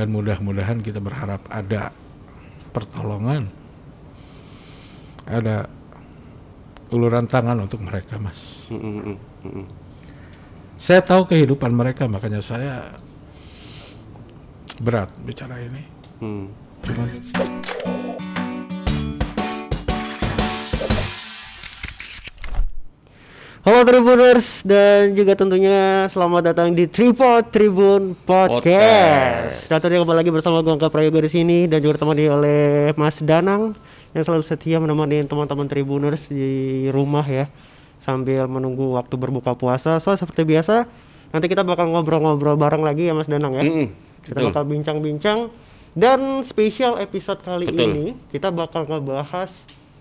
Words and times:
dan 0.00 0.08
mudah-mudahan 0.08 0.80
kita 0.80 0.96
berharap 0.96 1.44
ada 1.52 1.92
pertolongan 2.72 3.52
ada 5.28 5.68
uluran 6.88 7.28
tangan 7.28 7.60
untuk 7.60 7.84
mereka 7.84 8.16
mas 8.16 8.64
Mm, 8.72 8.80
mm, 8.80 8.92
mm, 8.96 9.16
mm, 9.44 9.52
mm. 9.60 9.66
saya 10.80 11.04
tahu 11.04 11.28
kehidupan 11.28 11.68
mereka 11.76 12.08
makanya 12.08 12.40
saya 12.40 12.96
berat 14.80 15.12
bicara 15.20 15.60
ini 15.60 15.84
Hmm. 16.20 16.48
cuman 16.84 17.08
Halo 23.60 23.84
Tribuners 23.84 24.64
dan 24.64 25.12
juga 25.12 25.36
tentunya 25.36 26.08
selamat 26.08 26.48
datang 26.48 26.72
di 26.72 26.88
Tripod 26.88 27.52
Tribun 27.52 28.16
Podcast. 28.24 29.68
Dan 29.68 29.76
tentunya 29.84 30.00
kembali 30.00 30.18
lagi 30.24 30.32
bersama 30.32 30.64
gue 30.64 30.72
Angga 30.72 30.88
Prayoga 30.88 31.20
di 31.20 31.28
sini 31.28 31.68
dan 31.68 31.84
juga 31.84 32.00
ditemani 32.00 32.24
oleh 32.24 32.62
Mas 32.96 33.20
Danang 33.20 33.76
yang 34.16 34.22
selalu 34.24 34.48
setia 34.48 34.80
menemani 34.80 35.28
teman-teman 35.28 35.68
Tribuners 35.68 36.32
di 36.32 36.88
rumah 36.88 37.20
ya 37.28 37.52
sambil 38.00 38.48
menunggu 38.48 38.96
waktu 38.96 39.12
berbuka 39.20 39.52
puasa. 39.52 40.00
So 40.00 40.16
seperti 40.16 40.48
biasa 40.48 40.88
nanti 41.28 41.44
kita 41.52 41.60
bakal 41.60 41.92
ngobrol-ngobrol 41.92 42.56
bareng 42.56 42.80
lagi 42.80 43.12
ya 43.12 43.14
Mas 43.14 43.28
Danang 43.28 43.60
ya. 43.60 43.64
Mm, 43.68 43.92
Kita 44.24 44.40
betul. 44.40 44.48
bakal 44.56 44.64
bincang-bincang 44.72 45.38
dan 45.92 46.40
spesial 46.48 46.96
episode 46.96 47.44
kali 47.44 47.68
Betul. 47.68 47.92
ini 47.92 48.06
kita 48.32 48.48
bakal 48.48 48.88
ngebahas 48.88 49.52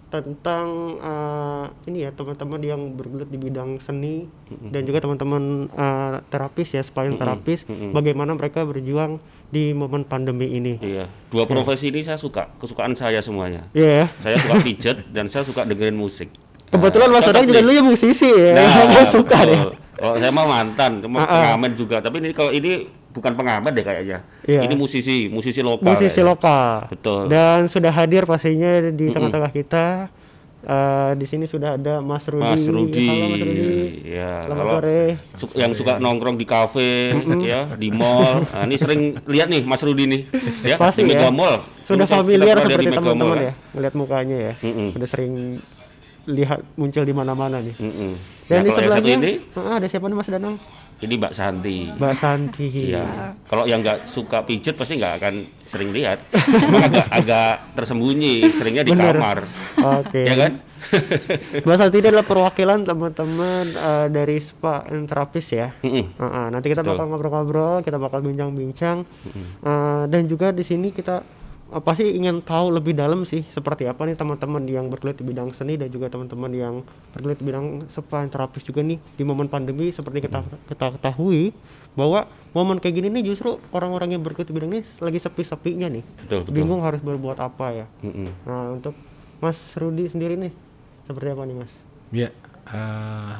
tentang 0.09 0.97
eh, 0.97 1.65
ini 1.89 2.05
ya 2.05 2.11
teman-teman 2.13 2.61
yang 2.65 2.81
bergelut 2.97 3.29
di 3.29 3.37
bidang 3.37 3.77
seni 3.77 4.25
dan 4.73 4.81
juga 4.83 5.05
teman-teman 5.05 5.69
eh, 5.69 6.15
terapis 6.33 6.73
ya 6.73 6.81
spine 6.81 7.15
terapis 7.15 7.65
bagaimana 7.93 8.33
mereka 8.33 8.65
berjuang 8.65 9.21
di 9.49 9.73
momen 9.73 10.05
pandemi 10.05 10.45
ini. 10.53 10.77
Iya, 10.77 11.09
dua 11.33 11.49
profesi 11.49 11.89
ini 11.89 12.05
saya 12.05 12.21
suka, 12.21 12.53
kesukaan 12.61 12.93
saya 12.93 13.17
semuanya. 13.21 13.65
Iya 13.73 14.05
ya. 14.05 14.07
Saya 14.21 14.35
suka 14.45 14.55
pijet 14.61 14.97
dan 15.09 15.25
saya 15.25 15.41
suka 15.41 15.65
dengerin 15.65 15.97
musik. 15.97 16.29
Kebetulan 16.69 17.09
Mas 17.09 17.25
cocok 17.25 17.33
Dadang 17.33 17.45
juga 17.49 17.59
dulu 17.65 17.73
ya 17.73 17.83
musisi 17.83 18.29
ya. 18.29 18.53
Nah, 18.53 19.05
suka 19.15 19.37
betul. 19.41 19.49
deh. 19.49 19.61
Kalau 19.99 20.15
saya 20.21 20.31
mau 20.31 20.47
mantan, 20.47 20.91
cuma 21.01 21.25
pengamen 21.25 21.71
juga. 21.75 21.97
Tapi 21.99 22.15
ini 22.23 22.29
kalau 22.31 22.51
ini 22.53 22.87
bukan 23.09 23.33
pengamen 23.33 23.71
deh 23.71 23.81
kayaknya. 23.81 24.19
Iya. 24.43 24.61
Ini 24.63 24.73
musisi, 24.73 25.27
musisi 25.27 25.59
lokal. 25.59 25.85
Musisi 25.87 26.13
kayaknya. 26.13 26.29
lokal. 26.29 26.73
Betul. 26.89 27.21
Dan 27.27 27.59
sudah 27.65 27.91
hadir 27.91 28.23
pastinya 28.23 28.71
di 28.85 29.05
tengah-tengah 29.07 29.51
kita. 29.51 29.87
Eh, 30.59 31.11
di 31.15 31.23
sini 31.23 31.47
sudah 31.47 31.73
ada 31.73 32.03
Mas 32.03 32.27
Rudi. 32.27 32.43
Mas 32.43 32.67
Rudi. 32.67 33.07
Halo 33.07 33.25
Mas 33.25 33.39
Rudi. 33.39 33.71
Ya, 34.05 34.31
Selamat 34.43 34.59
kalau 34.59 34.73
sore. 34.75 35.01
su- 35.39 35.55
yang 35.55 35.71
suka 35.71 35.93
nongkrong 35.97 36.35
di 36.35 36.43
kafe 36.43 37.15
ya, 37.41 37.61
di 37.73 37.87
mall. 37.89 38.43
Nah, 38.51 38.67
ini 38.67 38.75
sering 38.75 39.01
lihat 39.23 39.47
nih 39.47 39.63
Mas 39.63 39.79
Rudi 39.79 40.03
nih, 40.05 40.21
ya, 40.61 40.75
Pasti 40.75 41.01
di 41.01 41.15
ya. 41.15 41.15
Mega 41.15 41.31
Mall. 41.31 41.63
Sudah 41.81 42.03
saya- 42.03 42.19
familiar 42.19 42.59
seperti 42.59 42.91
teman-teman 42.91 43.37
ya, 43.41 43.53
ngeliat 43.71 43.93
mukanya 43.95 44.37
ya. 44.37 44.53
Mm-mm. 44.59 44.87
Udah 44.93 45.07
sering 45.07 45.33
lihat 46.27 46.59
muncul 46.75 47.03
di 47.03 47.13
mana-mana 47.15 47.57
nih. 47.57 47.75
Mm-mm. 47.79 48.11
Dan 48.45 48.57
Nah, 48.57 48.61
di 48.61 48.69
sebelahnya 48.75 49.13
ini, 49.15 49.31
ah, 49.55 49.79
ada 49.79 49.87
siapa 49.87 50.05
nih 50.05 50.17
Mas 50.17 50.27
Danang? 50.27 50.55
Ini 50.99 51.13
Mbak 51.15 51.33
Santi. 51.33 51.77
Mbak 51.95 52.15
Santi. 52.15 52.67
Iya. 52.91 53.31
Kalau 53.47 53.63
yang 53.63 53.79
nggak 53.79 54.03
suka 54.03 54.43
pijet 54.43 54.75
pasti 54.75 54.99
nggak 54.99 55.13
akan 55.23 55.33
sering 55.63 55.95
lihat. 55.95 56.19
Agak 56.85 57.07
agak 57.07 57.53
tersembunyi, 57.77 58.51
seringnya 58.51 58.83
di 58.83 58.91
Bener. 58.91 59.15
kamar. 59.15 59.37
Oke. 60.03 60.27
Ya 60.27 60.35
kan? 60.35 60.51
Mbak 61.67 61.77
Santi 61.79 61.95
ini 61.99 62.07
adalah 62.11 62.27
perwakilan 62.27 62.79
teman-teman 62.83 63.65
eh, 63.67 64.07
dari 64.11 64.37
spa 64.43 64.83
and 64.87 65.07
terapis 65.07 65.47
ya. 65.55 65.71
Mm-mm. 65.83 66.19
Ah, 66.19 66.23
ah, 66.23 66.45
nanti 66.51 66.67
kita 66.67 66.83
Betul. 66.83 66.95
bakal 66.95 67.05
ngobrol-ngobrol, 67.11 67.77
kita 67.83 67.97
bakal 67.99 68.19
bincang-bincang, 68.19 69.03
Eh, 69.59 70.03
dan 70.07 70.23
juga 70.27 70.51
di 70.51 70.63
sini 70.63 70.91
kita 70.91 71.38
pasti 71.69 72.17
ingin 72.17 72.41
tahu 72.41 72.73
lebih 72.73 72.97
dalam 72.97 73.21
sih 73.29 73.45
seperti 73.53 73.85
apa 73.85 74.01
nih 74.09 74.17
teman-teman 74.17 74.65
yang 74.65 74.89
bergelut 74.89 75.21
di 75.21 75.25
bidang 75.25 75.53
seni 75.53 75.77
dan 75.77 75.93
juga 75.93 76.09
teman-teman 76.09 76.49
yang 76.49 76.75
bergelut 77.13 77.37
di 77.37 77.45
bidang 77.45 77.85
spa 77.93 78.25
and 78.25 78.33
terapis 78.33 78.65
juga 78.65 78.81
nih 78.81 78.97
di 78.97 79.21
momen 79.21 79.45
pandemi 79.45 79.93
seperti 79.93 80.25
kita 80.25 80.41
kita 80.65 80.97
ketahui 80.97 81.53
bahwa 81.93 82.25
momen 82.57 82.81
kayak 82.81 82.97
gini 82.97 83.07
nih 83.21 83.33
justru 83.33 83.61
orang-orang 83.69 84.17
yang 84.17 84.21
bergelut 84.25 84.49
di 84.49 84.55
bidang 84.57 84.71
ini 84.73 84.81
lagi 84.97 85.19
sepi-sepinya 85.21 85.87
nih, 85.93 86.03
Betul, 86.25 86.39
betul. 86.49 86.53
bingung 86.57 86.81
harus 86.81 87.01
berbuat 87.05 87.37
apa 87.37 87.65
ya. 87.69 87.85
Mm-mm. 88.01 88.29
Nah 88.49 88.73
untuk 88.73 88.97
Mas 89.37 89.57
Rudi 89.77 90.09
sendiri 90.09 90.33
nih 90.35 90.53
seperti 91.05 91.27
apa 91.29 91.43
nih 91.45 91.55
Mas? 91.61 91.73
ya 92.09 92.29
eh, 92.73 93.33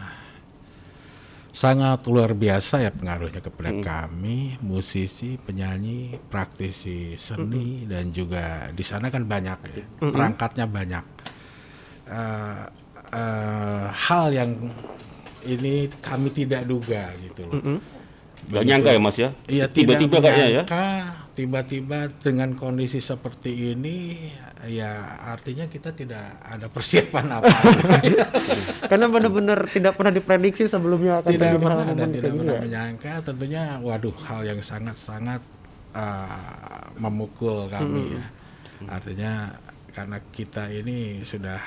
sangat 1.60 2.08
luar 2.08 2.32
biasa 2.32 2.88
ya 2.88 2.92
pengaruhnya 2.96 3.44
kepada 3.44 3.76
kami 3.84 4.56
musisi 4.64 5.36
penyanyi 5.36 6.16
praktisi 6.32 7.20
seni 7.20 7.84
dan 7.84 8.16
juga 8.16 8.72
di 8.72 8.80
sana 8.80 9.12
kan 9.12 9.28
banyak 9.28 9.60
ya 9.68 9.84
perangkatnya 10.00 10.66
banyak. 10.72 11.06
Eh, 12.08 12.64
eh, 13.12 13.86
hal 13.92 14.26
yang 14.32 14.52
ini 15.44 15.92
kami 16.00 16.32
tidak 16.32 16.64
duga 16.64 17.12
gitu 17.20 17.44
loh 17.52 17.60
Nggak 18.50 18.64
nyangka 18.66 18.90
ya 18.90 19.00
Mas 19.00 19.18
ya? 19.18 19.30
Iya 19.46 19.66
Tiba-tiba 19.70 20.18
kayaknya 20.18 20.48
ya? 20.50 20.64
tiba-tiba 21.40 22.12
dengan 22.20 22.52
kondisi 22.52 23.00
seperti 23.00 23.72
ini 23.72 24.28
ya 24.68 25.24
artinya 25.24 25.72
kita 25.72 25.96
tidak 25.96 26.36
ada 26.44 26.68
persiapan 26.68 27.32
apa 27.40 27.48
Karena 28.92 29.08
benar-benar 29.08 29.72
tidak 29.72 29.96
pernah 29.96 30.12
diprediksi 30.12 30.68
sebelumnya 30.68 31.24
akan 31.24 31.32
tidak 31.32 31.56
terjadi 31.56 31.64
pernah 31.64 31.86
momen 31.88 32.10
tidak 32.12 32.34
pernah 32.36 32.56
ya. 32.56 32.60
menyangka 32.60 33.14
tentunya 33.24 33.64
waduh 33.80 34.18
hal 34.28 34.44
yang 34.44 34.60
sangat-sangat 34.60 35.40
uh, 35.96 36.92
memukul 37.00 37.72
kami 37.72 38.20
ya 38.20 38.26
artinya 38.92 39.32
karena 39.96 40.18
kita 40.36 40.68
ini 40.76 41.24
sudah 41.24 41.60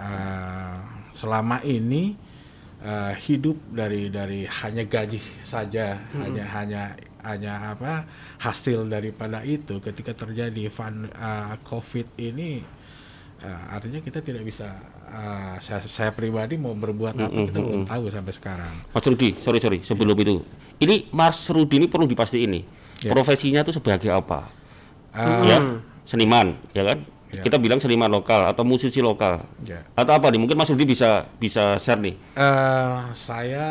uh, 0.00 0.76
selama 1.12 1.60
ini 1.68 2.16
uh, 2.82 3.14
hidup 3.16 3.56
dari 3.70 4.10
dari 4.10 4.44
hanya 4.44 4.84
gaji 4.84 5.18
saja 5.46 6.02
hanya 6.18 6.44
hanya 6.50 6.82
hanya 7.22 7.52
apa 7.78 8.04
hasil 8.42 8.90
daripada 8.90 9.46
itu 9.46 9.78
ketika 9.78 10.10
terjadi 10.10 10.66
van, 10.74 11.06
uh, 11.14 11.54
covid 11.62 12.10
ini 12.18 12.66
uh, 13.46 13.74
artinya 13.78 14.02
kita 14.02 14.18
tidak 14.18 14.42
bisa 14.42 14.74
uh, 15.06 15.54
saya, 15.62 15.86
saya 15.86 16.10
pribadi 16.10 16.58
mau 16.58 16.74
berbuat 16.74 17.14
apa 17.14 17.38
kita 17.46 17.58
belum 17.62 17.86
tahu 17.86 18.10
sampai 18.10 18.34
sekarang 18.34 18.74
Mas 18.90 19.06
Rudi, 19.06 19.38
sorry 19.38 19.58
sorry 19.62 19.78
sebelum 19.86 20.18
itu. 20.18 20.42
Ini 20.82 21.14
Mas 21.14 21.46
Rudi 21.46 21.78
ini 21.78 21.86
perlu 21.86 22.10
dipasti 22.10 22.42
ini. 22.42 22.66
Ya. 23.02 23.14
Profesinya 23.14 23.62
tuh 23.62 23.74
sebagai 23.74 24.10
apa? 24.10 24.50
Uh, 25.14 25.46
Ya, 25.46 25.58
seniman, 26.06 26.58
ya 26.74 26.82
kan? 26.86 27.06
Ya. 27.32 27.40
Kita 27.40 27.56
bilang 27.56 27.80
seniman 27.80 28.12
lokal 28.12 28.44
atau 28.44 28.60
musisi 28.60 29.00
lokal. 29.00 29.40
ya. 29.64 29.80
Atau 29.96 30.12
apa 30.12 30.28
nih? 30.28 30.36
Mungkin 30.36 30.52
Mas 30.52 30.68
Rudi 30.68 30.84
bisa 30.84 31.24
bisa 31.40 31.80
share 31.80 31.96
nih. 31.96 32.12
Eh, 32.36 32.96
saya 33.16 33.66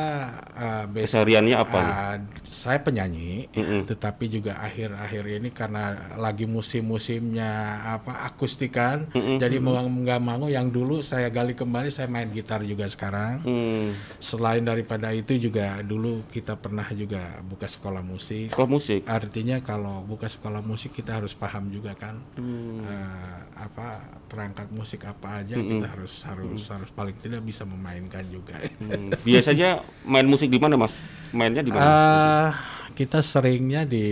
uh, 0.58 0.86
Kesehariannya 0.90 1.56
apa 1.56 1.78
nih? 1.78 1.94
uh, 1.94 2.16
saya 2.52 2.78
penyanyi, 2.78 3.48
Mm-mm. 3.54 3.86
tetapi 3.86 4.28
juga 4.28 4.58
akhir-akhir 4.60 5.24
ini 5.40 5.50
karena 5.50 5.84
lagi 6.18 6.44
musim-musimnya 6.46 7.48
apa 7.88 8.28
akustikan, 8.28 9.08
jadi 9.14 9.58
mau 9.58 9.78
nggak 9.78 10.20
mau 10.20 10.46
yang 10.46 10.68
dulu 10.68 11.00
saya 11.00 11.30
gali 11.30 11.54
kembali 11.54 11.88
saya 11.88 12.06
main 12.06 12.28
gitar 12.30 12.62
juga 12.62 12.86
sekarang. 12.86 13.40
Hmm, 13.42 13.96
Selain 14.18 14.62
daripada 14.62 15.10
itu 15.12 15.38
juga 15.38 15.80
dulu 15.82 16.26
kita 16.30 16.54
pernah 16.54 16.86
juga 16.92 17.40
buka 17.42 17.66
sekolah 17.66 18.02
musik. 18.02 18.52
sekolah 18.52 18.70
musik. 18.70 19.02
Artinya 19.06 19.62
kalau 19.62 20.04
buka 20.04 20.28
sekolah 20.28 20.60
musik 20.60 20.92
kita 20.92 21.18
harus 21.18 21.32
paham 21.32 21.70
juga 21.70 21.94
kan 21.94 22.20
Hmm. 22.36 22.84
eh, 22.84 23.40
apa 23.54 24.00
perangkat 24.26 24.72
musik 24.72 25.04
apa 25.04 25.44
aja 25.44 25.56
kita 25.56 25.88
harus 25.88 26.24
harus 26.24 26.64
harus 26.68 26.90
paling 26.92 27.16
tidak 27.16 27.42
bisa 27.42 27.68
memainkan 27.68 28.24
juga. 28.28 28.56
Hmm, 28.80 29.12
Biasanya 29.22 29.84
main 30.04 30.26
musik 30.26 30.48
di 30.48 30.58
mana, 30.58 30.80
Mas? 30.80 30.96
Mainnya 31.32 31.62
di 31.62 31.72
mana? 31.72 31.84
Eh, 31.84 32.50
kita 32.92 33.20
seringnya 33.20 33.88
di 33.88 34.04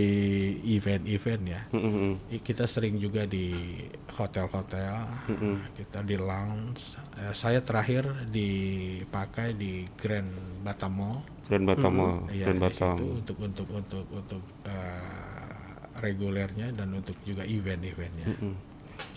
event-event 0.70 1.42
ya. 1.44 1.60
Hmm, 1.68 1.80
hmm, 1.80 1.92
hmm. 1.92 2.14
Kita 2.40 2.64
sering 2.64 2.96
juga 2.96 3.24
di 3.24 3.52
hotel-hotel, 4.10 4.94
kita 5.76 6.00
di 6.00 6.16
lounge. 6.16 6.96
Eh, 7.16 7.32
saya 7.32 7.60
terakhir 7.60 8.08
dipakai 8.28 9.52
di 9.52 9.84
Grand 9.94 10.28
Batam 10.60 10.92
Mall. 10.92 11.18
Grand 11.48 11.66
Batam, 11.66 11.92
Mall, 11.92 12.14
Iya, 12.30 12.44
Grand 12.48 12.56
di 12.56 12.64
Batam. 12.64 12.94
situ 12.96 13.04
untuk 13.10 13.36
untuk 13.40 13.68
untuk 13.68 14.04
untuk 14.10 14.42
eh, 14.64 15.98
regulernya 16.00 16.72
dan 16.72 16.88
untuk 16.94 17.16
juga 17.22 17.44
event-eventnya. 17.44 18.26
Hmm. 18.38 18.56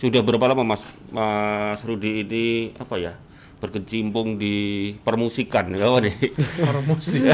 Sudah 0.00 0.20
berapa 0.20 0.50
lama 0.52 0.74
Mas 0.74 0.82
Mas 1.10 1.80
Rudi 1.84 2.24
ini 2.26 2.44
apa 2.78 2.96
ya? 2.98 3.14
berkecimpung 3.54 4.36
di 4.36 4.92
permusikan 5.00 5.72
apa 5.72 6.04
nih? 6.04 6.12
Musik. 6.84 7.24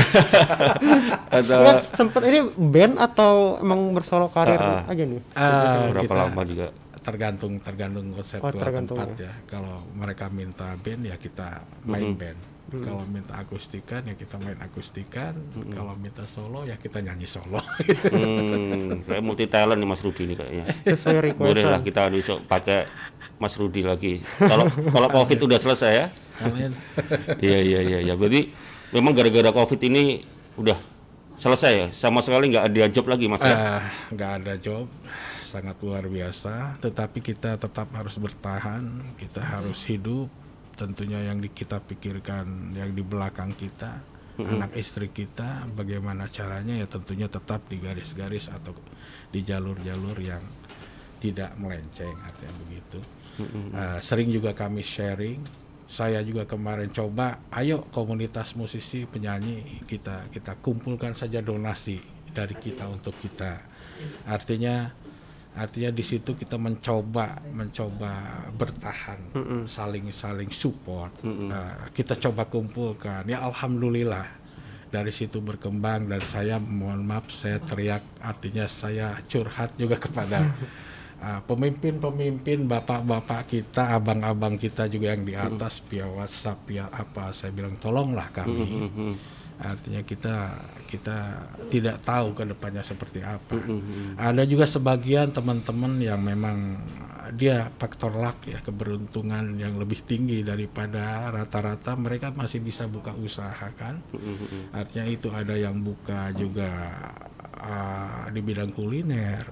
Atau 1.35 1.83
sempet 1.91 2.23
ini 2.31 2.39
band 2.55 3.03
atau 3.03 3.59
emang 3.59 3.91
bersolo 3.91 4.31
karir 4.31 4.55
ah. 4.55 4.87
aja 4.87 5.03
nih? 5.03 5.19
Eh, 5.19 5.91
berapa 5.91 6.07
kita 6.07 6.15
lama 6.15 6.43
juga? 6.47 6.69
tergantung 7.01 7.57
tergantung 7.65 8.13
konseptual 8.13 8.53
Oh, 8.53 8.61
tergantung 8.61 8.99
tempat 9.01 9.17
ya. 9.17 9.33
Kalau 9.49 9.89
mereka 9.97 10.29
minta 10.29 10.77
band 10.77 11.03
ya 11.09 11.17
kita 11.17 11.65
main 11.89 12.13
band. 12.13 12.39
Kalau 12.71 13.03
minta 13.11 13.35
akustikan 13.35 14.07
ya 14.07 14.15
kita 14.15 14.39
main 14.39 14.55
akustikan. 14.63 15.35
Kalau 15.75 15.99
minta 15.99 16.23
solo 16.31 16.63
ya 16.63 16.79
kita 16.79 17.03
nyanyi 17.03 17.27
solo. 17.27 17.59
Hmm, 18.11 19.03
kayak 19.03 19.23
multi 19.27 19.51
talent 19.51 19.83
nih 19.83 19.89
Mas 19.91 20.03
Rudi 20.07 20.31
nih 20.31 20.37
kayaknya. 20.39 20.65
Sesuai 20.95 21.35
Boleh 21.35 21.67
lah 21.67 21.83
kita 21.83 22.07
besok 22.07 22.47
pakai 22.47 22.87
Mas 23.43 23.59
Rudi 23.59 23.83
lagi. 23.83 24.23
Kalau 24.39 24.71
kalau 24.71 25.09
Covid 25.11 25.51
udah 25.51 25.59
selesai 25.59 25.93
ya. 25.93 26.07
Amin. 26.47 26.71
Iya 27.43 27.59
iya 27.59 27.81
iya 27.83 27.99
ya. 28.07 28.15
Berarti 28.15 28.55
memang 28.95 29.13
gara-gara 29.19 29.51
Covid 29.51 29.81
ini 29.91 30.23
udah 30.55 30.79
selesai 31.35 31.73
ya. 31.75 31.87
Sama 31.91 32.23
sekali 32.23 32.55
nggak 32.55 32.71
ada 32.71 32.87
job 32.87 33.11
lagi 33.11 33.27
Mas 33.27 33.43
ya. 33.43 33.57
Ah, 33.59 33.85
nggak 34.15 34.31
ada 34.43 34.55
job 34.55 34.87
sangat 35.51 35.75
luar 35.83 36.07
biasa 36.07 36.79
tetapi 36.79 37.19
kita 37.19 37.59
tetap 37.59 37.91
harus 37.91 38.15
bertahan 38.23 39.03
kita 39.19 39.43
harus 39.43 39.83
hidup 39.91 40.31
tentunya 40.81 41.21
yang 41.21 41.37
di- 41.37 41.53
kita 41.53 41.77
pikirkan 41.85 42.73
yang 42.73 42.97
di 42.97 43.05
belakang 43.05 43.53
kita 43.53 44.01
anak 44.41 44.73
istri 44.73 45.13
kita 45.13 45.69
bagaimana 45.69 46.25
caranya 46.25 46.73
ya 46.73 46.89
tentunya 46.89 47.29
tetap 47.29 47.61
di 47.69 47.77
garis-garis 47.77 48.49
atau 48.49 48.73
di 49.29 49.45
jalur-jalur 49.45 50.17
yang 50.17 50.41
tidak 51.21 51.53
melenceng 51.61 52.17
artinya 52.25 52.55
begitu. 52.65 52.99
Ah, 53.77 54.01
sering 54.01 54.33
juga 54.33 54.57
kami 54.57 54.81
sharing. 54.81 55.45
Saya 55.85 56.25
juga 56.25 56.49
kemarin 56.49 56.89
coba 56.89 57.45
ayo 57.53 57.85
komunitas 57.93 58.57
musisi 58.57 59.05
penyanyi 59.05 59.85
kita 59.85 60.33
kita 60.33 60.57
kumpulkan 60.63 61.13
saja 61.13 61.45
donasi 61.45 62.01
dari 62.33 62.57
kita 62.57 62.89
untuk 62.89 63.13
kita. 63.21 63.61
Artinya 64.25 64.89
artinya 65.51 65.91
di 65.91 66.05
situ 66.07 66.39
kita 66.39 66.55
mencoba 66.55 67.43
mencoba 67.51 68.47
bertahan 68.55 69.35
saling 69.67 70.15
saling 70.15 70.51
support. 70.55 71.11
Nah, 71.27 71.91
kita 71.91 72.15
coba 72.15 72.47
kumpulkan. 72.47 73.27
Ya 73.27 73.43
alhamdulillah. 73.43 74.39
Dari 74.91 75.15
situ 75.15 75.39
berkembang 75.39 76.11
dan 76.11 76.19
saya 76.27 76.59
mohon 76.59 77.07
maaf 77.07 77.31
saya 77.31 77.63
teriak 77.63 78.03
artinya 78.19 78.67
saya 78.67 79.15
curhat 79.23 79.79
juga 79.79 79.95
kepada 80.03 80.51
uh, 81.23 81.39
pemimpin-pemimpin 81.49 82.67
bapak-bapak 82.67 83.55
kita 83.55 83.95
abang-abang 83.95 84.59
kita 84.59 84.91
juga 84.91 85.15
yang 85.15 85.23
di 85.23 85.39
atas 85.39 85.79
via 85.87 86.11
WhatsApp 86.11 86.67
via 86.67 86.91
apa. 86.91 87.31
Saya 87.31 87.55
bilang 87.55 87.79
tolonglah 87.79 88.35
kami 88.35 88.67
artinya 89.61 90.01
kita 90.01 90.37
kita 90.89 91.19
tidak 91.71 92.03
tahu 92.03 92.35
ke 92.35 92.43
depannya 92.49 92.83
seperti 92.83 93.21
apa. 93.23 93.55
Ada 94.17 94.43
juga 94.49 94.67
sebagian 94.67 95.31
teman-teman 95.31 96.01
yang 96.01 96.21
memang 96.21 96.81
dia 97.31 97.71
faktor 97.79 98.19
luck 98.19 98.43
ya 98.43 98.59
keberuntungan 98.59 99.55
yang 99.55 99.79
lebih 99.79 100.03
tinggi 100.03 100.43
daripada 100.43 101.31
rata-rata 101.31 101.95
mereka 101.95 102.35
masih 102.35 102.59
bisa 102.59 102.91
buka 102.91 103.15
usaha 103.15 103.71
kan? 103.79 104.03
Artinya 104.75 105.07
itu 105.07 105.29
ada 105.31 105.55
yang 105.55 105.79
buka 105.79 106.35
juga 106.35 106.99
uh, 107.61 108.27
di 108.35 108.41
bidang 108.43 108.75
kuliner. 108.75 109.47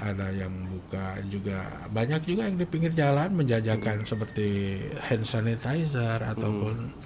Ada 0.00 0.32
yang 0.32 0.54
buka 0.72 1.20
juga 1.28 1.68
banyak 1.92 2.24
juga 2.24 2.48
yang 2.48 2.56
di 2.56 2.64
pinggir 2.64 2.96
jalan 2.96 3.34
menjajakan 3.36 4.08
seperti 4.08 4.80
hand 5.04 5.28
sanitizer 5.28 6.16
ataupun 6.16 6.96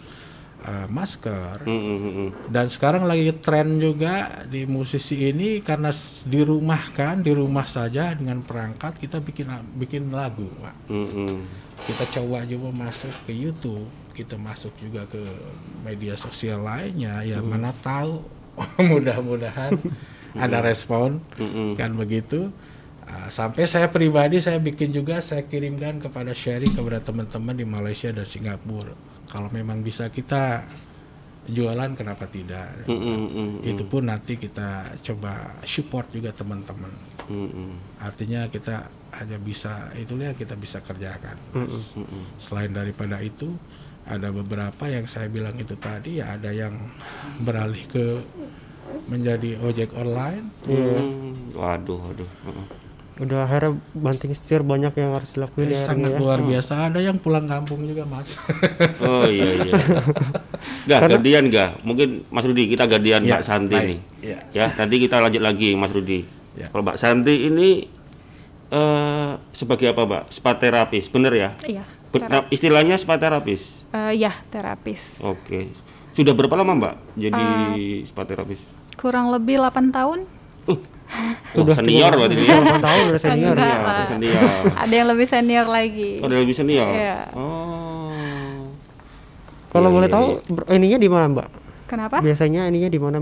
uh, 0.67 0.87
masker. 0.91 1.63
Hmm, 1.63 1.81
hmm, 1.81 1.99
hmm. 2.03 2.29
dan 2.51 2.67
sekarang 2.67 3.07
lagi 3.07 3.31
tren 3.39 3.79
juga 3.79 4.43
di 4.45 4.67
musisi 4.67 5.31
ini 5.31 5.63
karena 5.63 5.95
di 6.27 6.41
rumah 6.43 6.91
kan 6.91 7.23
di 7.23 7.31
rumah 7.31 7.65
saja 7.65 8.13
dengan 8.13 8.43
perangkat 8.43 8.99
kita 8.99 9.23
bikin 9.23 9.47
bikin 9.79 10.11
lagu 10.11 10.51
Pak. 10.59 10.75
Hmm, 10.91 11.07
hmm. 11.07 11.39
kita 11.87 12.05
coba 12.21 12.43
juga 12.45 12.69
masuk 12.75 13.15
ke 13.25 13.33
YouTube 13.33 13.87
kita 14.17 14.41
masuk 14.41 14.73
juga 14.81 15.05
ke 15.05 15.21
media 15.85 16.17
sosial 16.17 16.65
lainnya 16.65 17.21
ya 17.23 17.39
mana 17.45 17.71
tahu. 17.85 18.25
Mudah-mudahan 18.81 19.77
ada 20.33 20.65
respon 20.65 21.21
kan 21.77 21.93
begitu. 21.93 22.49
Ah, 23.07 23.31
sampai 23.31 23.71
saya 23.71 23.87
pribadi 23.87 24.43
saya 24.43 24.59
bikin 24.59 24.91
juga 24.91 25.23
saya 25.23 25.47
kirimkan 25.47 26.03
kepada 26.03 26.35
sharing 26.35 26.75
kepada 26.75 26.99
teman-teman 26.99 27.55
di 27.55 27.63
Malaysia 27.63 28.11
dan 28.11 28.27
Singapura 28.27 28.99
kalau 29.37 29.53
memang 29.53 29.85
bisa 29.85 30.09
kita 30.09 30.65
jualan 31.45 31.93
kenapa 31.93 32.25
tidak? 32.25 32.89
Hmm, 32.89 33.29
hmm. 33.29 33.69
itu 33.69 33.85
pun 33.85 34.09
nanti 34.09 34.41
kita 34.41 34.97
coba 35.05 35.61
support 35.69 36.09
juga 36.09 36.33
teman-teman. 36.33 36.89
Hmm, 37.29 37.49
hmm. 37.53 37.73
artinya 38.01 38.49
kita 38.49 38.89
hanya 39.13 39.37
bisa 39.37 39.93
itulah 39.93 40.33
yang 40.33 40.39
kita 40.41 40.57
bisa 40.57 40.81
kerjakan. 40.81 41.37
Selain 42.41 42.73
daripada 42.73 43.21
itu 43.21 43.53
ada 44.09 44.33
beberapa 44.33 44.89
yang 44.89 45.05
saya 45.05 45.29
bilang 45.29 45.61
itu 45.61 45.77
tadi 45.77 46.25
ya 46.25 46.41
ada 46.41 46.49
yang 46.49 46.73
beralih 47.45 47.85
ke 47.93 48.05
menjadi 49.05 49.61
ojek 49.61 49.93
online. 49.93 50.49
Hmm, 50.65 51.53
Waduh, 51.53 52.01
waduh. 52.01 52.31
Hmm. 53.17 53.23
Udah 53.23 53.41
akhirnya 53.43 53.73
banting 53.93 54.31
setir 54.31 54.61
banyak 54.61 54.93
yang 54.93 55.13
harus 55.13 55.33
dilakuin 55.33 55.69
Eh, 55.69 55.73
ya. 55.73 55.83
sangat 55.83 56.11
ya. 56.11 56.19
luar 56.19 56.39
biasa 56.39 56.73
ada 56.87 57.01
yang 57.01 57.17
pulang 57.17 57.45
kampung 57.45 57.81
juga 57.83 58.05
mas 58.05 58.37
Oh 59.03 59.25
iya 59.25 59.51
iya. 59.63 59.73
Gak 60.89 61.01
gantian 61.11 61.49
gak? 61.49 61.81
Mungkin 61.81 62.29
Mas 62.29 62.45
Rudi 62.45 62.69
kita 62.69 62.85
gantian 62.85 63.21
Ya, 63.21 63.35
Mbak 63.35 63.43
Santi 63.43 63.73
baik. 63.73 63.89
nih. 63.89 64.01
Ya. 64.23 64.39
Ya, 64.53 64.67
nanti 64.75 64.95
kita 64.99 65.17
lanjut 65.19 65.41
lagi 65.41 65.73
Mas 65.73 65.91
Rudi. 65.91 66.29
Ya. 66.55 66.69
Kalau 66.69 66.83
Mbak 66.83 66.97
Santi 66.97 67.35
ini 67.43 67.89
eh 68.69 69.33
sebagai 69.51 69.87
apa 69.89 70.03
Mbak? 70.03 70.23
Spa 70.31 70.53
terapis, 70.55 71.07
bener 71.07 71.33
ya? 71.33 71.51
Iya, 71.63 71.85
Be- 72.09 72.19
tera- 72.19 72.29
nah, 72.29 72.43
istilahnya 72.49 72.97
spa 72.97 73.15
terapis. 73.15 73.87
eh, 73.89 74.19
ya 74.19 74.35
terapis. 74.47 75.17
Oke. 75.21 75.71
Sudah 76.13 76.33
berapa 76.33 76.53
lama 76.55 76.73
Mbak 76.75 76.95
jadi 77.17 77.45
Eh, 77.73 78.03
spa 78.03 78.23
terapis? 78.23 78.59
Kurang 78.95 79.29
lebih 79.29 79.57
8 79.57 79.89
tahun. 79.89 80.27
Uh, 80.65 80.81
wah, 81.57 81.75
senior 81.75 82.13
berarti 82.13 82.35
ini 82.35 82.45
ya. 82.45 82.59
8 82.61 82.79
tahun 82.81 83.03
udah 83.07 83.21
senior 83.21 83.55
Enggak 83.55 83.79
ya. 83.79 84.05
Senior. 84.07 84.43
Ada 84.77 84.95
yang 84.95 85.09
lebih 85.09 85.27
senior 85.27 85.67
lagi. 85.67 86.11
Oh, 86.19 86.27
udah 86.27 86.39
lebih 86.39 86.55
senior. 86.55 86.89
Iya. 86.89 87.17
Oh. 87.33 88.73
Kalau 89.69 89.89
Iya, 89.89 89.95
boleh 89.95 90.09
iya, 90.09 90.15
tahu 90.15 90.27
iya. 90.33 90.75
ininya 90.75 90.99
di 90.99 91.09
mana, 91.09 91.25
Mbak? 91.29 91.49
Kenapa? 91.87 92.17
Biasanya 92.19 92.61
ininya 92.67 92.89
di 92.89 92.99
mana 92.99 93.19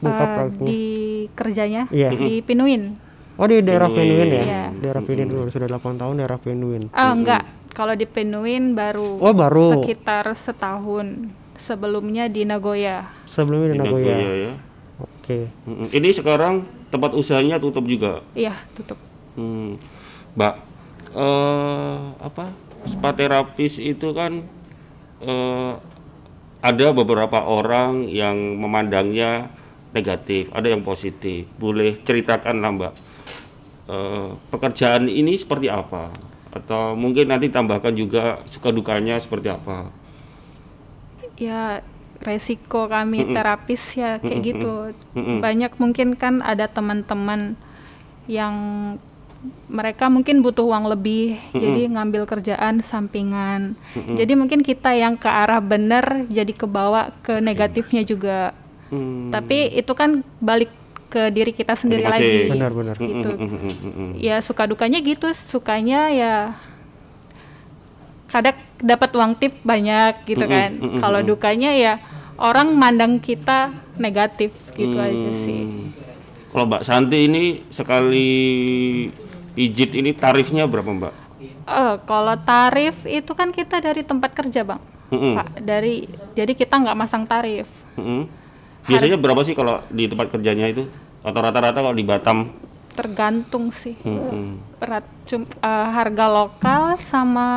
buka 0.00 0.14
Eh, 0.16 0.28
prakteknya? 0.30 0.66
di 0.66 0.80
kerjanya 1.30 1.82
Iya. 1.90 2.08
di 2.10 2.40
Pinuin. 2.40 2.82
Oh, 3.34 3.44
di 3.44 3.60
daerah 3.60 3.88
Pinuin. 3.88 4.08
Venuin 4.10 4.28
ya? 4.30 4.42
Iya. 4.42 4.64
Daerah 4.78 5.02
Venuin 5.02 5.28
dulu 5.28 5.42
sudah 5.48 5.68
8 5.68 5.96
tahun 5.96 6.14
daerah 6.16 6.38
Venuin. 6.38 6.82
Ah 6.90 7.10
enggak, 7.10 7.42
kalau 7.70 7.92
di 7.92 8.04
Pinuin 8.04 8.72
baru 8.72 9.18
Oh, 9.18 9.32
baru. 9.32 9.76
sekitar 9.76 10.28
setahun. 10.32 11.28
Sebelumnya 11.56 12.24
di 12.24 12.42
Nagoya. 12.42 13.04
Sebelumnya 13.26 13.68
di 13.68 13.76
Di 13.76 13.80
Nagoya. 13.82 14.14
Nagoya 14.16 14.32
ya. 14.38 14.52
Oke. 15.30 15.46
Mm-mm. 15.70 15.86
Ini 15.94 16.10
sekarang 16.10 16.66
tempat 16.90 17.14
usahanya 17.14 17.62
tutup 17.62 17.86
juga. 17.86 18.26
Iya, 18.34 18.58
tutup. 18.74 18.98
Hmm. 19.38 19.78
Mbak, 20.34 20.54
eh 21.14 21.98
apa? 22.18 22.50
Spa 22.82 23.14
terapis 23.14 23.78
itu 23.78 24.10
kan 24.10 24.42
eh 25.22 25.72
ada 26.60 26.86
beberapa 26.90 27.46
orang 27.46 28.10
yang 28.10 28.58
memandangnya 28.58 29.54
negatif, 29.94 30.50
ada 30.50 30.66
yang 30.66 30.82
positif. 30.82 31.46
Boleh 31.62 31.94
ceritakan 32.02 32.58
lah 32.58 32.70
Mbak, 32.74 32.92
eh, 33.86 34.28
pekerjaan 34.50 35.06
ini 35.06 35.38
seperti 35.38 35.70
apa? 35.70 36.10
Atau 36.50 36.98
mungkin 36.98 37.30
nanti 37.30 37.46
tambahkan 37.46 37.94
juga 37.94 38.42
suka 38.50 38.74
dukanya 38.74 39.14
seperti 39.22 39.46
apa? 39.46 39.94
Ya 41.38 41.86
resiko 42.20 42.84
kami 42.86 43.32
terapis 43.32 43.96
ya 43.96 44.20
kayak 44.20 44.40
gitu. 44.44 44.92
Mm-mm. 45.16 45.40
Banyak 45.40 45.72
mungkin 45.80 46.14
kan 46.16 46.44
ada 46.44 46.68
teman-teman 46.68 47.56
yang 48.28 48.54
mereka 49.72 50.12
mungkin 50.12 50.44
butuh 50.44 50.68
uang 50.68 50.92
lebih, 50.92 51.40
jadi 51.56 51.88
ngambil 51.88 52.28
kerjaan 52.28 52.84
sampingan. 52.84 53.72
Jadi 54.12 54.36
mungkin 54.36 54.60
kita 54.60 54.92
yang 54.92 55.16
ke 55.16 55.32
arah 55.32 55.64
benar 55.64 56.28
jadi 56.28 56.52
kebawa 56.52 57.16
ke 57.24 57.40
negatifnya 57.40 58.04
juga. 58.04 58.52
Hmm. 58.92 59.32
Tapi 59.32 59.72
itu 59.80 59.92
kan 59.96 60.20
balik 60.44 60.68
ke 61.08 61.32
diri 61.32 61.56
kita 61.56 61.72
sendiri 61.72 62.04
Masing-masing. 62.04 62.36
lagi. 62.36 62.52
Benar-benar. 62.52 62.96
Gitu. 63.00 63.30
Mm-mm. 63.32 64.10
Ya 64.20 64.36
suka 64.44 64.68
dukanya 64.68 65.00
gitu, 65.00 65.32
sukanya 65.32 66.12
ya 66.12 66.34
kadang 68.30 68.56
dapat 68.78 69.10
uang 69.12 69.32
tip 69.36 69.58
banyak 69.60 70.24
gitu 70.24 70.46
Mm-mm, 70.46 70.54
kan. 70.54 70.70
mm-mm, 70.78 71.00
Kalau 71.02 71.20
mm-mm. 71.20 71.30
dukanya 71.34 71.70
ya 71.74 71.94
orang 72.38 72.72
mandang 72.72 73.18
kita 73.20 73.74
negatif 74.00 74.54
gitu 74.72 74.96
aja 74.96 75.30
sih. 75.36 75.60
Hmm. 75.60 75.92
Kalau 76.50 76.64
Mbak 76.66 76.82
Santi 76.82 77.18
ini 77.26 77.62
sekali 77.68 78.30
pijit 79.52 79.92
ini 79.94 80.10
tarifnya 80.14 80.64
berapa 80.64 80.88
Mbak? 80.88 81.14
Eh, 81.70 81.94
kalau 82.02 82.34
tarif 82.42 83.06
itu 83.06 83.30
kan 83.30 83.54
kita 83.54 83.78
dari 83.78 84.02
tempat 84.02 84.34
kerja 84.34 84.66
bang, 84.66 84.82
Mm-mm. 85.14 85.34
Pak. 85.38 85.48
Dari 85.62 86.06
jadi 86.34 86.52
kita 86.54 86.74
nggak 86.80 86.98
masang 86.98 87.22
tarif. 87.22 87.70
Mm-mm. 87.94 88.26
Biasanya 88.88 89.14
berapa 89.20 89.38
sih 89.44 89.54
kalau 89.54 89.84
di 89.86 90.10
tempat 90.10 90.32
kerjanya 90.32 90.66
itu? 90.66 90.88
Atau 91.20 91.38
rata-rata 91.38 91.78
kalau 91.78 91.94
di 91.94 92.02
Batam? 92.02 92.50
Tergantung 92.96 93.70
sih. 93.70 93.94
Mm-mm. 94.02 94.58
Berat, 94.82 95.06
cum- 95.28 95.46
eh, 95.46 95.86
harga 95.94 96.26
lokal 96.26 96.98
sama 96.98 97.48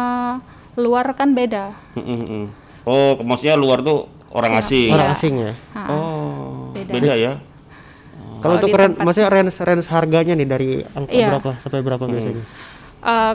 luar 0.76 1.14
kan 1.14 1.32
beda. 1.32 1.74
Mm-mm. 1.94 2.50
Oh, 2.84 3.16
maksudnya 3.22 3.56
luar 3.56 3.80
tuh 3.80 4.06
orang 4.34 4.58
asing. 4.58 4.92
Orang 4.92 5.14
asing 5.14 5.34
ya. 5.40 5.54
Ha, 5.72 5.82
Oh, 5.88 6.74
Beda. 6.74 6.92
beda 6.92 7.14
ya. 7.16 7.34
Kalau 8.42 8.42
Kalau 8.42 8.54
untuk 8.60 8.76
range, 8.76 8.96
maksudnya 9.00 9.30
range 9.32 9.56
range 9.56 9.88
harganya 9.88 10.34
nih 10.36 10.48
dari 10.48 10.70
angka 10.84 11.12
Iya. 11.12 11.28
berapa 11.32 11.50
sampai 11.60 11.80
berapa 11.80 12.04
biasanya? 12.04 12.44
Eh, 13.04 13.34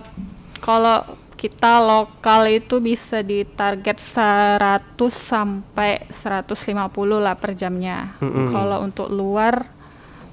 kalau 0.58 0.98
kita 1.32 1.78
lokal 1.80 2.50
itu 2.50 2.82
bisa 2.82 3.22
ditarget 3.22 3.96
100 3.96 5.14
sampai 5.14 6.02
150 6.10 7.16
lah 7.16 7.38
per 7.38 7.54
jamnya. 7.54 8.18
Kalau 8.50 8.82
untuk 8.82 9.06
luar 9.08 9.70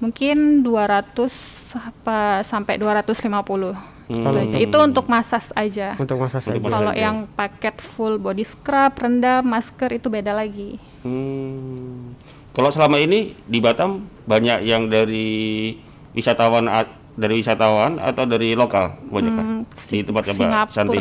mungkin 0.02 0.60
200 0.60 1.32
apa 1.72 2.42
sampai 2.42 2.76
250. 2.76 3.95
Itu 4.06 4.22
aja. 4.22 4.56
Itu 4.62 4.78
untuk 4.78 5.06
masas 5.10 5.50
aja. 5.54 5.98
Untuk 5.98 6.22
masa 6.22 6.38
saja. 6.38 6.56
Untuk 6.56 6.70
Kalau 6.70 6.94
aja. 6.94 7.02
yang 7.02 7.26
paket 7.34 7.82
full 7.82 8.22
body 8.22 8.46
scrub, 8.46 8.94
rendam, 8.96 9.42
masker 9.42 9.90
itu 9.92 10.08
beda 10.08 10.30
lagi. 10.32 10.78
Hmm. 11.02 12.14
Kalau 12.54 12.70
selama 12.70 12.98
ini 12.98 13.34
di 13.44 13.60
Batam 13.60 14.06
banyak 14.24 14.64
yang 14.64 14.88
dari 14.88 15.74
wisatawan 16.14 16.70
dari 17.16 17.34
wisatawan 17.36 17.98
atau 17.98 18.24
dari 18.24 18.54
lokal 18.54 19.00
kebanyakan 19.08 19.46
Hmm, 19.46 19.62
di 19.88 20.00
tempatnya 20.04 20.34
Mbak 20.34 20.40
Singapura 20.40 20.72
Santi. 20.72 20.98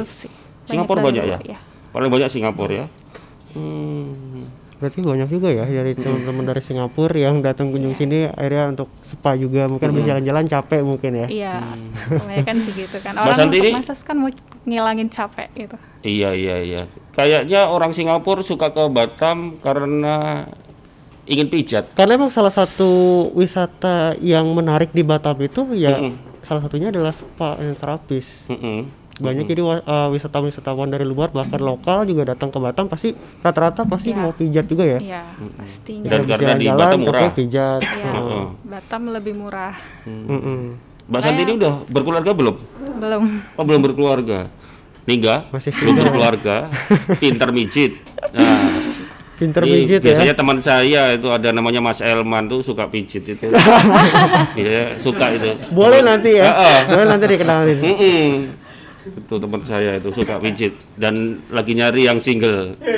Singapura 0.65 1.01
banyak 1.03 1.25
ya? 1.27 1.39
iya. 1.45 1.59
Paling 1.91 2.11
banyak 2.11 2.29
Singapura 2.31 2.73
ya. 2.75 2.87
Hmm. 3.55 4.51
Berarti 4.85 5.01
banyak 5.01 5.29
juga 5.33 5.49
ya 5.49 5.65
dari 5.65 5.97
teman-teman 5.97 6.45
dari 6.45 6.61
Singapura 6.61 7.17
yang 7.17 7.41
datang 7.41 7.73
kunjung 7.73 7.97
sini 7.97 8.29
akhirnya 8.29 8.69
untuk 8.69 8.93
spa 9.01 9.33
juga 9.33 9.65
mungkin 9.65 9.97
habis 9.97 10.05
jalan-jalan 10.05 10.45
capek 10.45 10.81
mungkin 10.85 11.25
ya. 11.25 11.27
Iya, 11.27 11.55
kebanyakan 12.05 12.57
sih 12.61 12.73
gitu 12.77 12.97
kan. 13.01 13.17
Orang 13.17 13.33
Santi 13.33 13.57
untuk 13.57 13.65
ini- 13.65 13.77
masas 13.81 14.01
kan 14.05 14.17
mau 14.21 14.29
ngilangin 14.63 15.09
capek 15.09 15.49
gitu. 15.57 15.77
Iya 16.05 16.37
iya 16.37 16.57
iya. 16.61 16.83
Kayaknya 17.17 17.65
orang 17.65 17.97
Singapura 17.97 18.45
suka 18.45 18.69
ke 18.69 18.85
Batam 18.93 19.57
karena 19.57 20.45
ingin 21.25 21.49
pijat. 21.49 21.97
Karena 21.97 22.21
emang 22.21 22.29
salah 22.29 22.53
satu 22.53 22.85
wisata 23.33 24.21
yang 24.21 24.45
menarik 24.53 24.93
di 24.93 25.01
Batam 25.01 25.41
itu 25.41 25.65
ya 25.73 25.97
Mm-mm. 25.97 26.45
salah 26.45 26.61
satunya 26.61 26.93
adalah 26.93 27.17
spa 27.17 27.57
dan 27.57 27.73
terapis. 27.73 28.45
Mm-mm. 28.53 29.04
Banyak 29.15 29.47
jadi 29.47 29.63
uh, 29.63 29.79
wisatawan-wisatawan 30.11 30.89
dari 30.89 31.03
luar 31.03 31.31
bahkan 31.31 31.57
lokal 31.57 32.03
juga 32.03 32.27
datang 32.27 32.51
ke 32.51 32.59
Batam 32.59 32.87
pasti 32.87 33.15
rata-rata 33.41 33.83
pasti 33.85 34.11
Iya. 34.11 34.19
mau 34.19 34.31
pijat 34.31 34.67
juga 34.67 34.85
ya. 34.85 34.99
Iya, 34.99 35.23
pastinya. 35.55 36.09
Dan 36.09 36.21
karena 36.25 36.53
di 36.53 36.67
jalan-jalan, 36.67 36.79
Batam 36.81 36.99
murah. 37.01 37.31
pijat. 37.31 37.81
Iya, 37.81 38.11
Heeh. 38.11 38.45
Batam 38.65 39.03
lebih 39.09 39.35
murah. 39.35 39.75
Mm-mm. 40.03 40.61
Mbak 41.05 41.21
Santi 41.21 41.43
ini 41.43 41.53
udah 41.55 41.73
berkeluarga 41.87 42.31
belum? 42.33 42.55
Belum. 42.97 43.23
Oh 43.55 43.63
belum 43.63 43.81
berkeluarga. 43.83 44.51
Ningga 45.05 45.47
Masih 45.49 45.71
belum 45.71 45.85
single. 45.91 46.05
berkeluarga, 46.09 46.57
pinter 47.23 47.49
mijit. 47.53 47.93
Nah, 48.31 48.73
Pinter 49.35 49.67
ini 49.67 49.83
pijit 49.83 49.99
biasanya 49.99 50.31
ya. 50.31 50.39
teman 50.39 50.59
saya 50.59 51.03
itu 51.11 51.27
ada 51.27 51.51
namanya 51.51 51.83
Mas 51.83 51.99
Elman 51.99 52.47
tuh 52.47 52.63
suka 52.63 52.87
pijit 52.87 53.27
itu. 53.27 53.47
Iya, 54.55 54.95
suka 54.97 55.31
itu. 55.31 55.51
Boleh 55.71 56.01
nanti 56.01 56.39
ya. 56.39 56.47
Heeh. 56.47 56.79
Boleh 56.89 57.07
nanti 57.07 57.25
dikenalin. 57.29 57.77
Mm-mm. 57.77 58.31
Itu 59.05 59.37
teman 59.37 59.61
saya 59.63 60.01
itu 60.01 60.09
suka 60.09 60.41
pijit 60.41 60.73
dan 60.97 61.13
lagi 61.53 61.77
nyari 61.77 62.09
yang 62.09 62.17
single. 62.17 62.73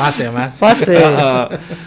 Pas 0.00 0.12
ya 0.12 0.28
mas. 0.28 0.52
Pas 0.60 0.76
ya. 0.84 1.08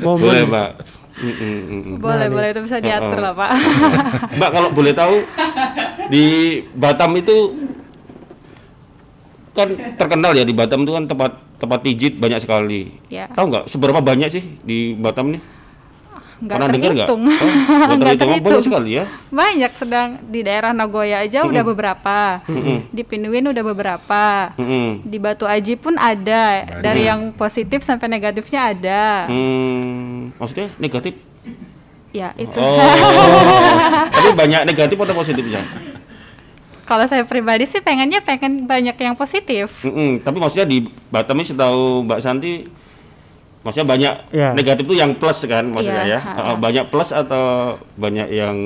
Momen. 0.02 0.26
Boleh, 0.26 0.44
Mbak. 0.50 0.70
Mm-mm, 1.14 1.58
mm-mm. 1.70 1.96
Boleh, 2.02 2.26
boleh 2.26 2.50
itu 2.50 2.62
bisa 2.66 2.82
diatur 2.82 3.22
Heeh. 3.22 3.22
lah, 3.22 3.34
Pak. 3.38 3.52
Mbak 4.42 4.50
kalau 4.50 4.70
boleh 4.74 4.94
tahu 4.98 5.22
di 6.10 6.26
Batam 6.74 7.14
itu 7.14 7.54
kan 9.54 9.70
terkenal 10.02 10.34
ya 10.34 10.42
di 10.42 10.58
Batam 10.58 10.82
itu 10.82 10.98
kan 10.98 11.06
tempat 11.06 11.32
tempat 11.62 11.80
pijit 11.86 12.18
banyak 12.18 12.42
sekali. 12.42 12.90
ya, 13.08 13.30
Tahu 13.30 13.46
nggak 13.54 13.66
seberapa 13.70 14.02
banyak 14.02 14.34
sih 14.34 14.44
di 14.66 14.98
Batam 14.98 15.38
nih? 15.38 15.42
Nggak 16.44 16.58
Pernah 16.60 16.70
terhitung. 16.76 17.22
Oh, 17.24 17.96
nggak 17.96 18.00
terhitung. 18.04 18.30
Oh, 18.30 18.42
Banyak 18.44 18.64
sekali 18.64 18.90
ya. 19.00 19.06
Banyak 19.32 19.72
sedang 19.80 20.10
di 20.28 20.40
daerah 20.44 20.72
Nagoya 20.76 21.24
aja 21.24 21.48
udah 21.48 21.64
beberapa. 21.64 22.44
Di 22.92 23.02
Pinuin 23.08 23.48
udah 23.48 23.64
beberapa. 23.64 24.52
Mm-mm. 24.60 25.08
Di 25.08 25.18
Batu 25.18 25.48
Aji 25.48 25.80
pun 25.80 25.96
ada. 25.96 26.68
Dari 26.84 27.08
yang 27.08 27.32
positif 27.32 27.82
sampai 27.82 28.12
negatifnya 28.12 28.76
ada. 28.76 29.32
Hmm, 29.32 30.36
maksudnya 30.36 30.68
negatif? 30.76 31.16
Ya, 32.14 32.30
itu. 32.38 32.60
Oh, 32.62 32.78
tapi 34.16 34.38
banyak 34.38 34.70
negatif 34.70 34.94
atau 34.94 35.16
positifnya? 35.18 35.66
Kalau 36.84 37.08
saya 37.08 37.24
pribadi 37.24 37.64
sih 37.64 37.80
pengennya 37.80 38.20
pengen 38.20 38.68
banyak 38.68 38.94
yang 39.00 39.16
positif. 39.16 39.72
Mm-mm, 39.82 40.20
tapi 40.20 40.38
maksudnya 40.38 40.68
di 40.68 40.84
Batam 41.08 41.40
ini 41.40 41.48
setahu 41.48 42.04
Mbak 42.04 42.20
Santi, 42.20 42.68
maksudnya 43.64 43.88
banyak 43.88 44.14
Iya. 44.30 44.50
negatif 44.52 44.84
itu 44.86 44.96
yang 44.96 45.12
plus 45.16 45.40
kan 45.44 45.64
maksudnya 45.66 46.04
ya? 46.04 46.08
Iya, 46.08 46.20
ha-ha. 46.20 46.42
Uh, 46.52 46.58
Banyak 46.60 46.86
plus 46.88 47.10
atau 47.10 47.44
banyak 47.96 48.28
yang 48.30 48.58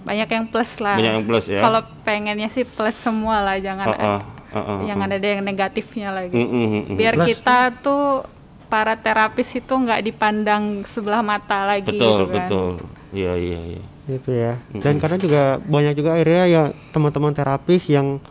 Banyak 0.00 0.28
yang 0.28 0.44
plus 0.46 0.80
lah. 0.80 0.96
banyak 0.96 1.12
yang 1.12 1.26
plus 1.26 1.44
ya? 1.46 1.60
Kalau 1.60 1.80
pengennya 2.02 2.48
sih 2.48 2.64
plus 2.64 2.96
semua 2.96 3.42
lah, 3.42 3.58
jangan 3.58 3.84
Uh-uh, 3.86 4.20
uh-uh, 4.50 4.78
jangan 4.86 5.08
ada 5.10 5.26
yang 5.28 5.42
negatifnya 5.42 6.08
lagi. 6.08 6.32
Mm-mm, 6.32 6.48
mm-mm. 6.48 6.94
Biar 6.96 7.14
Plus 7.14 7.26
kita 7.28 7.74
tuh 7.78 8.24
para 8.66 8.94
terapis 8.94 9.50
itu 9.52 9.68
nggak 9.68 10.00
dipandang 10.00 10.86
sebelah 10.86 11.20
mata 11.20 11.66
lagi 11.66 11.90
betul 11.90 11.98
gitu 11.98 12.24
kan. 12.24 12.34
betul, 12.38 12.68
iya 13.10 13.34
iya 13.34 13.60
iya. 13.66 13.82
gitu 14.06 14.30
ya 14.30 14.52
dan 14.76 14.98
karena 14.98 15.18
juga 15.18 15.42
banyak 15.60 15.94
juga 15.94 16.14
akhirnya 16.14 16.44
ya 16.46 16.62
teman-teman 16.90 17.30
terapis 17.30 17.82
yang 17.86 18.22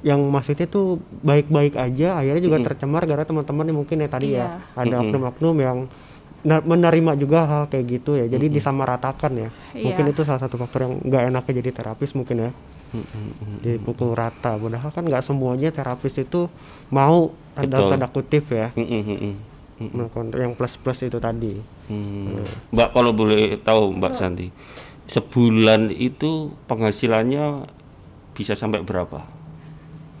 yang 0.00 0.22
maksudnya 0.24 0.64
tuh 0.64 0.96
baik-baik 1.20 1.74
aja 1.74 2.16
akhirnya 2.16 2.38
juga 2.40 2.58
tercemar 2.62 3.02
gara 3.02 3.22
teman-teman 3.22 3.66
yang 3.66 3.78
mungkin 3.78 3.98
ya 3.98 4.08
tadi 4.08 4.28
ya 4.30 4.38
Iya. 4.38 4.48
ada 4.78 4.96
oknum-oknum 5.02 5.56
yang 5.58 5.78
na- 6.38 6.62
menerima 6.62 7.18
juga 7.18 7.38
hal 7.44 7.62
kayak 7.66 7.84
gitu 7.88 8.14
ya 8.14 8.26
jadi 8.26 8.46
disamaratakan 8.46 9.32
ya. 9.34 9.50
Mungkin 9.74 10.04
Iya. 10.06 10.12
itu 10.12 10.22
salah 10.22 10.38
satu 10.38 10.54
faktor 10.54 10.86
yang 10.86 10.94
nggak 11.02 11.22
enaknya 11.28 11.52
jadi 11.58 11.70
terapis 11.72 12.14
mungkin 12.14 12.36
ya. 12.40 12.50
Dipukul 13.60 14.14
rata 14.14 14.54
padahal 14.54 14.88
kan 14.88 15.02
nggak 15.02 15.20
semuanya 15.20 15.68
terapis 15.68 16.14
itu 16.16 16.46
mau 16.88 17.34
dalam 17.54 17.90
tanda 17.90 18.06
kutip 18.06 18.48
ya. 18.48 18.70
Mm-mm, 18.72 19.02
mm-mm. 19.04 19.34
melakukan 19.78 20.34
yang 20.34 20.54
plus-plus 20.54 21.06
itu 21.06 21.18
tadi. 21.18 21.54
Hmm. 21.86 22.42
Mbak 22.70 22.88
kalau 22.90 23.14
boleh 23.14 23.54
tahu 23.58 23.94
Mbak 23.94 24.10
Santi, 24.12 24.50
sebulan 25.06 25.90
itu 25.90 26.50
penghasilannya 26.66 27.62
bisa 28.34 28.58
sampai 28.58 28.82
berapa? 28.82 29.22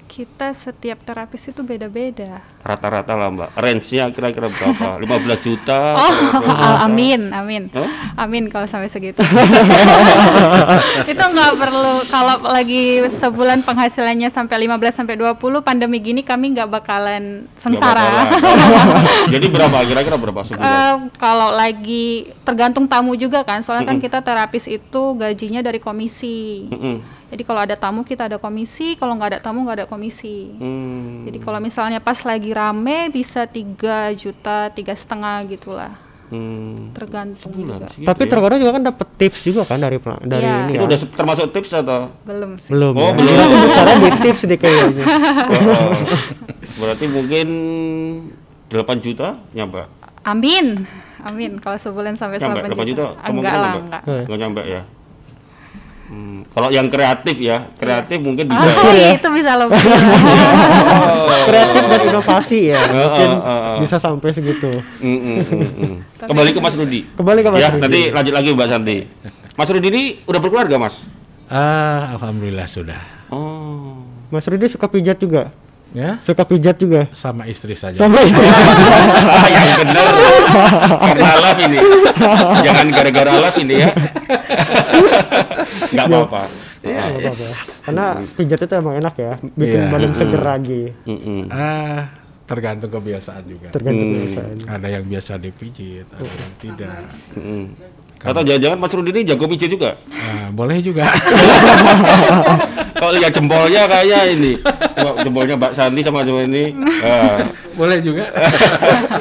Kita 0.08 0.50
setiap 0.50 1.04
terapis 1.04 1.46
itu 1.46 1.60
beda-beda. 1.60 2.40
Rata-rata 2.58 3.12
lah 3.12 3.28
Mbak, 3.28 3.50
range-nya 3.54 4.08
kira-kira 4.08 4.48
berapa? 4.48 4.96
15 5.04 5.46
juta? 5.46 5.78
Oh, 5.94 6.08
atau 6.08 6.40
20 6.42 6.48
juta? 6.48 6.64
al- 6.64 6.80
amin, 6.88 7.20
amin, 7.30 7.62
Hah? 7.70 7.88
amin 8.18 8.48
kalau 8.48 8.64
sampai 8.64 8.88
segitu. 8.88 9.20
itu 11.12 11.24
nggak 11.24 11.52
perlu. 11.54 11.94
Kalau 12.06 12.40
lagi 12.42 13.04
sebulan 13.14 13.62
penghasilannya 13.62 14.28
sampai 14.28 14.64
15 14.64 14.96
sampai 14.96 15.14
20 15.14 15.38
pandemi 15.60 16.00
gini 16.00 16.24
kami 16.24 16.56
nggak 16.56 16.72
bakalan 16.72 17.44
sengsara. 17.54 18.26
bakalan. 18.26 19.04
Jadi 19.36 19.46
berapa? 19.46 19.76
Kira-kira 19.84 20.16
berapa 20.16 20.40
sebulan? 20.42 20.64
Eh, 20.64 20.94
kalau 21.16 21.52
lagi 21.52 22.32
tergantung 22.42 22.88
tamu 22.88 23.12
juga 23.12 23.44
kan, 23.44 23.60
soalnya 23.60 23.84
kan 23.86 24.00
Mm-mm. 24.00 24.06
kita 24.08 24.18
terapis 24.20 24.64
itu 24.66 25.02
gajinya 25.14 25.60
dari 25.60 25.78
komisi. 25.78 26.66
Mm-mm. 26.72 27.17
Jadi 27.28 27.42
kalau 27.42 27.60
ada 27.60 27.74
tamu 27.74 28.02
kita 28.02 28.24
ada 28.24 28.36
komisi, 28.36 28.96
kalau 28.96 29.12
nggak 29.12 29.28
ada 29.28 29.38
tamu 29.38 29.60
nggak 29.62 29.78
ada 29.78 29.86
komisi. 29.86 30.48
Hmm. 30.54 31.28
Jadi 31.28 31.38
kalau 31.38 31.58
misalnya 31.58 31.98
pas 31.98 32.16
lagi 32.18 32.50
rame 32.50 33.08
bisa 33.08 33.44
3 33.44 33.76
juta, 34.12 34.68
tiga 34.68 34.92
setengah 34.92 35.44
gitulah, 35.46 35.92
Hmm. 36.28 36.92
tergantung 36.92 37.52
Sebulan 37.52 37.84
juga. 37.84 38.04
tapi 38.06 38.22
ya? 38.22 38.28
terkadang 38.28 38.58
juga 38.58 38.72
kan 38.74 38.84
dapat 38.86 39.08
tips 39.16 39.40
juga 39.42 39.64
kan 39.64 39.76
dari 39.76 39.96
dari 40.22 40.40
Iya. 40.42 40.56
ini 40.62 40.70
itu 40.70 40.76
ya 40.78 40.86
udah 40.86 40.98
termasuk 41.10 41.46
tips 41.50 41.70
atau? 41.74 42.00
Belum 42.22 42.50
sih. 42.56 42.68
belum 42.68 42.92
Oh, 42.92 43.00
ya. 43.02 43.12
belum. 43.12 43.48
Besarnya 43.62 43.96
di 43.98 44.10
tips 44.22 44.42
deh 44.44 44.58
kayaknya 44.58 45.04
Oh, 45.68 45.88
berarti 46.78 47.04
mungkin 47.06 47.46
8 48.68 49.00
juta 49.00 49.40
nyampe? 49.50 49.84
Amin, 50.22 50.84
amin. 51.22 51.56
Kalau 51.56 51.76
sebulan 51.78 52.12
sampai 52.14 52.36
Nyampe 52.38 52.60
8 52.62 52.68
8 52.70 52.84
juta? 52.86 53.04
juta, 53.08 53.08
enggak 53.22 53.54
lah, 53.54 53.72
enggak. 53.78 54.02
Eh. 54.04 54.24
Nggak 54.24 54.38
nyampe 54.38 54.62
ya? 54.62 54.82
Hmm, 56.08 56.40
Kalau 56.48 56.68
yang 56.68 56.88
kreatif 56.88 57.36
ya, 57.36 57.68
kreatif 57.74 58.16
mungkin 58.18 58.48
bisa 58.48 58.64
Ah, 58.66 58.92
ya. 58.96 59.08
itu 59.12 59.28
bisa 59.28 59.52
lebih. 59.54 59.76
kreatif 61.48 61.82
dan 61.84 62.00
inovasi 62.02 62.60
ya 62.66 62.80
Oh, 62.80 62.88
mungkin 62.94 63.28
oh, 63.30 63.44
oh, 63.44 63.60
oh. 63.68 63.76
bisa 63.78 63.96
sampai 63.96 64.30
segitu 64.30 64.80
Mm, 64.98 65.04
mm, 65.04 65.36
mm, 65.38 65.68
mm. 65.76 65.94
Kembali 66.18 66.50
ke 66.50 66.58
Mas 66.58 66.74
Rudi. 66.74 67.00
kembali 67.10 67.40
ke 67.40 67.48
Mas 67.50 67.60
ya, 67.60 67.68
Rudi. 67.70 67.82
nanti 67.82 68.00
lanjut 68.08 68.34
lagi 68.34 68.48
Mbak 68.50 68.68
Santi. 68.68 68.96
Mas 69.52 69.68
Rudi 69.68 69.86
ini 69.86 70.02
udah 70.24 70.38
berkeluarga, 70.38 70.76
Mas? 70.78 70.94
Ah, 71.46 72.12
alhamdulillah 72.14 72.64
sudah. 72.64 73.00
Oh. 73.28 74.00
Mas 74.28 74.44
Rudi 74.44 74.64
suka 74.66 74.86
pijat 74.86 75.16
juga 75.16 75.52
Ya, 75.90 76.20
suka 76.20 76.40
pijat 76.42 76.76
juga 76.76 77.08
sama 77.12 77.44
istri 77.44 77.72
saja. 77.72 77.96
sama 77.96 78.20
istri 78.20 78.44
Ah, 78.44 79.48
yang 79.48 79.80
benar. 79.82 80.04
Karena 81.02 81.32
love 81.38 81.60
ini. 81.62 81.78
Jangan 82.60 82.86
gara-gara 82.90 83.32
love 83.34 83.56
ini 83.58 83.74
ya. 83.78 83.88
Enggak 85.92 86.06
apa-apa. 86.06 86.42
Iya, 86.78 87.02
nggak 87.08 87.20
apa-apa. 87.20 87.46
karena 87.82 88.04
pijat 88.32 88.60
itu 88.60 88.74
emang 88.74 88.94
enak 88.96 89.14
ya 89.16 89.32
bikin 89.52 89.80
Iya. 89.80 89.90
badan 89.90 90.12
seger 90.12 90.42
lagi 90.42 90.82
Mm, 91.02 91.18
mm. 91.18 91.42
Ah, 91.48 92.00
tergantung 92.44 92.90
kebiasaan 92.90 93.42
juga. 93.44 93.68
Tergantung 93.70 94.08
kebiasaan. 94.08 94.56
ada 94.66 94.86
yang 94.88 95.04
biasa 95.04 95.32
dipijit, 95.36 96.06
ada 96.08 96.24
yang 96.24 96.54
tidak. 96.56 97.02
Mm. 97.34 97.64
Atau 98.18 98.42
jangan-jangan 98.42 98.78
Mas 98.78 98.90
Rudi 98.90 99.10
ini 99.12 99.22
jago 99.24 99.46
pijit 99.46 99.70
juga? 99.70 99.94
Ah, 100.10 100.50
boleh 100.50 100.78
juga. 100.80 101.06
Kalau 102.98 103.14
lihat 103.14 103.30
jempolnya 103.30 103.86
kayak 103.86 104.34
ini, 104.34 104.58
Coba 104.92 105.22
jempolnya 105.22 105.54
Mbak 105.54 105.70
Santi 105.72 106.02
sama 106.02 106.26
cuma 106.26 106.42
ini, 106.42 106.74
ah, 106.98 107.46
boleh 107.72 108.02
juga. 108.02 108.26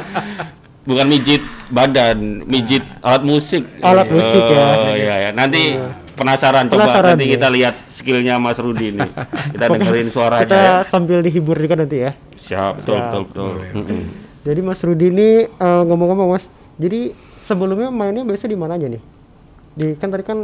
bukan 0.88 1.06
mijit 1.06 1.44
badan, 1.70 2.42
mijit 2.48 2.82
alat 3.00 3.22
musik. 3.22 3.70
Alat 3.82 4.10
musik 4.10 4.42
ya. 4.42 4.66
Oh 4.82 4.96
iya 4.96 5.16
ya. 5.20 5.32
Nanti 5.32 5.78
penasaran, 6.18 6.66
coba 6.66 6.84
Penasaran 6.84 7.10
nanti 7.14 7.26
ya. 7.26 7.34
kita 7.38 7.48
lihat 7.48 7.76
skillnya 7.88 8.36
Mas 8.36 8.58
Rudi 8.58 8.92
ini. 8.92 9.06
Kita 9.54 9.66
dengerin 9.70 10.10
suaranya 10.10 10.44
Kita 10.44 10.58
ya. 10.58 10.76
sambil 10.82 11.22
dihibur 11.22 11.56
juga 11.56 11.76
nanti 11.76 11.98
ya. 12.00 12.12
Siap, 12.34 12.82
betul, 12.82 12.98
Siap. 12.98 13.24
betul. 13.24 13.52
Jadi 14.42 14.60
Mas 14.60 14.80
Rudi 14.80 15.08
ini 15.08 15.30
eh, 15.46 15.82
ngomong-ngomong 15.84 16.28
Mas, 16.30 16.50
jadi 16.76 17.14
sebelumnya 17.40 17.88
mainnya 17.88 18.24
biasa 18.24 18.46
di 18.46 18.56
mana 18.56 18.76
aja 18.76 18.88
nih? 18.88 19.04
Di 19.72 19.94
kan 19.94 20.10
tadi 20.10 20.24
kan 20.24 20.40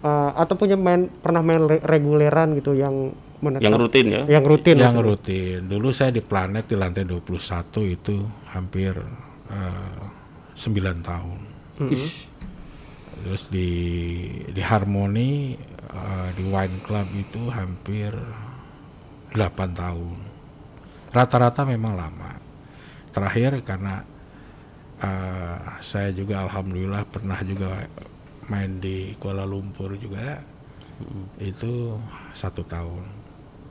eh, 0.00 0.30
atau 0.34 0.54
punya 0.54 0.74
main 0.74 1.12
pernah 1.12 1.38
main 1.38 1.62
re- 1.62 1.82
reguleran 1.82 2.54
gitu 2.54 2.72
yang 2.72 3.12
menetap, 3.38 3.62
Yang 3.62 3.74
rutin 3.78 4.06
ya. 4.08 4.22
yang 4.26 4.42
rutin 4.42 4.76
yang 4.76 4.94
maksudnya? 4.96 5.10
rutin. 5.14 5.58
Dulu 5.68 5.88
saya 5.90 6.10
di 6.10 6.18
planet 6.18 6.66
di 6.66 6.74
lantai 6.74 7.04
21 7.04 7.38
itu 7.86 8.16
hampir 8.48 8.94
eh, 9.48 10.02
9 10.54 10.74
tahun. 11.00 11.38
Ish. 11.86 12.26
Terus 13.24 13.50
di 13.50 13.70
di 14.50 14.62
Harmony 14.62 15.58
eh, 15.90 16.28
di 16.36 16.44
Wine 16.46 16.78
Club 16.84 17.08
itu 17.16 17.42
hampir 17.50 18.14
8 19.34 19.38
tahun. 19.74 20.18
Rata-rata 21.12 21.64
memang 21.66 21.98
lama. 21.98 22.32
Terakhir 23.10 23.60
karena 23.66 24.00
eh, 25.02 25.58
saya 25.82 26.10
juga 26.14 26.46
alhamdulillah 26.46 27.02
pernah 27.08 27.38
juga 27.42 27.84
main 28.48 28.80
di 28.80 29.12
Kuala 29.20 29.44
Lumpur 29.44 29.94
juga 30.00 30.40
itu 31.38 31.94
satu 32.34 32.66
tahun. 32.66 33.04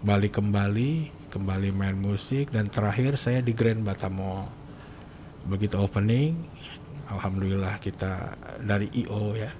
Balik 0.05 0.39
kembali, 0.39 1.11
kembali 1.33 1.69
main 1.73 1.97
musik 1.97 2.53
dan 2.53 2.69
terakhir 2.69 3.17
saya 3.19 3.41
di 3.41 3.51
Grand 3.51 3.83
Batam 3.83 4.21
Mall. 4.21 4.45
Begitu 5.47 5.75
opening, 5.79 6.37
alhamdulillah 7.09 7.75
kita 7.77 8.35
dari 8.59 8.87
IO 8.97 9.33
ya 9.33 9.51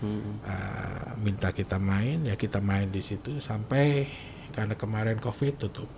eh, 0.00 1.04
minta 1.16 1.48
kita 1.50 1.76
main 1.76 2.22
ya 2.22 2.34
kita 2.34 2.60
main 2.60 2.88
di 2.88 3.00
situ 3.00 3.38
sampai 3.38 4.04
karena 4.50 4.74
kemarin 4.74 5.16
covid 5.16 5.56
tutup. 5.58 5.88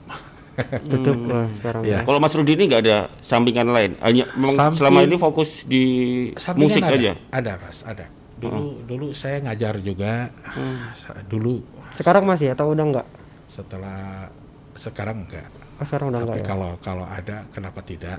tutup 0.83 1.13
Wah, 1.27 1.45
sekarang 1.53 1.83
Iya. 1.85 2.01
Kalau 2.01 2.17
Mas 2.17 2.33
Rudi 2.33 2.55
ini 2.55 2.65
nggak 2.67 2.81
ada 2.81 2.99
sampingan 3.21 3.69
lain, 3.69 3.93
hanya 4.01 4.25
memang 4.33 4.57
Samping- 4.57 4.79
selama 4.79 4.99
ini 5.03 5.17
fokus 5.17 5.51
di 5.65 5.85
musik 6.57 6.81
ada, 6.81 6.97
aja. 6.97 7.13
Ada 7.29 7.53
mas, 7.59 7.79
ada. 7.83 8.07
Dulu 8.35 8.81
dulu 8.83 9.07
saya 9.13 9.43
ngajar 9.43 9.77
juga. 9.79 10.33
Sa- 10.95 11.13
Dulu 11.23 11.61
Sekarang 11.93 12.25
masih 12.25 12.53
atau 12.53 12.71
udah 12.71 12.85
enggak? 12.85 13.07
setelah 13.47 14.33
sekarang 14.75 15.25
enggak. 15.25 15.49
Oh, 15.77 15.85
sekarang 15.85 16.09
udah 16.09 16.21
Tapi 16.21 16.29
enggak 16.31 16.41
ya. 16.41 16.47
kalau 16.47 16.71
kalau 16.81 17.05
ada 17.05 17.45
kenapa 17.51 17.81
tidak? 17.81 18.17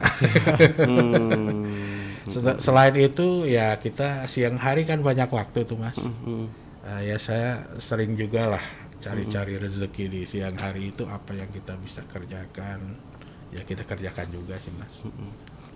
Hmm. 0.77 1.65
Seta- 2.27 2.59
Selain 2.59 2.93
itu 2.93 3.27
ya 3.43 3.75
kita 3.75 4.25
siang 4.25 4.55
hari 4.55 4.83
kan 4.83 4.99
banyak 4.99 5.27
waktu 5.27 5.63
tuh 5.63 5.75
mas. 5.75 5.95
Hmm. 5.95 6.47
Eh, 6.83 7.01
ya 7.05 7.17
saya 7.17 7.49
sering 7.77 8.13
juga 8.13 8.47
lah 8.49 8.63
cari-cari 8.97 9.55
rezeki 9.55 10.05
di 10.07 10.21
siang 10.23 10.55
hari 10.55 10.89
itu 10.89 11.03
apa 11.03 11.31
yang 11.31 11.47
kita 11.47 11.77
bisa 11.77 12.01
kerjakan 12.03 12.97
ya 13.49 13.61
kita 13.61 13.81
kerjakan 13.81 14.27
juga 14.29 14.55
sih 14.57 14.71
mas. 14.73 14.93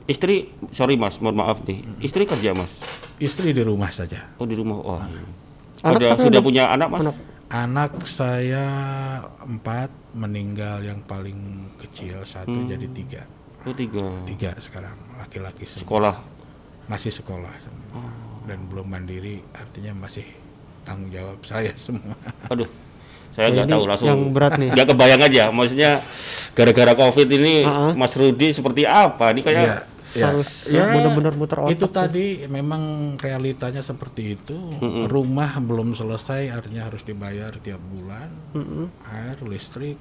Istri, 0.03 0.35
sorry 0.69 0.97
Mas, 0.97 1.21
mohon 1.21 1.37
maaf 1.37 1.61
nih. 1.61 1.85
Istri 2.01 2.25
kerja 2.25 2.51
Mas. 2.51 2.73
Istri 3.17 3.53
di 3.53 3.61
rumah 3.61 3.93
saja. 3.93 4.33
Oh 4.35 4.43
di 4.43 4.57
rumah. 4.57 4.81
Wah. 4.81 5.05
Anak 5.81 5.97
Ada 5.97 6.05
kan 6.09 6.17
sudah 6.19 6.33
ada- 6.33 6.41
punya 6.43 6.63
anak 6.67 6.87
Mas? 6.89 7.01
anak. 7.01 7.15
Anak 7.47 7.91
saya 8.03 8.65
empat 9.41 9.91
meninggal 10.11 10.81
yang 10.81 10.99
paling 11.01 11.35
kecil 11.77 12.23
satu 12.23 12.63
jadi 12.65 12.87
tiga 12.89 13.21
Oh 13.61 13.71
tiga. 13.71 14.23
tiga 14.23 14.51
sekarang 14.57 14.95
laki-laki 15.15 15.67
semua 15.67 15.83
Sekolah. 15.83 16.15
Masih 16.91 17.07
sekolah 17.09 17.53
semua. 17.57 18.03
dan 18.41 18.67
belum 18.67 18.83
mandiri 18.85 19.39
artinya 19.53 19.95
masih 19.95 20.25
tanggung 20.83 21.07
jawab 21.07 21.39
saya 21.47 21.71
semua. 21.77 22.17
Aduh. 22.47 22.67
Saya 23.31 23.47
nggak 23.49 23.67
tahu 23.69 23.83
langsung. 23.87 24.07
yang 24.07 24.21
berat 24.29 24.59
nih. 24.59 24.69
Nggak 24.69 24.87
kebayang 24.91 25.21
aja. 25.23 25.43
Maksudnya 25.49 25.91
gara-gara 26.51 26.91
COVID 26.93 27.27
ini 27.31 27.63
Uh-uh. 27.63 27.95
Mas 27.95 28.11
Rudi 28.11 28.51
seperti 28.51 28.83
apa? 28.83 29.31
Ini 29.31 29.39
kayak 29.39 29.55
Iya, 29.55 29.75
iya. 30.11 30.25
Harus 30.27 30.49
Ya, 30.67 30.83
benar-benar 30.91 31.33
muter 31.33 31.57
otak. 31.57 31.71
itu 31.71 31.85
tadi 31.87 32.25
memang 32.45 32.81
realitanya 33.15 33.79
seperti 33.79 34.35
itu. 34.35 34.57
Rumah 35.07 35.63
belum 35.63 35.95
selesai 35.95 36.51
artinya 36.51 36.91
harus 36.91 36.99
dibayar 37.01 37.55
tiap 37.55 37.79
bulan. 37.79 38.27
Mm-mm. 38.51 38.91
Air, 39.07 39.39
listrik, 39.47 39.95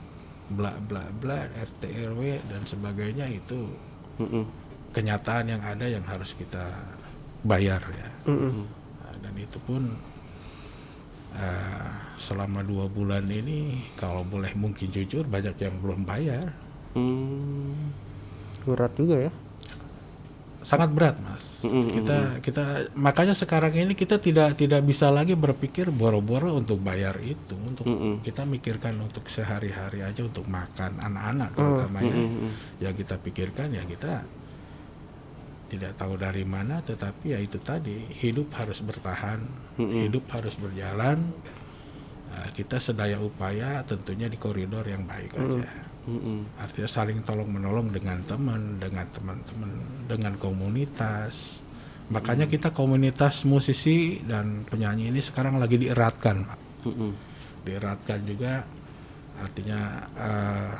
bla 0.48 0.74
bla 0.74 1.06
bla, 1.12 1.46
RT 1.46 1.86
RW 1.86 2.20
dan 2.42 2.66
sebagainya 2.66 3.30
itu 3.30 3.70
Mm-mm. 4.18 4.42
Kenyataan 4.90 5.46
yang 5.56 5.62
ada 5.62 5.86
yang 5.86 6.02
harus 6.04 6.34
kita 6.34 6.70
bayar 7.46 7.80
ya. 7.94 8.08
Mm-mm. 8.28 8.66
Nah, 9.00 9.14
dan 9.22 9.34
itu 9.38 9.58
pun 9.62 9.82
eh, 11.34 11.90
selama 12.20 12.60
dua 12.60 12.90
bulan 12.90 13.24
ini 13.30 13.88
kalau 13.96 14.26
boleh 14.26 14.52
mungkin 14.58 14.90
jujur 14.92 15.24
banyak 15.24 15.56
yang 15.56 15.74
belum 15.80 16.04
bayar. 16.04 16.52
Hmm. 16.92 17.94
Berat 18.66 18.92
juga 18.98 19.30
ya. 19.30 19.32
Sangat 20.60 20.92
berat 20.92 21.16
mas. 21.24 21.40
Mm-mm. 21.64 21.88
Kita 21.96 22.18
kita 22.44 22.64
makanya 22.92 23.32
sekarang 23.32 23.72
ini 23.72 23.96
kita 23.96 24.20
tidak 24.20 24.60
tidak 24.60 24.84
bisa 24.84 25.08
lagi 25.08 25.32
berpikir 25.32 25.88
boro-boro 25.88 26.52
untuk 26.60 26.84
bayar 26.84 27.16
itu 27.24 27.56
untuk 27.56 27.88
Mm-mm. 27.88 28.20
kita 28.20 28.44
mikirkan 28.44 29.00
untuk 29.00 29.24
sehari-hari 29.32 30.04
aja 30.04 30.20
untuk 30.20 30.44
makan 30.44 31.00
anak-anak 31.00 31.56
terutamanya 31.56 32.16
Mm-mm. 32.20 32.50
yang 32.82 32.92
kita 32.92 33.16
pikirkan 33.16 33.72
ya 33.72 33.88
kita 33.88 34.20
tidak 35.70 35.94
tahu 35.94 36.18
dari 36.18 36.42
mana 36.42 36.82
tetapi 36.82 37.30
ya 37.30 37.38
itu 37.38 37.56
tadi 37.62 38.10
hidup 38.18 38.50
harus 38.58 38.82
bertahan 38.82 39.38
Mm-mm. 39.78 40.10
hidup 40.10 40.26
harus 40.34 40.58
berjalan 40.58 41.30
Nah, 42.30 42.46
kita 42.54 42.78
sedaya 42.78 43.18
upaya 43.18 43.82
tentunya 43.82 44.30
di 44.30 44.38
koridor 44.38 44.86
yang 44.86 45.02
baik 45.02 45.34
aja 45.34 45.66
Mm-mm. 46.06 46.46
artinya 46.62 46.86
saling 46.86 47.26
tolong 47.26 47.50
menolong 47.50 47.90
dengan 47.90 48.22
teman 48.22 48.78
dengan 48.78 49.02
teman-teman 49.10 49.70
dengan 50.06 50.38
komunitas 50.38 51.58
makanya 52.06 52.46
kita 52.46 52.70
komunitas 52.70 53.42
musisi 53.42 54.22
dan 54.22 54.62
penyanyi 54.62 55.10
ini 55.10 55.18
sekarang 55.18 55.58
lagi 55.58 55.74
dieratkan 55.74 56.46
Pak. 56.46 56.58
Mm-mm. 56.86 57.12
dieratkan 57.66 58.22
juga 58.22 58.62
artinya 59.42 59.80
eh, 60.14 60.72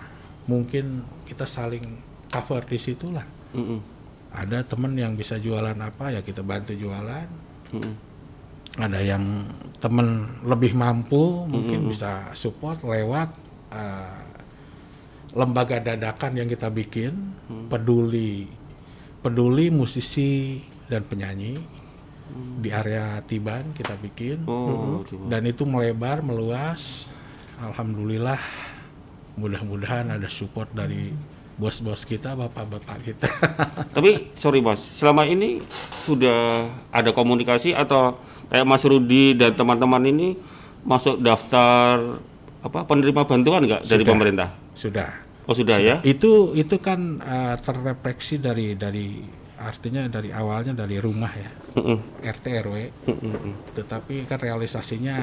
mungkin 0.47 1.03
kita 1.27 1.51
saling 1.51 1.99
cover 2.31 2.63
di 2.63 2.79
situ 2.79 3.11
lah 3.11 3.27
Mm-mm. 3.59 4.00
Ada 4.31 4.63
teman 4.63 4.95
yang 4.95 5.19
bisa 5.19 5.37
jualan 5.37 5.75
apa 5.75 6.15
ya 6.15 6.21
kita 6.23 6.41
bantu 6.47 6.75
jualan. 6.75 7.29
Mm-mm. 7.71 7.95
ada 8.79 8.99
yang 9.03 9.47
temen 9.83 10.27
lebih 10.47 10.75
mampu 10.75 11.47
mungkin 11.47 11.91
bisa 11.91 12.31
support 12.35 12.83
lewat 12.83 13.31
eh, 13.71 14.23
lembaga 15.35 15.79
dadakan 15.83 16.39
yang 16.39 16.49
kita 16.51 16.71
bikin. 16.71 17.35
Peduli 17.71 18.47
peduli 19.21 19.69
musisi 19.69 20.63
dan 20.89 21.05
penyanyi. 21.07 21.55
Di 22.63 22.71
area 22.71 23.19
Tiban 23.27 23.75
kita 23.75 23.99
bikin. 23.99 24.47
Oh, 24.47 25.03
dan 25.27 25.43
itu 25.51 25.67
melebar 25.67 26.23
meluas. 26.23 27.11
Alhamdulillah 27.59 28.39
mudah-mudahan 29.35 30.15
ada 30.15 30.31
support 30.31 30.71
dari 30.71 31.11
bos-bos 31.61 32.09
kita 32.09 32.33
bapak-bapak 32.33 32.97
kita 33.05 33.29
Tapi 33.97 34.33
sorry 34.33 34.65
Mas, 34.65 34.81
selama 34.81 35.29
ini 35.29 35.61
sudah 36.09 36.65
ada 36.89 37.13
komunikasi 37.13 37.77
atau 37.77 38.17
kayak 38.49 38.65
Mas 38.65 38.81
Rudi 38.83 39.37
dan 39.37 39.53
teman-teman 39.53 40.01
ini 40.09 40.41
masuk 40.81 41.21
daftar 41.21 42.17
apa 42.61 42.89
penerima 42.89 43.29
bantuan 43.29 43.69
nggak 43.69 43.85
dari 43.85 44.01
Sudah. 44.01 44.09
pemerintah? 44.09 44.49
sudah 44.73 45.11
Oh 45.45 45.53
sudah 45.53 45.77
ya? 45.77 45.97
itu 46.01 46.55
itu 46.55 46.79
kan 46.79 47.19
eh, 47.19 47.55
terrefleksi 47.59 48.39
dari 48.39 48.79
dari 48.79 49.21
artinya 49.61 50.09
dari 50.09 50.33
awalnya 50.33 50.73
dari 50.73 50.97
rumah 50.97 51.29
ya 51.29 51.51
Mm-mm. 51.77 52.25
RT 52.25 52.45
RW 52.65 52.75
Mm-mm. 53.05 53.55
tetapi 53.77 54.25
kan 54.25 54.41
realisasinya 54.41 55.21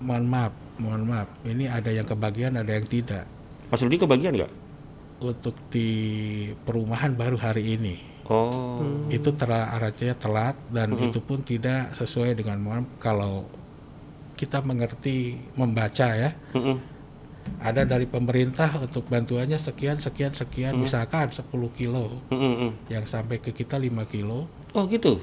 mohon 0.00 0.24
maaf 0.24 0.52
mohon 0.80 1.04
maaf 1.04 1.28
ini 1.44 1.68
ada 1.68 1.88
yang 1.88 2.08
kebagian 2.08 2.56
ada 2.56 2.72
yang 2.72 2.88
tidak 2.88 3.24
Mas 3.66 3.82
Rudi 3.82 3.98
kebagian 3.98 4.32
nggak? 4.32 4.52
Untuk 5.20 5.56
di 5.72 5.88
perumahan 6.64 7.16
baru 7.16 7.36
hari 7.40 7.76
ini. 7.78 7.96
Oh, 8.26 8.82
itu 9.06 9.30
telah 9.38 9.70
artinya 9.70 10.18
telat 10.18 10.58
dan 10.74 10.98
itu 10.98 11.22
pun 11.22 11.46
tidak 11.46 11.94
sesuai 11.94 12.34
dengan 12.34 12.58
kalau 12.98 13.46
kita 14.34 14.60
mengerti 14.66 15.38
membaca 15.54 16.08
ya. 16.10 16.30
Mm-mm. 16.52 16.98
ada 17.62 17.86
dari 17.86 18.10
pemerintah 18.10 18.74
untuk 18.82 19.06
bantuannya 19.06 19.54
sekian 19.54 20.02
sekian 20.02 20.34
sekian. 20.34 20.74
Misalkan 20.74 21.30
10 21.30 21.46
kilo 21.70 22.18
Mm, 22.28 22.34
mm, 22.34 22.54
mm. 22.58 22.70
yang 22.90 23.06
sampai 23.06 23.38
ke 23.38 23.54
kita 23.54 23.78
5 23.78 24.02
kilo. 24.10 24.50
Oh 24.74 24.84
gitu. 24.90 25.22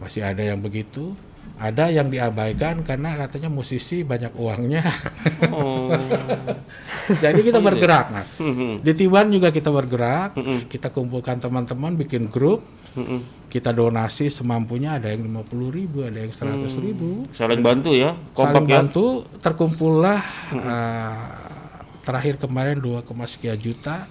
masih 0.00 0.24
ada 0.24 0.40
yang 0.40 0.58
begitu 0.64 1.12
ada 1.60 1.92
yang 1.92 2.08
diabaikan 2.08 2.80
karena 2.80 3.20
katanya 3.20 3.52
musisi 3.52 4.00
banyak 4.00 4.32
uangnya. 4.32 4.80
Oh. 5.52 5.92
jadi 7.22 7.36
kita 7.36 7.60
bergerak 7.60 8.08
mas. 8.08 8.32
Mm, 8.40 8.54
mm, 8.56 8.72
di 8.80 8.92
Tiban 8.96 9.28
juga 9.28 9.52
kita 9.52 9.68
bergerak. 9.68 10.40
Kita 10.72 10.88
kumpulkan 10.88 11.36
teman-teman 11.36 12.00
bikin 12.00 12.32
grup. 12.32 12.64
Kita 13.52 13.76
donasi 13.76 14.32
semampunya 14.32 14.96
ada 14.96 15.12
yang 15.12 15.28
50.000 15.28 15.76
ribu 15.76 15.96
ada 16.00 16.18
yang 16.24 16.32
100.000 16.32 16.80
ribu. 16.80 17.28
Saling 17.36 17.60
bantu 17.60 17.92
ya, 17.92 18.16
kompak 18.32 18.64
saling 18.64 18.66
ya. 18.66 18.74
bantu 18.80 19.06
terkumpullah 19.44 20.20
uh, 20.56 21.28
terakhir 22.00 22.40
kemarin 22.40 22.80
2, 22.80 23.04
sekian 23.28 23.60
juta. 23.60 24.08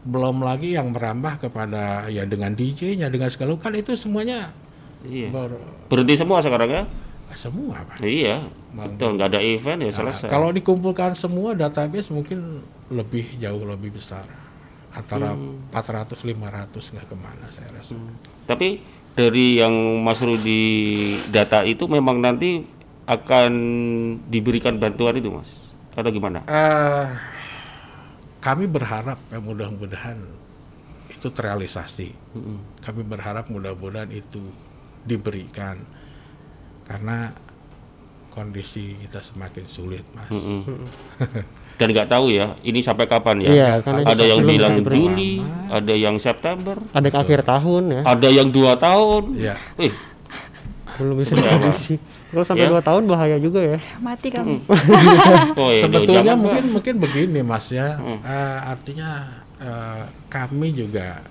belum 0.00 0.40
lagi 0.40 0.72
yang 0.72 0.90
merambah 0.90 1.42
kepada 1.42 2.06
ya 2.06 2.24
dengan 2.24 2.52
DJ-nya 2.52 3.06
dengan 3.06 3.28
segala 3.28 3.52
kan 3.56 3.74
itu 3.74 3.92
semuanya 3.92 4.48
Iya. 5.00 5.30
ber- 5.30 5.62
Berhenti 5.86 6.16
semua 6.16 6.40
sekarang 6.40 6.68
ya? 6.68 6.82
semua 7.30 7.78
Pak. 7.84 8.00
Iya. 8.00 8.50
Betul. 8.68 9.14
Nggak 9.14 9.28
ada 9.30 9.40
event 9.40 9.78
ya 9.80 9.86
Nah, 9.86 9.96
selesai. 10.00 10.26
kalau 10.26 10.48
dikumpulkan 10.48 11.12
semua 11.12 11.52
database 11.52 12.08
mungkin 12.08 12.64
lebih 12.88 13.36
jauh 13.36 13.62
lebih 13.62 13.94
besar 13.94 14.24
antara 14.90 15.36
Hmm. 15.36 15.60
400 15.70 16.18
500 16.18 16.82
nggak 16.88 17.06
ke 17.06 17.14
mana 17.14 17.46
saya 17.48 17.68
rasa 17.70 17.94
Tapi 18.42 18.80
dari 19.18 19.58
yang 19.58 19.74
Mas 20.06 20.22
Rudi 20.22 20.62
data 21.34 21.66
itu 21.66 21.90
memang 21.90 22.22
nanti 22.22 22.62
akan 23.02 23.52
diberikan 24.30 24.78
bantuan 24.78 25.18
itu 25.18 25.34
mas? 25.34 25.50
Atau 25.98 26.14
gimana? 26.14 26.46
Eh, 26.46 27.06
kami 28.38 28.70
berharap 28.70 29.18
ya 29.26 29.42
mudah-mudahan 29.42 30.22
itu 31.10 31.26
terrealisasi. 31.34 32.14
Kami 32.86 33.02
berharap 33.02 33.50
mudah-mudahan 33.50 34.14
itu 34.14 34.54
diberikan 35.02 35.82
karena 36.86 37.34
kondisi 38.30 38.94
kita 39.02 39.18
semakin 39.18 39.66
sulit, 39.66 40.06
mas. 40.14 40.30
Mm-mm. 40.30 40.62
Dan 41.78 41.94
nggak 41.94 42.08
tahu 42.08 42.26
ya, 42.28 42.58
ini 42.60 42.82
sampai 42.82 43.06
kapan 43.06 43.38
ya? 43.38 43.50
Iya, 43.50 43.68
ada 44.04 44.18
yang 44.20 44.42
bilang. 44.42 44.82
Juli, 44.82 45.38
ada 45.68 45.94
yang 45.94 46.18
September, 46.18 46.74
Ada 46.90 47.06
ke 47.06 47.16
akhir 47.16 47.40
tahun 47.44 47.82
ya. 47.88 48.02
ada 48.02 48.28
yang 48.28 48.50
dua 48.50 48.74
tahun. 48.74 49.38
Ya, 49.38 49.54
Eh, 49.78 49.94
Belum 50.98 51.14
bisa 51.14 51.32
diprediksi. 51.32 52.02
Kalau 52.28 52.42
sampai 52.42 52.66
Ya. 52.66 52.70
dua 52.74 52.82
tahun 52.82 53.06
bahaya 53.06 53.38
juga 53.38 53.62
ya. 53.62 53.78
mati 53.98 54.28
kami 54.28 54.60
oh 55.54 55.70
iya, 55.70 55.80
sebetulnya 55.80 56.34
mungkin 56.34 56.64
mungkin 56.68 56.94
begini, 56.98 57.40
mas 57.40 57.70
ya. 57.70 57.94
Eh, 58.20 58.58
artinya 58.66 59.10
eh, 59.56 60.02
kami 60.26 60.74
juga 60.74 61.22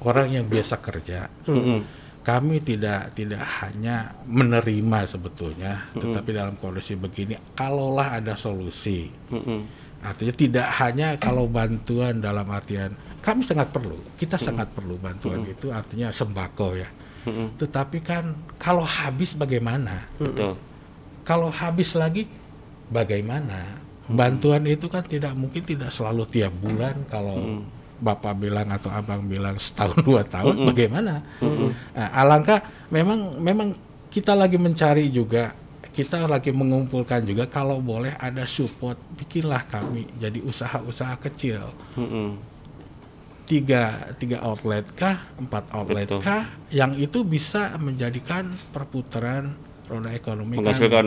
orang 0.00 0.30
yang 0.30 0.46
biasa 0.46 0.78
kerja. 0.78 1.26
Pak. 1.42 1.50
Mm-mm. 1.50 1.78
Kami 2.20 2.60
tidak 2.60 3.16
tidak 3.16 3.40
hanya 3.64 4.12
menerima 4.28 5.08
sebetulnya, 5.08 5.88
tetapi 5.96 6.30
dalam 6.36 6.54
kondisi 6.60 6.92
begini, 6.92 7.40
kalaulah 7.56 8.20
ada 8.20 8.36
solusi, 8.36 9.08
Mm-mm. 9.32 9.64
artinya 10.04 10.34
tidak 10.36 10.68
hanya 10.84 11.16
kalau 11.16 11.48
bantuan 11.48 12.20
dalam 12.20 12.44
artian 12.52 12.92
kami 13.20 13.44
sangat 13.44 13.72
perlu, 13.72 14.00
kita 14.20 14.36
sangat 14.36 14.68
perlu 14.72 14.96
bantuan 15.00 15.44
itu, 15.44 15.72
artinya 15.72 16.12
sembako 16.12 16.68
ya. 16.76 16.88
Mm-mm. 17.24 17.56
Tetapi 17.56 17.98
kan 18.00 18.36
kalau 18.56 18.84
habis 18.84 19.36
bagaimana? 19.36 20.08
Betul. 20.16 20.56
Kalau 21.24 21.52
habis 21.52 21.92
lagi 21.96 22.24
bagaimana? 22.88 23.80
Bantuan 24.10 24.66
itu 24.66 24.90
kan 24.90 25.06
tidak 25.06 25.38
mungkin 25.38 25.62
tidak 25.62 25.94
selalu 25.94 26.26
tiap 26.26 26.50
bulan 26.58 27.06
kalau 27.06 27.62
bapak 28.00 28.32
bilang 28.40 28.68
atau 28.72 28.88
abang 28.88 29.22
bilang 29.28 29.60
setahun 29.60 30.00
dua 30.08 30.24
tahun 30.24 30.66
bagaimana? 30.66 31.20
Nah, 31.40 32.08
alangkah 32.16 32.64
memang 32.88 33.36
memang 33.38 33.76
kita 34.10 34.34
lagi 34.34 34.58
mencari 34.58 35.06
juga 35.12 35.54
kita 35.90 36.30
lagi 36.30 36.54
mengumpulkan 36.54 37.26
juga 37.26 37.50
kalau 37.50 37.82
boleh 37.82 38.14
ada 38.14 38.46
support 38.46 38.94
bikinlah 39.18 39.66
kami 39.66 40.06
jadi 40.22 40.38
usaha-usaha 40.38 41.18
kecil 41.18 41.74
Mm-mm. 41.98 42.38
tiga 43.50 44.14
tiga 44.14 44.38
outlet 44.46 44.86
kah 44.94 45.18
empat 45.34 45.66
outlet 45.74 46.06
Betul. 46.06 46.22
kah 46.22 46.46
yang 46.70 46.94
itu 46.94 47.26
bisa 47.26 47.74
menjadikan 47.82 48.54
perputaran 48.70 49.58
roda 49.90 50.14
ekonomi 50.14 50.62
kan. 50.62 50.70
Menghasilkan 50.70 51.06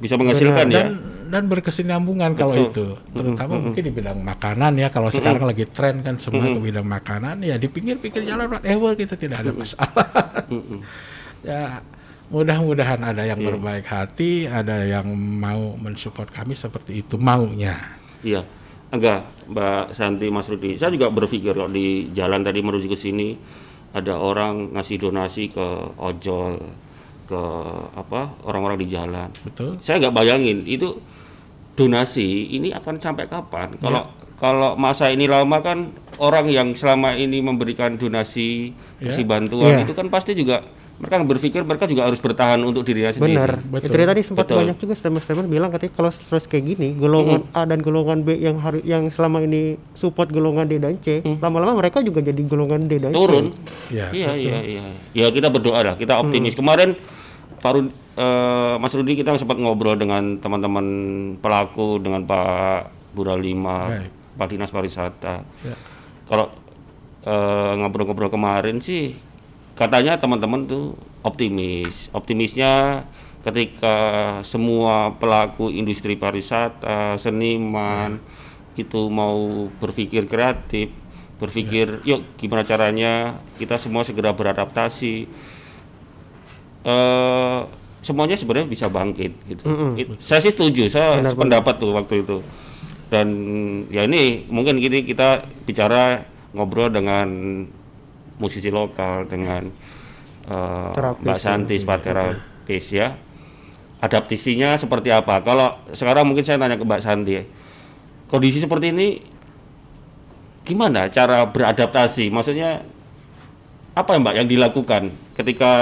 bisa 0.00 0.14
menghasilkan 0.16 0.66
ya. 0.72 0.76
dan 0.80 0.88
dan 1.28 1.42
berkesinambungan 1.52 2.32
kalau 2.32 2.56
Betul. 2.56 2.96
itu. 2.96 3.12
Terutama 3.12 3.60
mungkin 3.60 3.82
di 3.84 3.92
bidang 3.92 4.18
makanan 4.24 4.72
ya. 4.80 4.88
Kalau 4.88 5.12
sekarang 5.12 5.44
lagi 5.44 5.68
tren 5.68 6.00
kan 6.00 6.16
semua 6.16 6.48
ke 6.48 6.60
bidang 6.72 6.88
makanan 6.88 7.44
ya 7.44 7.60
di 7.60 7.68
pinggir-pinggir 7.68 8.24
jalan 8.24 8.48
whatever 8.48 8.96
kita 8.96 9.14
tidak 9.20 9.44
ada 9.44 9.52
masalah. 9.52 10.08
Mm-mm. 10.48 10.80
ya 11.52 11.84
mudah-mudahan 12.26 13.06
ada 13.06 13.22
yang 13.22 13.38
berbaik 13.38 13.86
hati 13.86 14.50
ada 14.50 14.82
yang 14.82 15.06
mau 15.14 15.78
mensupport 15.78 16.32
kami 16.32 16.56
seperti 16.56 17.04
itu 17.04 17.20
maunya. 17.20 18.00
Iya. 18.24 18.42
Enggak, 18.86 19.26
Mbak 19.50 19.98
Santi 19.98 20.30
Mas 20.30 20.46
Rudi. 20.46 20.78
Saya 20.78 20.94
juga 20.94 21.10
berpikir 21.10 21.52
kalau 21.58 21.66
di 21.66 22.06
jalan 22.14 22.46
tadi 22.46 22.62
menuju 22.62 22.86
ke 22.86 22.94
sini 22.94 23.34
ada 23.90 24.14
orang 24.14 24.76
ngasih 24.76 24.96
donasi 25.02 25.50
ke 25.50 25.66
ojol, 25.98 26.60
ke 27.26 27.42
apa 27.92 28.32
orang-orang 28.46 28.78
di 28.80 28.88
jalan. 28.88 29.28
betul 29.42 29.76
Saya 29.82 29.98
nggak 30.00 30.14
bayangin 30.14 30.62
itu 30.64 30.96
donasi 31.76 32.56
ini 32.56 32.72
akan 32.72 32.96
sampai 32.96 33.28
kapan? 33.28 33.76
Kalau 33.76 34.08
kalau 34.36 34.76
masa 34.76 35.08
ini 35.08 35.24
lama 35.28 35.60
kan 35.60 35.92
orang 36.20 36.46
yang 36.48 36.72
selama 36.76 37.16
ini 37.16 37.40
memberikan 37.40 37.96
donasi, 37.96 38.72
kasih 39.00 39.24
bantuan 39.24 39.80
Iya. 39.80 39.84
itu 39.88 39.92
kan 39.96 40.06
pasti 40.12 40.36
juga 40.36 40.60
mereka 40.96 41.20
berpikir 41.20 41.60
mereka 41.60 41.84
juga 41.84 42.08
harus 42.08 42.16
bertahan 42.16 42.56
untuk 42.64 42.80
dirinya 42.80 43.12
sendiri. 43.12 43.36
Benar. 43.36 43.60
Betul. 43.68 44.00
Itu 44.00 44.08
tadi 44.08 44.22
sempat 44.24 44.44
Betul. 44.48 44.56
banyak 44.64 44.76
juga 44.80 44.92
statement-statement 44.96 45.48
bilang 45.52 45.68
katanya 45.68 45.92
kalau 45.92 46.08
terus 46.08 46.44
kayak 46.48 46.64
gini, 46.72 46.96
golongan 46.96 47.44
A 47.52 47.68
dan 47.68 47.84
golongan 47.84 48.24
B 48.24 48.40
yang 48.40 48.56
harus 48.56 48.80
yang 48.80 49.12
selama 49.12 49.44
ini 49.44 49.76
support 49.92 50.32
golongan 50.32 50.64
D 50.64 50.80
dan 50.80 50.96
C, 51.04 51.20
lama-lama 51.20 51.76
mereka 51.76 52.00
juga 52.00 52.24
jadi 52.24 52.40
golongan 52.48 52.88
D 52.88 52.96
dan 52.96 53.12
C. 53.12 53.16
Turun. 53.16 53.52
ya 53.92 54.08
Iya, 54.08 54.30
iya, 54.40 54.58
iya. 54.64 54.84
Ya 55.12 55.28
kita 55.28 55.52
berdoa 55.52 55.84
lah, 55.84 55.94
kita 56.00 56.16
optimis. 56.16 56.56
Kemarin 56.56 56.96
Pak 57.62 57.70
Rudi, 57.72 57.90
eh, 58.16 58.74
Mas 58.76 58.92
Rudi 58.92 59.12
kita 59.16 59.36
sempat 59.36 59.56
ngobrol 59.56 59.96
dengan 59.96 60.36
teman-teman 60.40 60.86
pelaku 61.40 62.00
dengan 62.00 62.24
Pak 62.24 63.14
Buralima, 63.16 63.90
Baik. 63.90 64.10
Pak 64.36 64.46
Dinas 64.52 64.72
Pariwisata. 64.72 65.44
Ya. 65.64 65.76
Kalau 66.28 66.52
eh, 67.24 67.72
ngobrol-ngobrol 67.80 68.28
kemarin 68.28 68.78
sih 68.80 69.16
katanya 69.76 70.16
teman-teman 70.16 70.64
tuh 70.64 70.96
optimis. 71.26 72.08
Optimisnya 72.16 73.04
ketika 73.46 73.96
semua 74.42 75.14
pelaku 75.14 75.70
industri 75.70 76.18
pariwisata, 76.18 77.14
seniman 77.14 78.18
itu 78.74 79.06
mau 79.06 79.70
berpikir 79.78 80.26
kreatif, 80.26 80.90
berpikir 81.38 82.02
yuk 82.02 82.26
gimana 82.40 82.66
caranya 82.66 83.38
kita 83.60 83.78
semua 83.78 84.02
segera 84.02 84.34
beradaptasi. 84.34 85.28
Eh 86.86 87.60
semuanya 88.00 88.38
sebenarnya 88.38 88.70
bisa 88.70 88.86
bangkit 88.86 89.34
gitu. 89.50 89.64
It- 89.98 90.22
saya 90.22 90.38
sih 90.38 90.54
setuju, 90.54 90.86
saya 90.86 91.18
sependapat 91.26 91.74
tuh 91.82 91.90
waktu 91.90 92.22
itu. 92.22 92.38
Dan 93.10 93.26
ya 93.90 94.06
ini 94.06 94.46
mungkin 94.46 94.78
gini 94.78 95.02
kita 95.02 95.42
bicara 95.66 96.22
ngobrol 96.54 96.90
dengan 96.90 97.26
musisi 98.38 98.70
lokal 98.70 99.26
dengan 99.26 99.70
Terapis 100.94 101.26
Mbak 101.26 101.38
ya. 101.38 101.42
Santi 101.42 101.74
sebagai 101.74 102.06
terapis 102.14 102.84
ya. 102.94 103.08
Adaptasinya 103.98 104.78
seperti 104.78 105.10
apa? 105.10 105.42
Kalau 105.42 105.74
sekarang 105.90 106.30
mungkin 106.30 106.46
saya 106.46 106.62
tanya 106.62 106.78
ke 106.78 106.86
Mbak 106.86 107.02
Santi. 107.02 107.42
Kondisi 108.30 108.62
seperti 108.62 108.94
ini 108.94 109.18
gimana 110.62 111.10
cara 111.10 111.46
beradaptasi? 111.50 112.30
Maksudnya 112.30 112.82
apa 113.96 114.12
ya 114.12 114.18
Mbak 114.20 114.34
yang 114.36 114.48
dilakukan 114.48 115.02
ketika 115.32 115.72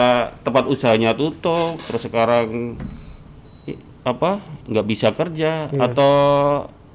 tempat 0.47 0.71
usahanya 0.71 1.19
tutup 1.19 1.75
terus 1.83 2.07
sekarang 2.07 2.79
apa 4.07 4.39
nggak 4.71 4.87
bisa 4.87 5.11
kerja 5.11 5.67
Iya. 5.73 5.81
atau 5.91 6.15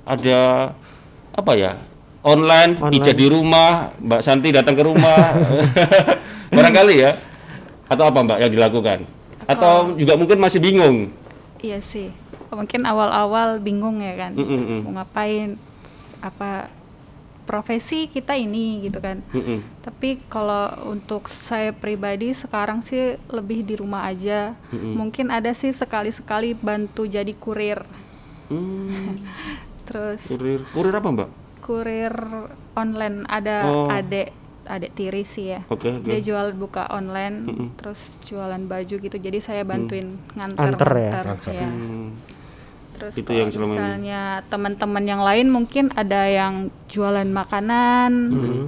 ada 0.07 0.39
apa 1.35 1.51
ya 1.59 1.75
online, 2.23 2.79
Online. 2.79 3.13
di 3.17 3.27
rumah 3.27 3.91
Mbak 3.99 4.21
Santi 4.23 4.49
datang 4.55 4.79
ke 4.79 4.83
rumah 4.87 5.35
barangkali 6.55 6.95
ya 6.95 7.11
atau 7.91 8.07
apa 8.07 8.19
Mbak 8.23 8.39
yang 8.39 8.51
dilakukan 8.55 8.99
atau 9.43 9.91
juga 9.99 10.15
mungkin 10.15 10.39
masih 10.39 10.61
bingung 10.63 11.11
Iya 11.59 11.83
sih. 11.83 12.07
Mungkin 12.49 12.87
awal-awal 12.87 13.59
bingung 13.59 13.99
ya 13.99 14.15
kan. 14.15 14.31
Mm, 14.31 14.47
mm. 14.47 14.79
Mau 14.87 14.91
ngapain? 14.95 15.59
Apa 16.23 16.71
profesi 17.49 18.05
kita 18.05 18.37
ini 18.37 18.85
gitu 18.85 19.01
kan. 19.01 19.25
Mm-mm. 19.33 19.65
Tapi 19.81 20.21
kalau 20.29 20.69
untuk 20.85 21.25
saya 21.25 21.73
pribadi 21.73 22.29
sekarang 22.31 22.79
sih 22.79 23.17
lebih 23.27 23.65
di 23.65 23.73
rumah 23.73 24.05
aja. 24.05 24.53
Mungkin 24.69 25.33
ada 25.33 25.49
sih 25.51 25.73
sekali-sekali 25.73 26.53
bantu 26.53 27.09
jadi 27.09 27.33
kurir. 27.33 27.81
Hmm, 28.47 29.17
Terus 29.89 30.21
kurir 30.23 30.61
kurir 30.69 30.93
apa 30.93 31.09
Mbak 31.09 31.29
kurir 31.59 32.13
online 32.73 33.25
ada 33.25 33.57
Oh. 33.63 33.85
adek 33.89 34.33
adek 34.65 34.91
tiri 34.93 35.21
sih 35.23 35.49
ya. 35.49 35.65
Oke, 35.65 35.89
oke. 35.91 36.05
Dia 36.05 36.17
jual 36.19 36.53
buka 36.53 36.85
online, 36.89 37.41
Mm-mm. 37.41 37.67
terus 37.73 38.21
jualan 38.21 38.61
baju 38.63 38.95
gitu. 38.95 39.17
Jadi 39.17 39.37
saya 39.37 39.61
bantuin 39.61 40.13
nganter, 40.33 40.61
Anter 40.61 40.91
ya? 40.91 41.09
nganter, 41.09 41.25
Anter. 41.27 41.53
ya. 41.55 41.65
Hmm, 41.65 42.07
Terus 42.99 43.15
Itu 43.15 43.31
yang 43.31 43.47
selama 43.47 43.79
misalnya 43.79 44.43
teman-teman 44.51 45.03
yang 45.07 45.21
lain 45.23 45.47
mungkin 45.47 45.89
ada 45.95 46.27
yang 46.27 46.67
jualan 46.91 47.25
makanan, 47.25 48.11
Mm-hmm. 48.29 48.65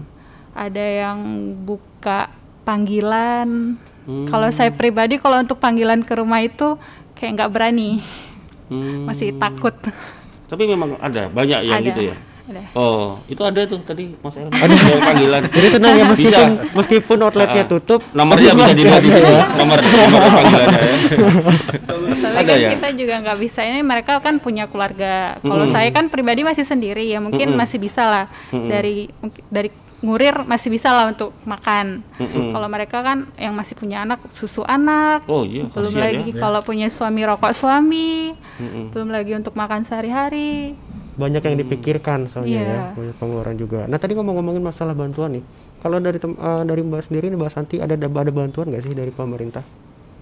ada 0.55 0.85
yang 0.87 1.19
buka 1.67 2.31
panggilan. 2.63 3.75
Hmm. 4.07 4.25
Kalau 4.25 4.49
saya 4.49 4.73
pribadi 4.73 5.21
kalau 5.21 5.37
untuk 5.43 5.61
panggilan 5.61 6.01
ke 6.01 6.13
rumah 6.17 6.41
itu 6.41 6.73
kayak 7.13 7.37
nggak 7.37 7.51
berani, 7.53 8.01
hmm. 8.71 9.05
masih 9.05 9.35
takut. 9.37 9.75
tapi 10.51 10.67
memang 10.67 10.99
ada 10.99 11.31
banyak 11.31 11.63
yang 11.63 11.79
ada, 11.79 11.87
gitu 11.87 12.01
ya 12.11 12.15
ada. 12.51 12.61
Oh, 12.73 13.17
itu 13.25 13.39
ada 13.39 13.61
tuh 13.63 13.79
tadi 13.81 14.13
Mas 14.19 14.35
El. 14.35 14.47
Ada 14.47 14.75
panggilan. 15.01 15.41
Jadi 15.47 15.67
tenang 15.71 15.93
ya 15.93 16.05
meskipun 16.05 16.49
Bisa. 16.51 16.75
meskipun 16.75 17.17
outletnya 17.21 17.63
Ah, 17.63 17.69
tutup, 17.69 18.01
Nomornya 18.11 18.51
bisa 18.51 18.73
dilihat 18.73 19.01
di 19.01 19.09
sini. 19.09 19.31
Nomor 19.55 19.77
nomor 19.79 20.21
panggilannya 20.21 20.79
ya. 20.79 20.95
Soalnya 21.81 22.15
Ada 22.31 22.53
kan 22.53 22.57
ya? 22.59 22.69
kita 22.75 22.87
juga 22.93 23.13
nggak 23.21 23.37
bisa 23.39 23.59
ini 23.63 23.79
mereka 23.81 24.19
kan 24.19 24.37
punya 24.37 24.67
keluarga. 24.67 25.39
Kalau 25.39 25.65
Mm-mm. 25.65 25.73
saya 25.73 25.89
kan 25.89 26.07
pribadi 26.07 26.41
masih 26.41 26.63
sendiri 26.63 27.05
ya 27.05 27.17
mungkin 27.17 27.53
Mm-mm. 27.53 27.59
masih 27.59 27.77
bisa 27.77 28.03
lah 28.03 28.25
Mm-mm. 28.51 28.67
dari 28.67 28.95
mungkin 29.17 29.43
dari 29.47 29.69
ngurir 30.01 30.49
masih 30.49 30.73
bisa 30.73 30.89
lah 30.89 31.13
untuk 31.13 31.29
makan. 31.45 32.01
Mm-mm. 32.17 32.49
Kalau 32.49 32.67
mereka 32.67 33.05
kan 33.05 33.29
yang 33.37 33.53
masih 33.53 33.77
punya 33.77 34.01
anak 34.01 34.17
susu 34.33 34.65
anak, 34.65 35.21
Oh 35.29 35.45
iya, 35.45 35.69
belum 35.69 35.93
lagi 35.93 36.33
ya. 36.33 36.41
kalau 36.41 36.65
punya 36.65 36.89
suami 36.89 37.21
rokok 37.21 37.53
suami, 37.53 38.33
Mm-mm. 38.57 38.89
belum 38.89 39.13
lagi 39.13 39.37
untuk 39.37 39.53
makan 39.53 39.85
sehari-hari. 39.85 40.73
Banyak 41.11 41.41
yang 41.41 41.57
dipikirkan 41.57 42.25
soalnya 42.25 42.55
Iya. 42.55 42.63
ya, 42.63 42.81
banyak 42.93 43.15
pengeluaran 43.17 43.55
juga. 43.55 43.83
Nah 43.85 43.97
tadi 43.97 44.13
ngomong-ngomongin 44.13 44.61
masalah 44.61 44.91
bantuan 44.91 45.35
nih, 45.35 45.43
kalau 45.77 45.97
dari 45.97 46.17
tem- 46.17 46.35
eh, 46.35 46.63
dari 46.63 46.81
Mbak 46.81 47.01
sendiri 47.05 47.27
nih 47.27 47.37
Mbak 47.37 47.51
Santi 47.51 47.75
ada 47.77 47.93
ada 47.93 48.07
ada 48.07 48.31
bantuan 48.31 48.67
nggak 48.67 48.81
sih 48.81 48.93
dari 48.93 49.11
pemerintah? 49.11 49.63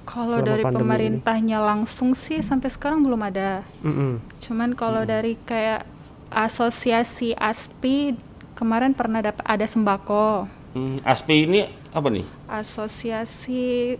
Kalau 0.03 0.41
dari 0.41 0.65
pandemi 0.65 0.81
ini. 0.81 0.81
pemerintahnya 0.81 1.57
langsung 1.59 2.17
sih 2.17 2.41
sampai 2.41 2.67
sekarang 2.67 3.05
belum 3.05 3.21
ada. 3.21 3.61
Mm-mm. 3.79 4.17
Cuman 4.39 4.73
kalau 4.73 5.05
dari 5.05 5.37
kayak 5.39 5.85
asosiasi 6.29 7.35
ASPI 7.35 8.17
kemarin 8.53 8.91
pernah 8.91 9.21
dapat 9.21 9.45
ada 9.45 9.63
sembako. 9.63 10.49
Hmm, 10.69 10.97
Aspi 11.01 11.45
ini 11.45 11.61
apa 11.89 12.09
nih? 12.09 12.25
Asosiasi 12.45 13.97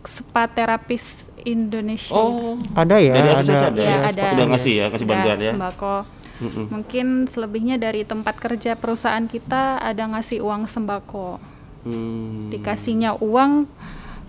Spa 0.00 0.46
Terapis 0.46 1.04
Indonesia. 1.40 2.10
Oh, 2.12 2.58
Ada 2.72 2.96
ya, 2.96 3.12
dari 3.12 3.28
ada. 3.28 3.38
ada 3.40 3.54
Iya, 3.74 3.82
ya? 3.84 3.98
ada. 4.08 4.24
Udah 4.32 4.46
ngasih 4.48 4.72
ya, 4.74 4.86
kasih 4.88 5.04
Ada 5.04 5.12
bantuan 5.12 5.38
ya. 5.38 5.52
Sembako. 5.52 5.94
Mm-mm. 6.38 6.70
Mungkin 6.70 7.26
selebihnya 7.26 7.76
dari 7.76 8.06
tempat 8.06 8.38
kerja 8.38 8.78
perusahaan 8.78 9.26
kita 9.26 9.82
ada 9.82 10.06
ngasih 10.06 10.38
uang 10.38 10.70
sembako. 10.70 11.42
Hmm. 11.82 12.50
Dikasihnya 12.50 13.18
uang 13.18 13.66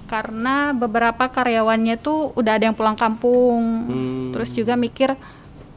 karena 0.09 0.73
beberapa 0.73 1.29
karyawannya 1.29 2.01
tuh 2.01 2.33
udah 2.33 2.57
ada 2.57 2.65
yang 2.65 2.73
pulang 2.73 2.97
kampung. 2.97 3.61
Hmm. 3.85 4.29
Terus 4.33 4.49
juga 4.49 4.73
mikir 4.73 5.13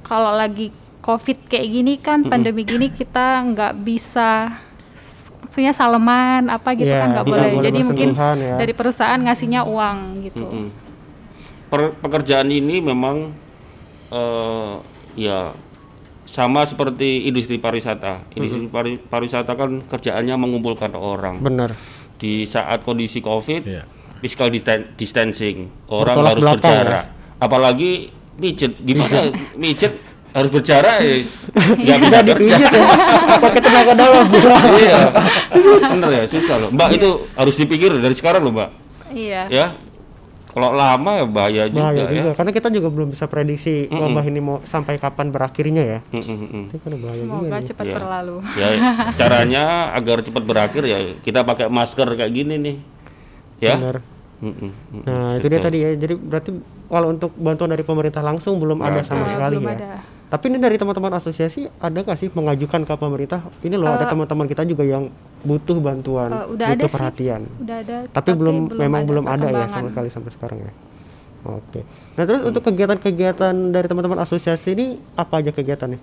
kalau 0.00 0.32
lagi 0.32 0.72
COVID 1.02 1.50
kayak 1.50 1.68
gini 1.68 1.94
kan, 1.98 2.22
pandemi 2.24 2.62
gini 2.62 2.88
kita 2.88 3.42
nggak 3.42 3.74
bisa 3.82 4.54
maksudnya 5.42 5.76
salaman 5.76 6.48
apa 6.48 6.72
gitu 6.72 6.88
Iya, 6.88 7.02
kan 7.04 7.08
nggak 7.12 7.26
boleh. 7.28 7.48
boleh 7.52 7.64
Jadi 7.68 7.80
mungkin 7.84 8.08
ya. 8.16 8.56
dari 8.56 8.72
perusahaan 8.72 9.20
ngasihnya 9.20 9.68
uang 9.68 9.98
gitu. 10.24 10.44
Per- 11.68 11.92
pekerjaan 12.00 12.48
ini 12.48 12.80
memang 12.80 13.36
eh, 14.08 14.74
ya 15.18 15.52
sama 16.32 16.64
seperti 16.64 17.28
industri 17.28 17.60
pariwisata. 17.60 18.24
Industri 18.32 18.64
pari- 18.66 18.96
pariwisata 18.96 19.52
kan 19.52 19.84
kerjaannya 19.84 20.32
mengumpulkan 20.34 20.96
orang. 20.96 21.44
Benar. 21.44 21.76
Di 22.16 22.48
saat 22.48 22.80
kondisi 22.80 23.20
Covid, 23.20 23.60
Iya. 23.62 23.84
physical 24.18 24.48
distan- 24.48 24.96
distancing, 24.96 25.68
orang 25.86 26.16
Bertolak 26.16 26.30
harus 26.32 26.42
belakang 26.42 26.64
berjarak. 26.72 27.04
Apalagi 27.36 27.92
mijet, 28.34 28.72
gimana 28.80 29.28
mijet 29.54 29.92
harus 30.32 30.48
berjarak 30.48 30.96
ya 30.98 31.20
nggak 31.84 31.98
bisa 32.00 32.16
kerja. 32.22 32.32
Dipijit 32.32 32.70
ya, 32.72 32.82
pakai 33.36 33.60
tenaga 33.60 33.92
dalam. 33.92 34.24
iya, 34.80 34.98
bener 35.84 36.08
ya 36.08 36.24
susah 36.24 36.56
loh. 36.56 36.70
Mbak 36.72 36.88
itu 36.96 37.10
harus 37.36 37.54
dipikir 37.54 37.92
dari 37.92 38.14
sekarang 38.16 38.40
loh 38.40 38.56
mbak. 38.56 38.70
Iya. 39.12 39.42
Ya, 39.52 39.66
kalau 40.52 40.68
lama 40.70 41.10
ya 41.16 41.24
bahaya 41.24 41.64
juga 41.66 41.80
bahaya 41.82 42.04
ya. 42.04 42.12
juga, 42.12 42.30
karena 42.36 42.50
kita 42.52 42.68
juga 42.68 42.88
belum 42.88 43.08
bisa 43.10 43.24
prediksi 43.24 43.88
wabah 43.88 44.20
ini 44.22 44.38
mau 44.38 44.60
sampai 44.62 44.94
kapan 44.96 45.28
berakhirnya 45.28 45.82
ya. 45.82 45.98
Mm, 46.12 46.20
mm, 46.20 46.36
mm. 46.44 46.64
Itu 46.68 46.76
kan 46.78 46.90
bahaya 46.94 47.16
juga. 47.16 47.24
Semoga 47.24 47.56
nih. 47.56 47.64
cepat 47.64 47.84
Iya. 47.84 47.94
berlalu. 47.96 48.36
Ya 48.54 48.68
caranya 49.20 49.64
agar 49.92 50.16
cepat 50.20 50.42
berakhir 50.44 50.82
ya 50.84 50.98
kita 51.18 51.40
pakai 51.40 51.66
masker 51.66 52.08
kayak 52.12 52.32
gini 52.32 52.54
nih. 52.56 52.76
Ya. 53.58 53.74
Benar. 53.76 53.96
Mm, 54.42 54.50
mm, 54.50 54.58
mm, 54.92 55.02
Nah, 55.06 55.30
itu 55.38 55.46
dia 55.46 55.56
betul. 55.56 55.66
tadi 55.70 55.78
ya. 55.78 55.90
Jadi 55.94 56.14
berarti 56.18 56.50
kalau 56.84 57.06
untuk 57.08 57.30
bantuan 57.32 57.70
dari 57.70 57.82
pemerintah 57.82 58.20
langsung 58.20 58.58
belum 58.58 58.82
ada 58.82 59.00
sama 59.00 59.24
ada. 59.24 59.32
sekali 59.32 59.56
Belum 59.56 59.70
ya. 59.70 59.76
ada. 59.78 59.92
Tapi 60.32 60.48
ini 60.48 60.56
dari 60.56 60.80
teman-teman 60.80 61.12
asosiasi 61.12 61.68
ada 61.76 61.92
nggak 61.92 62.16
sih 62.16 62.32
mengajukan 62.32 62.88
ke 62.88 62.94
pemerintah? 62.96 63.44
Ini 63.60 63.76
loh 63.76 63.92
ada 63.92 64.08
teman-teman 64.08 64.48
kita 64.48 64.64
juga 64.64 64.80
yang 64.80 65.12
butuh 65.44 65.76
bantuan, 65.76 66.32
Eh, 66.32 66.44
udah 66.48 66.66
ada 66.66 66.74
butuh 66.74 66.88
sih. 66.88 66.94
perhatian. 66.96 67.40
Udah 67.60 67.76
ada. 67.84 67.96
Tapi, 68.08 68.30
belum 68.32 68.56
memang 68.72 69.04
belum 69.04 69.24
ada 69.28 69.44
ya 69.44 69.68
sama 69.68 69.92
sekali 69.92 70.08
sampai 70.08 70.32
sekarang 70.32 70.58
ya. 70.64 70.72
Oke. 71.44 71.84
Nah, 72.16 72.24
terus 72.24 72.40
untuk 72.42 72.64
kegiatan-kegiatan 72.64 73.52
dari 73.68 73.84
teman-teman 73.84 74.24
asosiasi 74.24 74.72
ini 74.72 74.86
apa 75.12 75.44
aja 75.44 75.52
kegiatannya? 75.52 76.00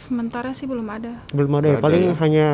Sementara 0.00 0.50
sih 0.50 0.66
belum 0.66 0.88
ada. 0.90 1.22
Belum 1.30 1.52
ada 1.54 1.66
ya. 1.68 1.76
Ada 1.78 1.84
Paling 1.86 2.04
ya. 2.04 2.14
hanya 2.18 2.46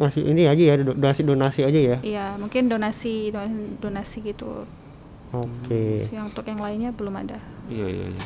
ngasih 0.00 0.22
ini 0.26 0.42
aja 0.50 0.62
ya, 0.64 0.74
donasi-donasi 0.80 1.60
aja 1.62 1.78
ya. 1.78 1.96
Iya, 2.02 2.26
mungkin 2.34 2.66
donasi 2.66 3.30
don- 3.30 3.78
donasi 3.78 4.26
gitu. 4.26 4.66
Oke. 5.30 6.02
Sih, 6.02 6.18
untuk 6.18 6.42
yang 6.42 6.58
lainnya 6.58 6.90
belum 6.90 7.14
ada. 7.14 7.38
Iya 7.70 7.86
iya. 7.86 8.06
iya. 8.10 8.24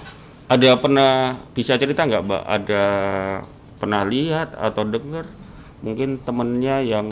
Ada 0.52 0.76
pernah 0.76 1.40
bisa 1.56 1.80
cerita 1.80 2.04
nggak 2.04 2.22
mbak? 2.28 2.42
Ada 2.44 2.84
pernah 3.80 4.04
lihat 4.04 4.52
atau 4.52 4.84
dengar 4.84 5.24
mungkin 5.80 6.20
temennya 6.20 6.84
yang 6.84 7.08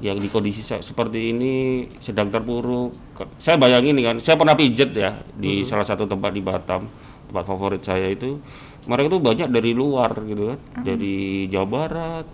yang 0.00 0.16
di 0.16 0.28
kondisi 0.32 0.64
se- 0.64 0.80
seperti 0.80 1.36
ini 1.36 1.84
sedang 2.00 2.32
terpuruk. 2.32 2.96
Saya 3.36 3.60
bayangin 3.60 3.94
nih 3.94 4.04
kan, 4.08 4.16
saya 4.24 4.40
pernah 4.40 4.56
pijet 4.56 4.96
ya 4.96 5.20
di 5.36 5.62
salah 5.68 5.84
satu 5.84 6.08
tempat 6.08 6.32
di 6.32 6.40
Batam, 6.40 6.88
tempat 7.28 7.44
favorit 7.44 7.84
saya 7.84 8.08
itu. 8.08 8.40
Mereka 8.88 9.06
tuh 9.12 9.20
banyak 9.20 9.48
dari 9.52 9.76
luar 9.76 10.12
gitu 10.24 10.56
kan, 10.56 10.58
dari 10.80 11.46
Jawa 11.52 11.68
Barat 11.68 12.26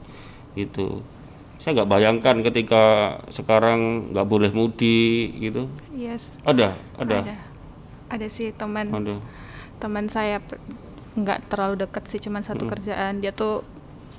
gitu. 0.55 1.03
Saya 1.61 1.83
nggak 1.83 1.91
bayangkan 1.91 2.37
ketika 2.47 2.83
sekarang 3.29 4.11
nggak 4.15 4.27
boleh 4.27 4.51
mudik 4.55 5.37
gitu. 5.37 5.67
Yes. 5.93 6.31
Ada, 6.47 6.79
ada, 6.97 7.17
Ada. 7.27 7.37
Ada 8.11 8.27
sih 8.27 8.51
teman 8.55 8.91
ada. 8.91 9.19
Teman 9.81 10.07
saya 10.13 10.45
nggak 11.17 11.51
terlalu 11.51 11.89
dekat 11.89 12.05
sih 12.07 12.21
cuman 12.21 12.45
satu 12.45 12.69
kerjaan. 12.69 13.25
Dia 13.25 13.33
tuh 13.33 13.65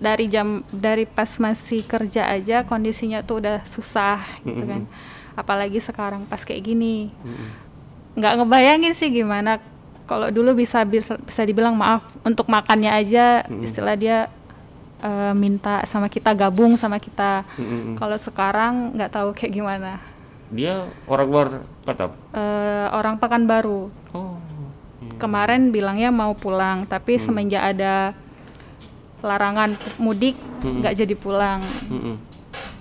dari 0.01 0.25
jam 0.25 0.65
dari 0.73 1.05
pas 1.05 1.29
masih 1.37 1.85
kerja 1.85 2.25
aja 2.25 2.65
kondisinya 2.65 3.21
tuh 3.21 3.45
udah 3.45 3.61
susah 3.69 4.25
gitu 4.41 4.65
kan. 4.65 4.89
Apalagi 5.37 5.77
sekarang 5.77 6.25
pas 6.25 6.41
kayak 6.41 6.65
gini. 6.65 7.13
Nggak 8.17 8.41
ngebayangin 8.41 8.93
sih 8.97 9.13
gimana 9.13 9.61
kalau 10.09 10.27
dulu 10.27 10.57
bisa 10.57 10.83
bisa, 10.83 11.15
dibilang 11.47 11.77
maaf 11.77 12.03
untuk 12.27 12.51
makannya 12.51 12.91
aja 12.91 13.47
istilah 13.63 13.95
dia 13.95 14.27
eh, 14.99 15.33
minta 15.37 15.85
sama 15.87 16.11
kita 16.11 16.35
gabung 16.35 16.75
sama 16.75 16.99
kita. 16.99 17.47
Mm-mm. 17.55 17.95
kalau 17.95 18.17
sekarang 18.19 18.97
nggak 18.97 19.11
tahu 19.13 19.31
kayak 19.31 19.53
gimana. 19.55 20.03
Dia 20.51 20.83
orang 21.07 21.27
luar 21.31 21.47
Batam. 21.87 22.11
Eh, 22.35 22.87
orang 22.91 23.15
Pekanbaru. 23.15 23.87
Oh. 24.11 24.50
Kemarin 25.21 25.69
bilangnya 25.69 26.09
mau 26.09 26.33
pulang 26.33 26.89
tapi 26.89 27.21
semenjak 27.21 27.61
ada 27.61 28.17
larangan 29.21 29.77
mudik 30.01 30.33
nggak 30.61 30.97
jadi 30.97 31.13
pulang 31.13 31.61
Mm-mm. 31.87 32.17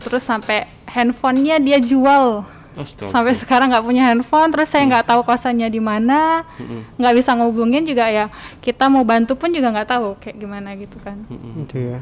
terus 0.00 0.24
sampai 0.24 0.64
handphonenya 0.88 1.60
dia 1.60 1.76
jual 1.76 2.48
Astaga. 2.80 3.12
sampai 3.12 3.32
sekarang 3.36 3.68
nggak 3.68 3.84
punya 3.84 4.08
handphone 4.08 4.48
terus 4.48 4.72
saya 4.72 4.88
nggak 4.88 5.04
tahu 5.04 5.20
kosannya 5.20 5.68
di 5.68 5.82
mana 5.84 6.48
nggak 6.96 7.14
bisa 7.20 7.36
ngehubungin 7.36 7.84
juga 7.84 8.08
ya 8.08 8.32
kita 8.64 8.88
mau 8.88 9.04
bantu 9.04 9.36
pun 9.36 9.52
juga 9.52 9.68
nggak 9.68 9.88
tahu 9.90 10.16
kayak 10.16 10.36
gimana 10.40 10.72
gitu 10.80 10.96
kan 11.04 11.20
Itu 11.60 11.76
ya. 11.76 12.00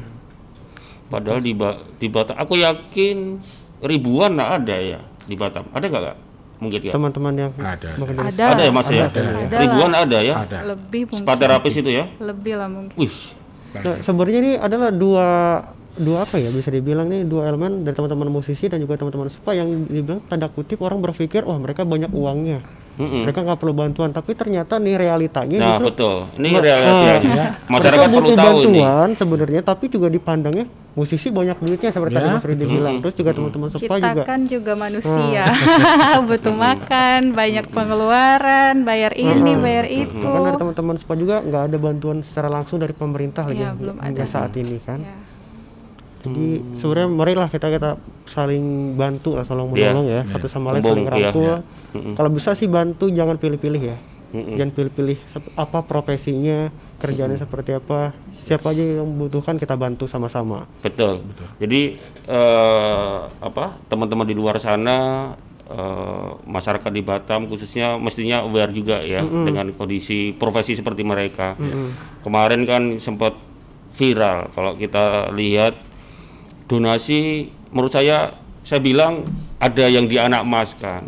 Padahal 1.09 1.41
di 1.41 1.57
ba 1.57 1.73
di 1.97 2.05
Batam, 2.05 2.37
aku 2.37 2.53
yakin 2.53 3.41
ribuan 3.81 4.37
lah 4.37 4.61
ada 4.61 4.77
ya 4.77 5.01
di 5.25 5.33
Batam. 5.33 5.65
Ada 5.73 5.89
nggak? 5.89 6.17
Mungkin 6.59 6.79
ya. 6.81 6.91
Teman-teman 6.91 7.33
yang 7.33 7.51
Ada. 7.55 7.89
dari- 7.95 8.19
ada 8.19 8.43
Ada 8.51 8.61
ya 8.61 8.71
mas 8.71 8.87
ya. 8.87 9.05
Ada, 9.05 9.21
ada 9.41 9.57
ribuan 9.59 9.91
ada 9.91 10.17
ya. 10.19 10.35
Ada. 10.39 10.57
lebih 10.67 11.01
mungkin 11.07 11.23
Spa 11.23 11.33
terapis 11.35 11.73
itu 11.73 11.89
ya. 11.89 12.05
lebih 12.19 12.53
lah 12.55 12.67
mungkin 12.67 12.95
Wih, 12.95 13.15
Nah, 13.69 14.01
sebenarnya 14.01 14.39
ini 14.39 14.51
adalah 14.57 14.89
dua 14.89 15.27
dua 15.93 16.23
apa 16.23 16.35
ya 16.35 16.49
bisa 16.49 16.67
dibilang 16.67 17.05
nih 17.05 17.21
dua 17.23 17.45
elemen 17.45 17.83
dari 17.83 17.91
teman-teman 17.91 18.27
musisi 18.27 18.65
dan 18.65 18.79
juga 18.79 18.95
teman-teman 18.95 19.27
spa 19.27 19.51
yang 19.51 19.67
dibilang 19.85 20.23
tanda 20.23 20.47
kutip 20.47 20.79
orang 20.79 20.97
berpikir 20.99 21.43
wah 21.43 21.55
mereka 21.55 21.83
banyak 21.83 22.09
uangnya 22.09 22.63
Mm-mm. 22.99 23.23
mereka 23.23 23.39
nggak 23.41 23.57
perlu 23.57 23.71
bantuan 23.73 24.11
tapi 24.11 24.31
ternyata 24.33 24.75
nih 24.75 24.95
realitanya 24.97 25.55
Nah 25.55 25.67
justru 25.73 25.85
betul. 25.87 26.15
Ini 26.35 26.47
Ma- 26.49 26.59
realitasnya. 26.59 27.31
ah, 27.39 27.49
Masyarakat 27.69 27.95
mereka 27.97 28.11
perlu 28.11 28.19
butuh 28.21 28.35
tahu 28.35 28.51
ini. 28.51 28.59
bantuan 28.75 29.09
sebenarnya 29.15 29.61
tapi 29.63 29.85
juga 29.87 30.07
dipandangnya 30.07 30.65
musisi 30.91 31.27
banyak 31.29 31.57
duitnya 31.57 31.89
seperti 31.89 32.11
Ya, 32.11 32.17
tadi 32.17 32.27
Mas 32.29 32.43
Rudi 32.43 32.65
bilang 32.65 32.95
terus 32.99 33.15
juga 33.15 33.31
teman-teman 33.31 33.67
kita 33.71 33.95
juga 33.95 34.21
kan 34.25 34.39
juga 34.43 34.73
manusia 34.75 35.43
butuh 36.27 36.51
makan 36.53 37.19
banyak 37.31 37.65
pengeluaran 37.69 38.83
bayar 38.83 39.11
ini 39.13 39.31
bayar 39.55 39.85
itu 39.87 40.19
kan 40.19 40.41
dari 40.43 40.57
teman-teman 40.57 40.95
spa 40.95 41.13
juga 41.13 41.39
nggak 41.39 41.63
ada 41.65 41.77
bantuan 41.77 42.17
secara 42.19 42.51
langsung 42.51 42.77
dari 42.77 42.91
pemerintah 42.91 43.43
lagi 43.43 43.61
Iya, 43.61 43.71
belum 43.73 43.95
ada. 43.97 44.23
saat 44.25 44.51
ini 44.53 44.77
kan 44.81 44.99
Ya. 44.99 45.15
Jadi 46.19 46.75
sebenarnya 46.75 47.07
marilah 47.07 47.47
kita 47.47 47.71
kita 47.71 47.95
saling 48.27 48.93
bantu 48.99 49.39
lah, 49.39 49.47
tolong 49.47 49.71
Iya. 49.71 49.95
menolong 49.95 50.07
ya, 50.11 50.21
satu 50.27 50.51
sama 50.51 50.75
lain 50.75 50.83
saling 50.83 51.07
iya. 51.07 51.13
rangkul. 51.15 51.55
Mm-mm. 51.95 52.13
Kalau 52.19 52.29
bisa 52.29 52.51
sih 52.59 52.67
bantu, 52.67 53.07
jangan 53.07 53.39
pilih-pilih 53.39 53.81
ya, 53.81 53.97
Mm-mm. 54.35 54.59
jangan 54.59 54.71
pilih-pilih 54.75 55.17
apa 55.55 55.79
profesinya, 55.87 56.67
kerjaannya 56.99 57.39
seperti 57.39 57.71
apa, 57.79 58.11
siapa 58.43 58.75
aja 58.75 58.83
yang 58.83 59.07
membutuhkan 59.07 59.55
kita 59.55 59.79
bantu 59.79 60.11
sama-sama. 60.11 60.67
Betul. 60.83 61.23
Jadi 61.55 61.95
eh, 62.27 63.19
apa 63.39 63.79
teman-teman 63.87 64.27
di 64.27 64.35
luar 64.35 64.59
sana 64.59 65.31
eh, 65.71 66.27
masyarakat 66.45 66.91
di 66.91 66.99
Batam 66.99 67.47
khususnya 67.47 67.95
mestinya 67.95 68.43
aware 68.43 68.75
juga 68.75 68.99
ya 68.99 69.23
dengan 69.23 69.71
kondisi 69.71 70.35
profesi 70.35 70.75
seperti 70.75 71.07
mereka. 71.07 71.55
Kemarin 72.19 72.67
kan 72.67 72.99
sempat 72.99 73.39
viral 73.95 74.51
kalau 74.51 74.75
kita 74.75 75.31
lihat 75.31 75.88
donasi 76.69 77.49
menurut 77.73 77.89
saya 77.89 78.37
saya 78.61 78.79
bilang 78.79 79.25
ada 79.57 79.89
yang 79.89 80.05
di 80.05 80.15
anak 80.21 80.45
emas 80.45 80.77
kan. 80.77 81.03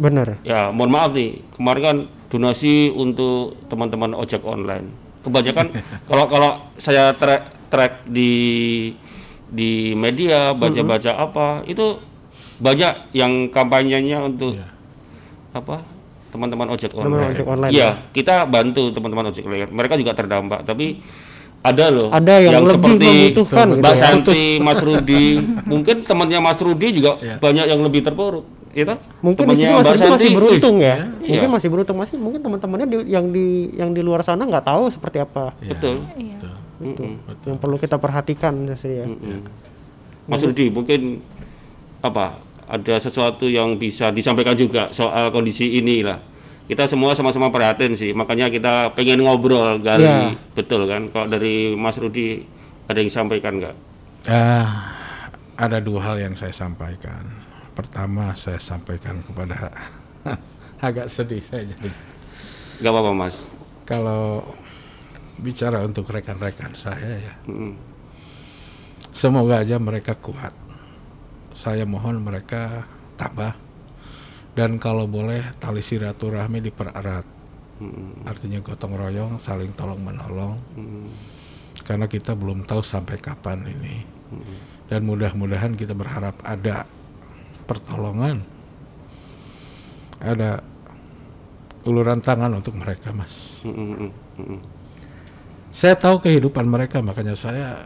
Benar. 0.00 0.40
Ya, 0.44 0.72
mohon 0.72 0.92
maaf 0.92 1.12
nih, 1.12 1.40
kemarin 1.56 1.82
kan 1.84 1.98
donasi 2.32 2.90
untuk 2.92 3.56
teman-teman 3.68 4.16
ojek 4.16 4.40
online. 4.42 4.88
Kebanyakan 5.22 5.66
kalau 6.08 6.24
kalau 6.26 6.50
saya 6.80 7.12
track 7.12 7.68
track 7.68 7.92
di 8.08 8.32
di 9.46 9.94
media 9.94 10.50
baca-baca 10.56 11.12
apa 11.22 11.62
itu 11.70 12.02
banyak 12.58 13.14
yang 13.14 13.46
kampanyenya 13.52 14.26
untuk 14.26 14.58
apa 15.54 15.84
teman-teman 16.34 16.68
ojek 16.72 16.92
online. 16.92 17.32
ojek 17.32 17.46
online, 17.46 17.72
Iya, 17.72 17.88
kita 18.12 18.44
bantu 18.44 18.92
teman-teman 18.92 19.30
ojek 19.32 19.46
online. 19.46 19.72
Mereka 19.72 19.94
juga 19.96 20.12
terdampak, 20.12 20.66
tapi 20.68 21.00
ada 21.66 21.86
loh 21.88 22.08
Ada 22.08 22.34
yang 22.38 22.62
lebih 22.62 22.94
membutuhkan 22.94 23.66
gitu 23.68 23.80
Mbak 23.82 23.90
ya. 23.90 23.98
Santi, 23.98 24.42
Mas 24.58 24.78
Rudi, 24.78 25.26
mungkin 25.72 25.96
temannya 26.00 26.38
Mas 26.38 26.58
Rudi 26.58 26.88
juga 26.92 27.10
banyak 27.18 27.66
yang 27.66 27.80
lebih 27.80 28.00
terpuruk, 28.00 28.44
ya 28.70 28.86
toh? 28.86 28.98
Mungkin 29.20 29.42
Temannya 29.44 29.68
masih 29.82 29.98
Santi, 29.98 30.28
beruntung 30.30 30.76
ya, 30.78 30.96
Iya. 31.18 31.28
mungkin 31.28 31.48
masih 31.50 31.68
beruntung 31.68 31.96
masih, 31.96 32.16
mungkin 32.16 32.40
teman-temannya 32.40 32.86
di- 32.86 33.08
yang 33.08 33.26
di 33.28 33.46
yang 33.74 33.90
di 33.90 34.00
luar 34.00 34.22
sana 34.22 34.42
nggak 34.42 34.62
tahu 34.64 34.86
seperti 34.88 35.18
apa. 35.18 35.50
wih, 35.58 35.74
betul. 35.74 35.94
Iya. 36.14 36.38
Itu 36.76 37.02
yang 37.44 37.58
perlu 37.58 37.76
kita 37.76 37.96
perhatikan 37.96 38.52
sih 38.74 39.00
ya. 39.00 39.06
Mm-mm. 39.06 39.42
Mas 40.26 40.40
Rudi, 40.40 40.68
mungkin 40.68 41.18
apa? 41.98 42.38
Ada 42.66 42.98
sesuatu 43.00 43.46
yang 43.46 43.74
bisa 43.74 44.10
disampaikan 44.10 44.54
juga 44.54 44.90
soal 44.90 45.30
kondisi 45.30 45.66
ini 45.72 46.02
lah. 46.02 46.18
Kita 46.66 46.82
semua 46.84 47.14
sama-sama 47.14 47.46
perhatian 47.46 47.94
sih, 47.94 48.10
makanya 48.10 48.50
kita 48.50 48.90
pengen 48.92 49.22
ngobrol 49.22 49.78
kali, 49.78 50.02
Iya. 50.02 50.34
betul 50.50 50.84
kan? 50.84 51.06
Kalau 51.08 51.26
dari 51.26 51.72
Mas 51.72 51.94
Rudi 51.94 52.42
ada 52.84 52.98
yang 52.98 53.06
disampaikan 53.06 53.56
nggak? 53.56 53.76
Ah, 54.26 54.90
ada 55.54 55.78
dua 55.78 56.02
hal 56.02 56.16
yang 56.18 56.34
saya 56.34 56.50
sampaikan. 56.50 57.22
Pertama 57.70 58.34
saya 58.34 58.58
sampaikan 58.58 59.22
kepada 59.22 59.70
agak 60.82 61.06
sedih 61.06 61.38
saya 61.38 61.62
jadi 61.66 61.88
Nggak 62.76 62.90
apa-apa 62.90 63.12
Mas. 63.14 63.36
kalau 63.84 64.42
bicara 65.36 65.80
untuk 65.80 66.08
rekan-rekan 66.08 66.72
saya 66.72 67.20
ya 67.20 67.34
Mm-mm. 67.46 67.76
semoga 69.12 69.60
aja 69.60 69.76
mereka 69.76 70.16
kuat. 70.16 70.52
Saya 71.52 71.84
mohon 71.84 72.20
mereka 72.20 72.84
tabah 73.14 73.56
dan 74.56 74.80
kalau 74.80 75.04
boleh 75.04 75.52
tali 75.60 75.84
silaturahmi 75.84 76.64
dipererat. 76.64 77.28
Mm-mm. 77.76 78.24
Artinya 78.24 78.64
gotong 78.64 78.96
royong, 78.96 79.36
saling 79.36 79.68
tolong 79.76 80.00
menolong. 80.00 80.56
Mm-mm. 80.72 81.12
Karena 81.84 82.08
kita 82.08 82.32
belum 82.32 82.64
tahu 82.64 82.80
sampai 82.80 83.20
kapan 83.20 83.68
ini. 83.68 84.00
Dan 84.88 85.04
mudah-mudahan 85.04 85.76
kita 85.76 85.92
berharap 85.92 86.40
ada 86.40 86.88
pertolongan. 87.68 88.40
Ada 90.24 90.64
uluran 91.84 92.24
tangan 92.24 92.56
untuk 92.56 92.80
mereka, 92.80 93.12
Mas. 93.12 93.60
Mm-mm. 93.60 94.08
Mm-mm. 94.40 94.60
Saya 95.68 96.00
tahu 96.00 96.24
kehidupan 96.24 96.64
mereka, 96.64 97.04
makanya 97.04 97.36
saya 97.36 97.84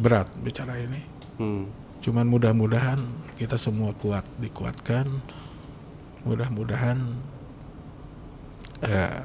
berat 0.00 0.32
bicara 0.40 0.80
ini. 0.80 1.04
Mm. 1.36 1.79
Cuman 2.00 2.24
mudah-mudahan 2.32 3.00
kita 3.36 3.60
semua 3.60 3.92
kuat, 3.92 4.24
dikuatkan. 4.40 5.04
Mudah-mudahan 6.24 6.96
eh, 8.84 9.24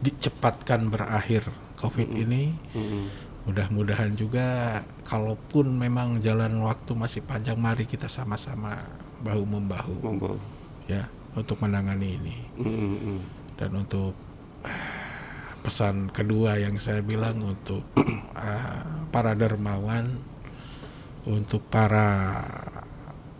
dicepatkan 0.00 0.88
berakhir 0.88 1.44
COVID 1.76 2.08
ini. 2.16 2.56
Mm-mm. 2.72 3.04
Mudah-mudahan 3.42 4.14
juga 4.14 4.80
kalaupun 5.04 5.76
memang 5.76 6.22
jalan 6.22 6.62
waktu 6.62 6.94
masih 6.94 7.20
panjang 7.26 7.58
mari 7.58 7.84
kita 7.84 8.06
sama-sama 8.06 8.78
bahu 9.20 9.42
membahu 9.42 9.94
ya 10.88 11.04
untuk 11.36 11.60
menangani 11.60 12.16
ini. 12.16 12.36
Mm-mm. 12.56 13.18
Dan 13.60 13.76
untuk 13.76 14.16
eh, 14.64 14.88
pesan 15.60 16.08
kedua 16.08 16.56
yang 16.56 16.80
saya 16.80 17.04
bilang 17.04 17.44
untuk 17.44 17.84
eh, 18.40 18.82
para 19.12 19.36
dermawan 19.36 20.31
untuk 21.26 21.62
para 21.70 22.42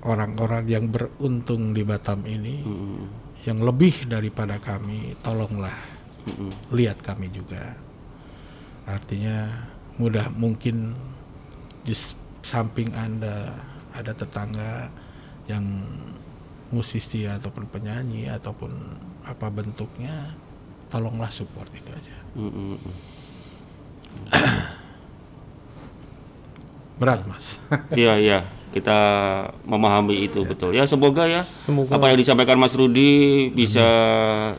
orang-orang 0.02 0.66
yang 0.66 0.86
beruntung 0.90 1.74
di 1.74 1.82
Batam 1.86 2.26
ini 2.26 2.62
Mm-mm. 2.62 3.02
yang 3.46 3.62
lebih 3.62 4.06
daripada 4.06 4.58
kami 4.58 5.14
tolonglah 5.22 5.78
Mm-mm. 6.26 6.50
lihat 6.74 7.02
kami 7.02 7.30
juga 7.30 7.74
artinya 8.86 9.66
mudah 9.98 10.26
mungkin 10.34 10.94
di 11.86 11.94
samping 12.42 12.90
anda 12.94 13.54
ada 13.94 14.10
tetangga 14.14 14.90
yang 15.46 15.62
musisi 16.72 17.26
ataupun 17.28 17.68
penyanyi 17.68 18.26
ataupun 18.30 18.72
apa 19.22 19.46
bentuknya 19.52 20.34
tolonglah 20.90 21.30
support 21.30 21.70
itu 21.74 21.90
aja 21.92 22.14
Mm, 22.32 22.48
mm, 22.48 22.76
mm. 22.80 22.96
Berat 26.98 27.24
mas. 27.28 27.60
Iya 27.98 28.14
iya. 28.18 28.40
Kita 28.72 28.98
memahami 29.68 30.24
itu 30.24 30.40
betul. 30.48 30.72
Ya 30.72 30.88
semoga 30.88 31.28
ya. 31.28 31.44
Semoga. 31.68 31.92
apa 31.92 32.08
yang 32.08 32.16
disampaikan 32.16 32.56
Mas 32.56 32.72
Rudi 32.72 33.52
bisa 33.52 33.84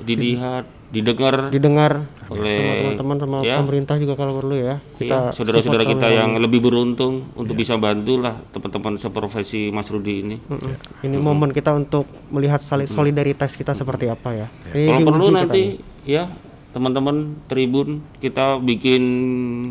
dilihat 0.05 0.69
didengar. 0.93 1.49
Didengar. 1.49 1.93
Oleh 2.29 2.93
teman-teman 2.93 3.17
sama 3.17 3.38
ya. 3.41 3.57
pemerintah 3.57 3.97
juga 3.97 4.13
kalau 4.13 4.38
perlu 4.38 4.53
ya. 4.53 4.77
Iya, 5.01 5.01
kita 5.01 5.17
saudara-saudara 5.34 5.81
support 5.81 5.93
kita 5.97 6.07
kami. 6.07 6.19
yang 6.21 6.31
lebih 6.38 6.59
beruntung 6.61 7.34
untuk 7.34 7.57
bisa 7.57 7.73
bantu 7.81 8.21
lah 8.21 8.38
teman-teman 8.53 9.01
seprofesi 9.01 9.73
Mas 9.73 9.89
Rudi 9.89 10.13
ini. 10.21 10.38
Mm-mm. 10.38 10.73
ini 11.09 11.17
momen 11.17 11.49
kita 11.49 11.73
untuk 11.73 12.05
melihat 12.29 12.61
solidaritas 12.86 13.57
kita 13.57 13.73
seperti 13.73 14.13
apa 14.13 14.29
ya. 14.45 14.47
Ini 14.77 14.93
Kalau 14.93 15.09
perlu 15.09 15.25
nanti 15.34 15.81
ya 16.05 16.29
teman-teman 16.73 17.38
Tribun 17.45 18.01
kita 18.17 18.57
bikin 18.57 19.03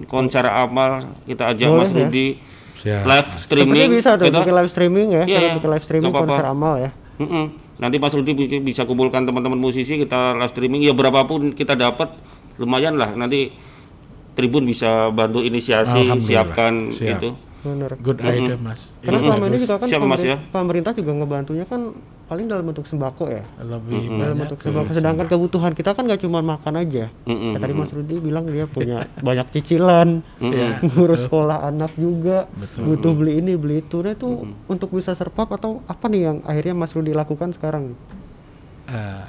konser 0.07 0.47
amal 0.47 1.03
kita 1.27 1.51
ajak 1.51 1.69
Boleh, 1.71 1.83
Mas 1.83 1.91
ya. 1.91 2.09
Siap. 2.83 3.03
live 3.05 3.29
streaming. 3.37 3.73
Sepertinya 3.73 3.89
bisa 3.95 4.11
tuh 4.13 4.25
gitu. 4.27 4.39
bikin 4.39 4.55
live 4.55 4.71
streaming 4.71 5.09
ya 5.09 5.23
Iya, 5.23 5.39
kita 5.39 5.57
bikin 5.57 5.71
live 5.71 5.85
streaming 5.85 6.13
konser 6.13 6.45
amal 6.45 6.75
ya 6.77 6.91
Mm-mm. 7.17 7.45
Nanti 7.79 7.97
Mas 7.97 8.13
Rudi 8.13 8.33
bi- 8.33 8.61
bisa 8.61 8.83
kumpulkan 8.83 9.23
teman-teman 9.23 9.57
musisi 9.57 9.95
kita 9.97 10.35
live 10.35 10.51
streaming 10.51 10.83
ya 10.83 10.93
berapapun 10.93 11.51
kita 11.51 11.73
dapat 11.73 12.15
lumayan 12.57 12.95
lah 12.95 13.11
nanti 13.13 13.55
Tribun 14.33 14.65
bisa 14.65 15.09
bantu 15.09 15.41
inisiasi 15.41 16.09
siapkan 16.19 16.89
Siap. 16.89 17.21
itu. 17.21 17.31
Benar 17.63 17.91
good 18.03 18.19
idea 18.19 18.59
mas. 18.59 18.99
Karena 18.99 19.19
Ini 19.19 19.27
selama 19.31 19.45
ini 19.47 19.59
juga 19.59 19.75
kan 19.79 19.87
Siap, 19.87 20.01
Mas, 20.03 20.19
pemerintah, 20.19 20.27
ya. 20.27 20.37
pemerintah 20.51 20.93
juga 20.93 21.11
ngebantunya 21.15 21.65
kan 21.65 21.81
paling 22.27 22.47
dalam 22.49 22.65
bentuk 22.67 22.87
sembako 22.87 23.25
ya. 23.31 23.45
Lebih 23.63 24.03
dalam 24.03 24.19
banyak 24.19 24.35
bentuk 24.43 24.57
ke 24.59 24.65
sembako 24.67 24.91
sedangkan 24.91 25.27
kebutuhan 25.31 25.73
kita 25.73 25.91
kan 25.95 26.03
nggak 26.05 26.21
cuma 26.27 26.43
makan 26.43 26.75
aja. 26.75 27.05
Mm-mm. 27.23 27.55
Ya, 27.55 27.59
tadi 27.63 27.73
Mas 27.79 27.93
Rudi 27.95 28.17
bilang 28.19 28.45
dia 28.51 28.67
punya 28.75 29.07
banyak 29.23 29.47
cicilan 29.55 30.09
Iya, 30.43 30.83
ngurus 30.91 31.31
sekolah 31.31 31.63
anak 31.63 31.95
juga. 31.95 32.51
Betul. 32.59 32.83
butuh 32.83 33.13
beli 33.15 33.33
ini 33.39 33.53
beli 33.55 33.77
itu. 33.81 34.03
Nah 34.03 34.13
itu 34.13 34.29
untuk 34.67 34.91
bisa 34.91 35.15
survive 35.15 35.51
atau 35.55 35.87
apa 35.87 36.05
nih 36.11 36.21
yang 36.27 36.37
akhirnya 36.43 36.75
Mas 36.75 36.91
Rudi 36.93 37.15
lakukan 37.15 37.55
sekarang? 37.55 37.95
Eh, 38.91 39.27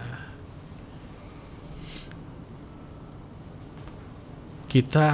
kita 4.65 5.07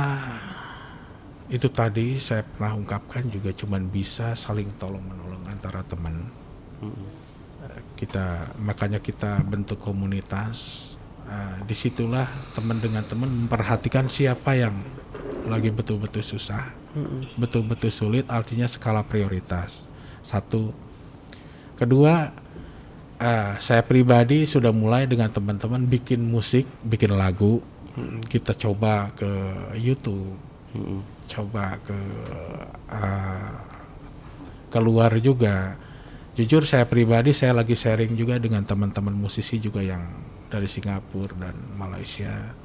itu 1.49 1.65
tadi 1.73 2.21
saya 2.21 2.45
pernah 2.45 2.77
ungkapkan 2.77 3.25
juga 3.25 3.49
cuman 3.49 3.89
bisa 3.89 4.37
saling 4.37 4.69
tolong 4.77 5.01
menolong 5.01 5.43
antara 5.49 5.81
teman. 5.81 6.29
Kita 7.97 8.53
makanya 8.61 9.01
kita 9.01 9.41
bentuk 9.43 9.81
komunitas. 9.81 10.85
Eh, 11.29 11.57
di 11.69 11.77
situlah 11.77 12.25
teman 12.57 12.81
dengan 12.81 13.05
teman 13.05 13.29
memperhatikan 13.29 14.09
siapa 14.09 14.57
yang 14.57 14.73
lagi 15.45 15.69
betul-betul 15.69 16.25
susah 16.25 16.79
betul-betul 17.37 17.93
sulit 17.93 18.25
artinya 18.25 18.65
skala 18.65 19.05
prioritas. 19.05 19.85
Satu. 20.25 20.73
Kedua 21.77 22.33
eh, 23.21 23.53
saya 23.61 23.81
pribadi 23.85 24.49
sudah 24.49 24.73
mulai 24.73 25.05
dengan 25.05 25.29
teman-teman 25.29 25.85
bikin 25.85 26.21
musik 26.25 26.65
bikin 26.81 27.13
lagu. 27.13 27.61
Kita 28.29 28.55
coba 28.55 29.11
ke 29.13 29.29
YouTube. 29.75 30.37
Coba 31.29 31.77
ke 31.85 31.99
eh, 32.89 33.53
keluar 34.73 35.13
juga. 35.21 35.77
Jujur 36.33 36.63
saya 36.63 36.87
pribadi 36.87 37.35
saya 37.35 37.51
lagi 37.53 37.75
sharing 37.75 38.15
juga 38.15 38.39
dengan 38.39 38.63
teman-teman 38.63 39.11
musisi 39.11 39.59
juga 39.59 39.83
yang 39.83 40.01
dari 40.49 40.65
Singapura 40.65 41.35
dan 41.37 41.55
Malaysia. 41.77 42.55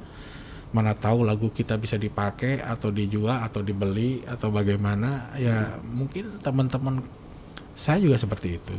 Mana 0.73 0.95
tahu 0.95 1.23
lagu 1.23 1.51
kita 1.53 1.77
bisa 1.77 1.95
dipakai 1.95 2.59
atau 2.59 2.89
dijual 2.89 3.45
atau 3.45 3.61
dibeli 3.61 4.23
atau 4.25 4.49
bagaimana. 4.49 5.35
Ya 5.35 5.77
mungkin 5.85 6.41
teman-teman 6.41 7.03
saya 7.75 7.99
juga 7.99 8.17
seperti 8.17 8.57
itu. 8.57 8.77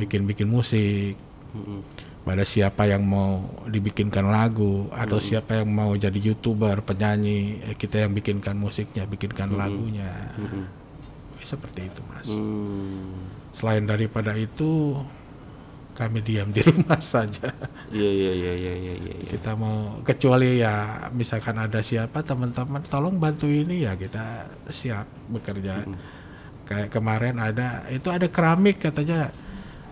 Bikin-bikin 0.00 0.48
musik 0.48 1.18
pada 2.22 2.46
siapa 2.46 2.86
yang 2.86 3.02
mau 3.02 3.42
dibikinkan 3.66 4.30
lagu 4.30 4.86
atau 4.94 5.18
siapa 5.18 5.58
yang 5.58 5.74
mau 5.74 5.90
jadi 5.98 6.14
youtuber 6.14 6.78
penyanyi 6.86 7.58
eh, 7.66 7.74
kita 7.74 8.06
yang 8.06 8.14
bikinkan 8.14 8.54
musiknya 8.54 9.02
bikinkan 9.10 9.58
lagunya. 9.58 10.30
Seperti 11.42 11.90
itu 11.90 12.00
mas. 12.06 12.30
Hmm. 12.30 13.26
selain 13.52 13.84
daripada 13.84 14.32
itu 14.38 14.96
kami 15.92 16.24
diam 16.24 16.48
di 16.48 16.64
rumah 16.70 17.02
saja. 17.02 17.52
Iya 17.92 18.10
iya 18.10 18.32
iya 18.32 18.52
iya 18.54 18.74
iya 18.74 18.94
iya. 18.96 19.14
iya. 19.20 19.28
kita 19.28 19.52
mau 19.58 20.00
kecuali 20.00 20.62
ya 20.62 21.06
misalkan 21.12 21.58
ada 21.60 21.84
siapa 21.84 22.24
teman-teman 22.24 22.80
tolong 22.88 23.20
bantu 23.20 23.50
ini 23.50 23.84
ya 23.84 23.92
kita 23.98 24.48
siap 24.72 25.04
bekerja. 25.28 25.84
Kayak 26.64 26.88
kemarin 26.94 27.36
ada 27.36 27.84
itu 27.92 28.08
ada 28.08 28.30
keramik 28.30 28.80
katanya 28.80 29.28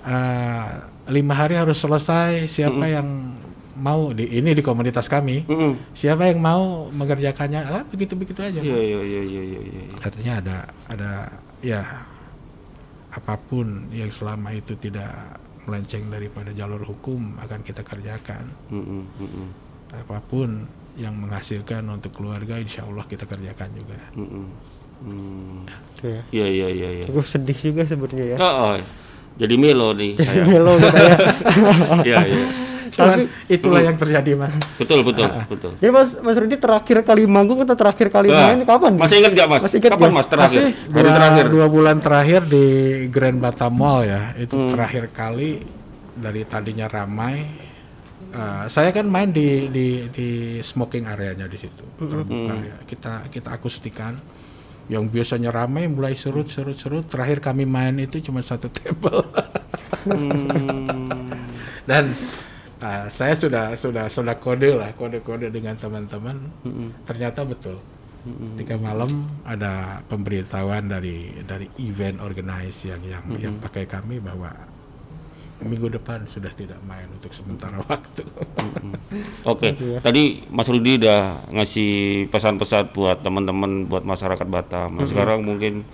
eh, 0.04 0.68
lima 1.10 1.34
hari 1.34 1.58
harus 1.58 1.78
selesai 1.80 2.46
siapa 2.46 2.86
yang 2.86 3.34
mau 3.80 4.12
di 4.12 4.28
ini 4.28 4.52
di 4.52 4.60
komunitas 4.60 5.08
kami 5.08 5.48
Mm-mm. 5.48 5.96
siapa 5.96 6.28
yang 6.28 6.38
mau 6.38 6.92
mengerjakannya 6.92 7.60
ah, 7.64 7.82
begitu 7.88 8.12
begitu 8.12 8.44
aja 8.44 8.60
Iya 8.60 8.76
iya 8.76 9.00
iya 9.00 9.22
iya 9.24 9.42
iya 9.42 9.60
iya. 9.60 9.82
artinya 10.04 10.32
ada 10.36 10.56
ada 10.86 11.10
ya 11.64 11.80
apa 13.10 13.34
pun 13.40 13.88
yang 13.90 14.12
selama 14.12 14.52
itu 14.54 14.76
tidak 14.76 15.40
melenceng 15.64 16.12
daripada 16.12 16.52
jalur 16.52 16.84
hukum 16.84 17.40
akan 17.40 17.60
kita 17.64 17.80
kerjakan 17.80 18.52
mm-mm, 18.68 19.02
apa 19.96 20.18
pun 20.28 20.68
yang 21.00 21.16
menghasilkan 21.16 21.86
untuk 21.88 22.12
keluarga 22.12 22.60
insya 22.60 22.84
Allah 22.84 23.06
kita 23.06 23.24
kerjakan 23.24 23.70
juga. 23.72 23.98
Hmm. 24.12 25.64
Gitu 25.96 26.12
ya. 26.12 26.22
Iya 26.28 26.46
iya 26.50 26.68
iya 26.68 26.88
iya. 27.00 27.04
Gue 27.08 27.24
sedih 27.24 27.56
juga 27.56 27.88
sebenarnya 27.88 28.36
ya. 28.36 28.38
Oh, 28.42 28.74
oh. 28.74 28.80
Jadi 29.40 29.54
melo 29.56 29.96
nih 29.96 30.20
saya. 30.20 30.44
Melo 30.44 30.76
gitu 30.76 30.96
ya. 30.96 31.16
Iya 32.06 32.20
iya. 32.28 32.46
Cuman 32.90 33.18
itulah 33.46 33.80
yang 33.80 33.94
terjadi 33.94 34.34
mas 34.34 34.50
Betul 34.74 35.06
betul 35.06 35.30
betul. 35.46 35.72
Jadi 35.78 35.90
Mas 35.90 36.10
Mas 36.18 36.36
Rudi 36.36 36.58
terakhir 36.58 37.00
kali 37.00 37.22
manggung 37.24 37.62
atau 37.62 37.72
terakhir 37.72 38.10
kali 38.10 38.28
Nah, 38.28 38.50
main 38.50 38.66
kapan? 38.66 38.92
Masih 38.98 39.16
ingat 39.18 39.32
nggak 39.32 39.48
mas? 39.48 39.60
Masih 39.62 39.78
ingat 39.78 39.92
Kapan 39.94 40.02
nggak? 40.04 40.18
mas 40.18 40.28
terakhir? 40.28 40.60
Masih 40.60 40.74
Hari 40.90 40.90
dua, 41.00 41.14
terakhir. 41.14 41.44
dua 41.48 41.66
bulan 41.66 41.96
terakhir 41.98 42.40
di 42.44 42.64
Grand 43.06 43.38
Batam 43.38 43.72
Mall 43.72 44.04
ya 44.04 44.22
itu 44.36 44.58
terakhir 44.68 45.08
kali 45.10 45.62
dari 46.14 46.42
tadinya 46.44 46.86
ramai 46.86 47.68
Eh, 48.30 48.64
saya 48.70 48.94
kan 48.94 49.10
main 49.10 49.34
di 49.34 49.66
di 49.66 50.06
di 50.06 50.28
smoking 50.60 51.02
areanya 51.02 51.50
di 51.50 51.58
situ 51.58 51.82
terbuka 51.98 52.54
ya 52.54 52.76
kita 52.86 53.26
kita 53.26 53.50
akustikan 53.50 54.14
yang 54.90 55.06
biasanya 55.06 55.54
ramai 55.54 55.86
mulai 55.86 56.18
serut 56.18 56.50
serut 56.50 56.74
serut. 56.74 57.06
Terakhir 57.06 57.38
kami 57.38 57.62
main 57.62 57.94
itu 58.02 58.18
cuma 58.18 58.42
satu 58.42 58.66
table. 58.66 59.22
Dan 61.88 62.10
eh, 62.82 63.06
saya 63.14 63.34
sudah 63.38 63.78
sudah 63.78 64.10
sudah 64.10 64.34
kode 64.42 64.74
lah 64.74 64.90
kode 64.98 65.22
kode 65.22 65.46
dengan 65.54 65.78
teman-teman. 65.78 66.50
Ternyata 67.06 67.46
betul. 67.46 67.78
Ketika 68.20 68.76
malam 68.76 69.08
ada 69.48 70.04
pemberitahuan 70.04 70.90
dari 70.90 71.40
dari 71.40 71.70
event 71.80 72.20
organize 72.20 72.84
yang 72.84 73.00
yang 73.00 73.24
yang 73.40 73.54
pakai 73.56 73.88
kami 73.88 74.20
bahwa 74.20 74.52
minggu 75.60 75.92
depan 75.92 76.24
sudah 76.24 76.48
tidak 76.56 76.80
main 76.88 77.04
untuk 77.12 77.32
sementara 77.36 77.80
waktu. 77.84 78.24
Oke, 79.44 79.76
tadi 80.00 80.44
Mas 80.48 80.68
Rudi 80.68 80.96
udah 81.00 81.44
ngasih 81.52 81.92
pesan-pesan 82.32 82.96
buat 82.96 83.20
teman-teman, 83.20 83.86
buat 83.86 84.04
masyarakat 84.04 84.46
Batam. 84.48 84.96
Nah, 84.96 85.06
sekarang 85.06 85.44
mungkin 85.44 85.84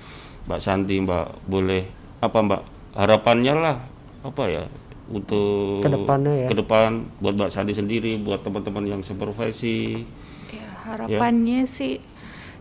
Mbak 0.46 0.60
Santi, 0.62 0.96
Mbak 1.02 1.50
boleh 1.50 1.82
apa 2.22 2.38
Mbak 2.38 2.62
harapannya 2.96 3.54
lah 3.54 3.76
apa 4.24 4.42
ya 4.48 4.64
untuk 5.06 5.86
Ke 5.86 5.90
depannya 5.92 6.32
ya. 6.34 6.48
ke 6.50 6.54
depan 6.58 7.06
buat 7.22 7.34
Mbak 7.38 7.50
Santi 7.50 7.72
sendiri, 7.74 8.18
buat 8.18 8.42
teman-teman 8.42 8.86
yang 8.86 9.02
seprofesi. 9.02 10.02
Ya, 10.50 10.66
harapannya 10.86 11.66
sih 11.66 11.98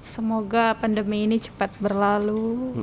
semoga 0.05 0.77
pandemi 0.77 1.25
ini 1.25 1.41
cepat 1.41 1.73
berlalu. 1.81 2.73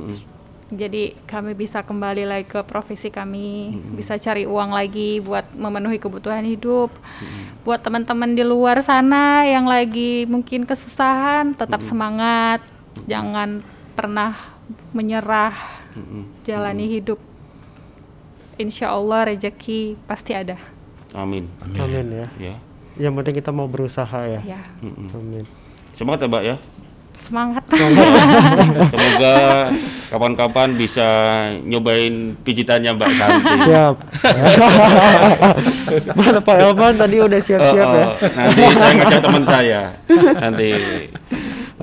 Jadi 0.73 1.15
kami 1.29 1.53
bisa 1.53 1.85
kembali 1.85 2.23
lagi 2.25 2.45
ke 2.49 2.59
profesi 2.65 3.13
kami, 3.13 3.77
bisa 3.93 4.17
cari 4.17 4.43
uang 4.43 4.73
lagi 4.73 5.21
buat 5.21 5.45
memenuhi 5.53 6.01
kebutuhan 6.01 6.43
hidup. 6.43 6.89
Buat 7.63 7.85
teman-teman 7.85 8.33
di 8.33 8.43
luar 8.43 8.81
sana 8.81 9.45
yang 9.45 9.69
lagi 9.69 10.25
mungkin 10.25 10.65
kesusahan, 10.67 11.53
tetap 11.53 11.79
semangat, 11.85 12.59
jangan 13.05 13.61
pernah 13.93 14.35
menyerah, 14.91 15.53
jalani 16.43 16.89
hidup. 16.89 17.21
Insya 18.57 18.93
Allah 18.93 19.33
rezeki 19.33 19.97
pasti 20.05 20.37
ada. 20.37 20.57
Amin. 21.13 21.49
Amin 21.77 22.05
ya. 22.09 22.27
Ya. 22.37 22.55
Yang 22.97 23.13
penting 23.21 23.35
kita 23.41 23.49
mau 23.49 23.65
berusaha 23.65 24.25
ya. 24.29 24.41
Ya. 24.45 24.61
Amin. 25.13 25.45
Semangat 25.97 26.25
ya 26.25 26.27
Mbak 26.29 26.43
ya. 26.45 26.55
Semangat. 27.23 27.63
Semoga 28.91 29.35
kapan-kapan 30.07 30.69
bisa 30.73 31.07
nyobain 31.61 32.13
pijitannya 32.39 32.91
Mbak 32.91 33.09
Santi. 33.13 33.53
Siap. 33.63 33.95
Mana 36.13 36.39
Pak 36.39 36.55
Elman 36.57 36.93
tadi 36.95 37.15
udah 37.17 37.39
siap-siap 37.39 37.85
Oh, 37.85 37.93
ya. 37.93 38.05
oh, 38.05 38.15
nanti 38.19 38.61
saya 38.75 38.91
ngajak 38.99 39.21
teman 39.21 39.43
saya. 39.43 39.81
Nanti 40.37 40.69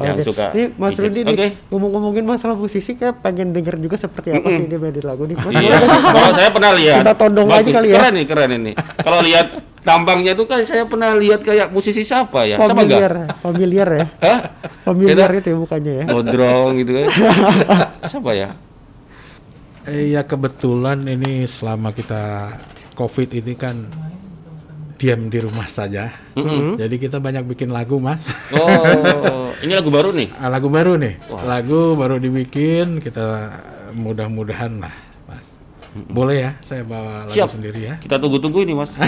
yang 0.01 0.17
Oke. 0.17 0.25
suka. 0.25 0.47
Nih 0.53 0.73
Mas 0.75 0.97
pijit. 0.97 1.27
Rudi 1.27 1.37
nih, 1.37 1.51
ngomong-ngomongin 1.69 2.25
masalah 2.25 2.57
musisi 2.57 2.97
kayak 2.97 3.21
pengen 3.21 3.53
denger 3.53 3.77
juga 3.77 3.97
seperti 3.97 4.33
apa 4.33 4.49
sih 4.49 4.65
dia 4.65 4.79
main 4.79 4.95
di 4.95 5.03
lagu 5.03 5.29
nih. 5.29 5.37
Mas, 5.37 5.53
Iya, 5.53 5.77
kalau 6.09 6.31
saya 6.33 6.49
pernah 6.49 6.73
lihat. 6.73 7.03
Kita 7.03 7.15
todong 7.15 7.49
aja 7.49 7.61
Bagus. 7.61 7.75
kali 7.75 7.87
ya. 7.87 7.95
Keren 7.99 8.13
nih, 8.15 8.25
keren 8.25 8.51
ini. 8.55 8.73
Kalau 8.97 9.21
lihat 9.21 9.47
tampangnya 9.81 10.33
itu 10.37 10.45
kan 10.45 10.61
saya 10.65 10.85
pernah 10.85 11.17
lihat 11.17 11.41
kayak 11.41 11.73
musisi 11.73 12.05
siapa 12.05 12.45
ya? 12.45 12.61
Sama 12.61 12.85
familiar, 12.85 13.13
enggak? 13.13 13.37
familiar 13.41 13.89
ya. 13.89 14.07
Hah? 14.21 14.39
Familiar 14.85 15.29
Kita- 15.31 15.41
itu 15.41 15.49
ya 15.49 15.57
mukanya 15.57 15.93
ya. 15.93 16.05
Gondrong 16.09 16.71
gitu 16.81 16.91
kan. 16.97 17.07
siapa 18.13 18.31
ya? 18.37 18.49
Eh, 19.89 20.13
ya 20.13 20.23
kebetulan 20.29 21.01
ini 21.09 21.49
selama 21.49 21.91
kita 21.97 22.53
COVID 22.93 23.29
ini 23.41 23.53
kan 23.57 23.77
diam 25.01 25.33
di 25.33 25.41
rumah 25.41 25.65
saja. 25.65 26.13
Jadi 26.77 27.01
kita 27.01 27.17
banyak 27.17 27.49
bikin 27.49 27.73
lagu, 27.73 27.97
Mas. 27.97 28.21
Oh, 28.53 29.49
ini 29.65 29.73
lagu 29.73 29.89
baru 29.89 30.13
nih. 30.13 30.29
Ah, 30.37 30.53
lagu 30.53 30.69
baru 30.69 31.01
nih. 31.01 31.17
Lagu 31.49 31.97
baru 31.97 32.21
dibikin, 32.21 33.01
kita 33.01 33.49
mudah-mudahan 33.97 34.77
lah. 34.85 34.93
Boleh 35.91 36.37
ya, 36.39 36.55
saya 36.63 36.87
bawa 36.87 37.27
lagu 37.27 37.35
Siap. 37.35 37.51
sendiri 37.51 37.83
ya. 37.83 37.99
Kita 37.99 38.15
tunggu-tunggu 38.23 38.63
ini, 38.63 38.79
Mas. 38.79 38.95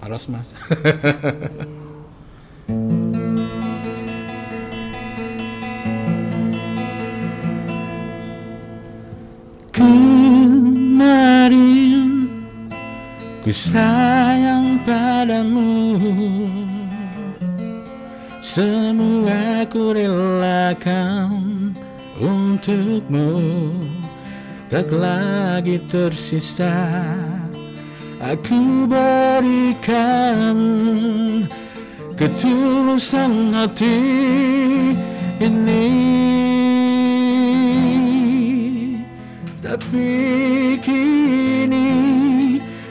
Harus, 0.00 0.24
Mas. 0.32 0.48
Kemarin 10.98 12.26
ku 13.44 13.52
sayang 13.52 14.80
padamu 14.82 15.68
Semua 18.58 19.62
ku 19.70 19.94
relakan 19.94 21.70
untukmu. 22.18 23.70
Tak 24.66 24.90
lagi 24.90 25.78
tersisa. 25.86 27.06
Aku 28.18 28.82
berikan 28.90 30.58
ketulusan 32.18 33.54
hati 33.54 34.02
ini. 35.38 35.86
Tapi 39.62 40.10
kini 40.82 41.94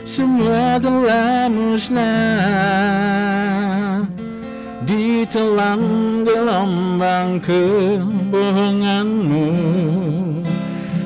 semua 0.08 0.80
telah 0.80 1.52
musnah 1.52 2.97
Ditelan 5.18 6.22
gelombang 6.22 7.42
kebohonganmu. 7.42 9.50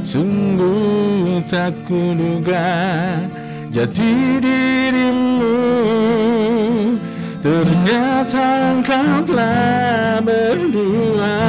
Sungguh 0.04 1.40
tak 1.48 1.72
kuduga 1.88 2.92
jati 3.72 4.36
dirimu. 4.36 5.56
Ternyata 7.40 8.76
engkau 8.76 9.24
telah 9.24 10.20
berdua. 10.20 11.40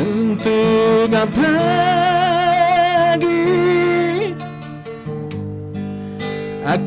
Untuk 0.00 1.12
apa 1.12 1.95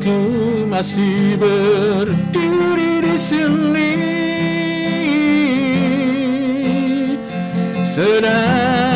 Aku 0.00 0.64
masih 0.64 1.36
berdiri 1.36 3.04
di 3.04 3.16
sini 3.20 3.92
Sedangkan 7.84 8.89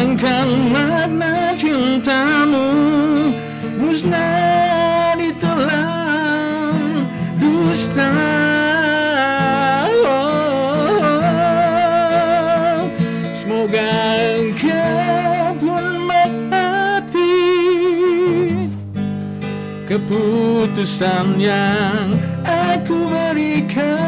keputusan 20.05 21.41
yang 21.41 22.13
aku 22.45 23.09
berikan. 23.09 24.05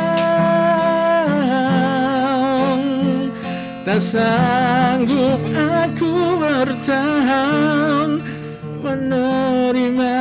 Tak 3.87 4.03
sanggup 4.05 5.41
aku 5.57 6.13
bertahan 6.37 8.21
menerima 8.85 10.19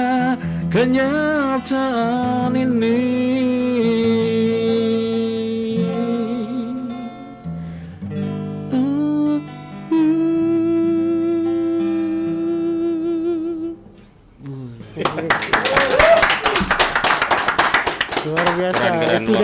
kenyataan 0.71 2.55
ini 2.55 3.64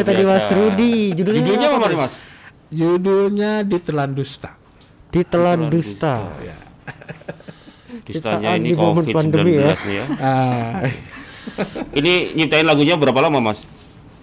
Dia 0.01 0.09
tadi 0.09 0.23
Mas. 0.25 0.45
Rudi. 0.49 0.93
Judulnya, 1.13 1.39
Judulnya 1.39 1.67
apa 1.69 1.85
nih, 1.85 1.99
Mas? 1.99 2.13
Judulnya 2.67 3.51
Ditelan 3.61 4.11
Dusta. 4.11 4.51
Ditelan 5.07 5.67
dusta. 5.67 6.15
Ya. 6.39 6.57
Kistanya 8.07 8.55
Ciptaan 8.55 8.59
ini 8.59 8.71
di 8.71 8.79
momen 8.79 9.03
COVID-19 9.03 9.13
pandemi 9.13 9.51
ya. 9.53 9.75
nih 9.77 9.93
ya. 9.93 10.05
Ah, 10.21 10.73
Ini 11.91 12.31
nyiptain 12.33 12.63
lagunya 12.63 12.95
berapa 12.95 13.17
lama, 13.19 13.41
Mas? 13.43 13.65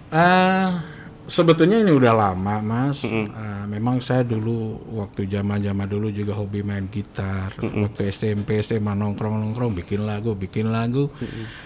ah, 0.09 0.81
sebetulnya 1.27 1.77
ini 1.77 1.91
udah 1.91 2.09
lama, 2.11 2.57
Mas. 2.57 3.05
Ah, 3.05 3.69
memang 3.69 4.01
saya 4.01 4.25
dulu 4.25 4.81
waktu 4.97 5.29
zaman-zaman 5.29 5.85
dulu 5.85 6.09
juga 6.09 6.33
hobi 6.33 6.59
main 6.59 6.89
gitar. 6.89 7.53
Waktu 7.53 8.01
SMP, 8.09 8.57
SMA 8.59 8.95
nongkrong-nongkrong 8.95 9.77
bikin 9.77 10.03
lagu, 10.03 10.33
bikin 10.33 10.73
lagu. 10.73 11.13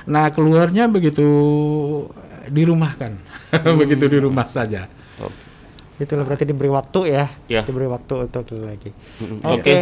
Nah, 0.04 0.28
keluarnya 0.30 0.92
begitu 0.92 1.24
dirumahkan. 2.50 3.12
begitu 3.82 4.06
di 4.08 4.20
rumah 4.20 4.48
saja. 4.48 4.88
Itulah 6.02 6.26
berarti 6.26 6.44
diberi 6.50 6.74
waktu 6.74 7.00
ya. 7.14 7.26
Ya. 7.46 7.62
Diberi 7.64 7.86
waktu 7.86 8.28
untuk 8.28 8.44
lagi. 8.66 8.90
Oke. 9.46 9.62
Oke. 9.62 9.78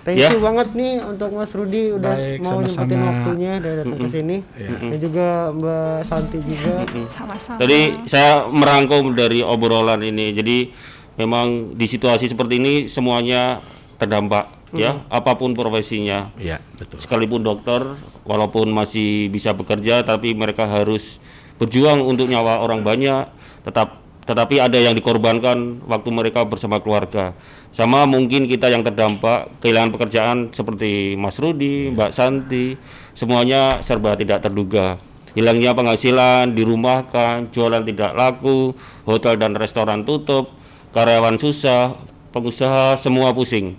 Thank 0.00 0.16
Ya. 0.16 0.32
you 0.32 0.40
banget 0.40 0.72
nih 0.72 1.04
untuk 1.04 1.28
Mas 1.36 1.52
Rudi 1.52 1.92
udah 1.92 2.16
Baik, 2.16 2.40
mau 2.40 2.64
nyempetin 2.64 3.00
waktunya 3.04 3.52
dan 3.60 3.72
datang 3.84 4.00
ke 4.00 4.08
sini. 4.08 4.36
Dan 4.56 4.96
juga 4.96 5.28
Mbak 5.52 5.98
Santi 6.08 6.38
juga. 6.40 6.74
Sama-sama. 7.12 7.60
Tadi 7.60 7.80
saya 8.08 8.48
merangkum 8.48 9.12
dari 9.12 9.44
obrolan 9.44 10.00
ini. 10.00 10.32
Jadi 10.32 10.72
memang 11.20 11.76
di 11.76 11.84
situasi 11.84 12.32
seperti 12.32 12.56
ini 12.56 12.72
semuanya 12.88 13.60
terdampak 14.00 14.72
ya, 14.72 15.04
apa 15.12 15.36
pun 15.36 15.52
profesinya. 15.52 16.32
Iya, 16.40 16.64
betul. 16.80 16.96
Sekalipun 17.04 17.44
dokter 17.44 17.84
walaupun 18.24 18.72
masih 18.72 19.28
bisa 19.28 19.52
bekerja 19.52 20.00
tapi 20.00 20.32
mereka 20.32 20.64
harus 20.64 21.20
berjuang 21.60 22.00
untuk 22.00 22.26
nyawa 22.32 22.64
orang 22.64 22.80
banyak, 22.80 23.28
tetap 23.68 24.00
tetapi 24.24 24.62
ada 24.62 24.78
yang 24.78 24.94
dikorbankan 24.94 25.84
waktu 25.90 26.08
mereka 26.14 26.46
bersama 26.46 26.78
keluarga. 26.78 27.34
Sama 27.74 28.06
mungkin 28.06 28.46
kita 28.46 28.70
yang 28.70 28.86
terdampak 28.86 29.58
kehilangan 29.58 29.90
pekerjaan 29.90 30.38
seperti 30.54 31.18
Mas 31.18 31.36
Rudi, 31.36 31.90
Mbak 31.90 32.10
Santi, 32.14 32.78
semuanya 33.12 33.82
serba 33.82 34.14
tidak 34.14 34.46
terduga. 34.46 35.02
Hilangnya 35.34 35.74
penghasilan, 35.74 36.54
dirumahkan, 36.54 37.50
jualan 37.54 37.82
tidak 37.86 38.14
laku, 38.14 38.74
hotel 39.06 39.34
dan 39.38 39.54
restoran 39.54 40.02
tutup, 40.02 40.50
karyawan 40.94 41.38
susah, 41.38 41.94
pengusaha 42.34 42.98
semua 42.98 43.30
pusing. 43.34 43.74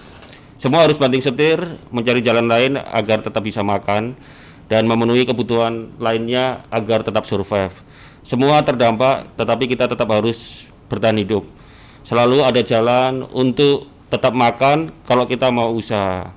Semua 0.60 0.86
harus 0.86 1.00
banting 1.00 1.24
setir, 1.24 1.58
mencari 1.90 2.22
jalan 2.22 2.46
lain 2.46 2.76
agar 2.76 3.24
tetap 3.24 3.42
bisa 3.42 3.64
makan 3.66 4.16
dan 4.72 4.88
memenuhi 4.88 5.28
kebutuhan 5.28 5.92
lainnya 6.00 6.64
agar 6.72 7.04
tetap 7.04 7.28
survive. 7.28 7.76
Semua 8.24 8.64
terdampak, 8.64 9.28
tetapi 9.36 9.68
kita 9.68 9.92
tetap 9.92 10.08
harus 10.08 10.64
bertahan 10.88 11.20
hidup. 11.20 11.44
Selalu 12.08 12.40
ada 12.40 12.64
jalan 12.64 13.28
untuk 13.36 13.92
tetap 14.08 14.32
makan 14.32 14.96
kalau 15.04 15.28
kita 15.28 15.52
mau 15.52 15.76
usaha. 15.76 16.32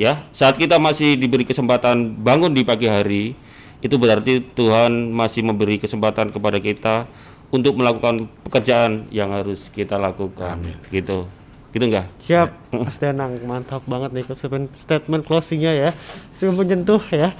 Ya, 0.00 0.24
saat 0.32 0.56
kita 0.56 0.80
masih 0.80 1.20
diberi 1.20 1.44
kesempatan 1.44 2.16
bangun 2.16 2.56
di 2.56 2.64
pagi 2.64 2.88
hari, 2.88 3.36
itu 3.84 4.00
berarti 4.00 4.40
Tuhan 4.40 5.12
masih 5.12 5.44
memberi 5.44 5.76
kesempatan 5.76 6.32
kepada 6.32 6.56
kita 6.56 7.04
untuk 7.52 7.76
melakukan 7.76 8.32
pekerjaan 8.40 9.04
yang 9.12 9.36
harus 9.36 9.68
kita 9.68 10.00
lakukan. 10.00 10.64
Gitu. 10.88 11.28
Gitu 11.76 11.92
enggak? 11.92 12.08
Siap, 12.16 12.48
Mas 12.72 12.96
Danang, 12.96 13.36
mantap 13.44 13.84
banget 13.84 14.08
nih 14.10 14.24
statement, 14.24 14.72
statement 14.80 15.22
closingnya 15.22 15.76
ya, 15.76 15.90
sungguh 16.32 16.64
menyentuh 16.64 17.04
ya. 17.12 17.36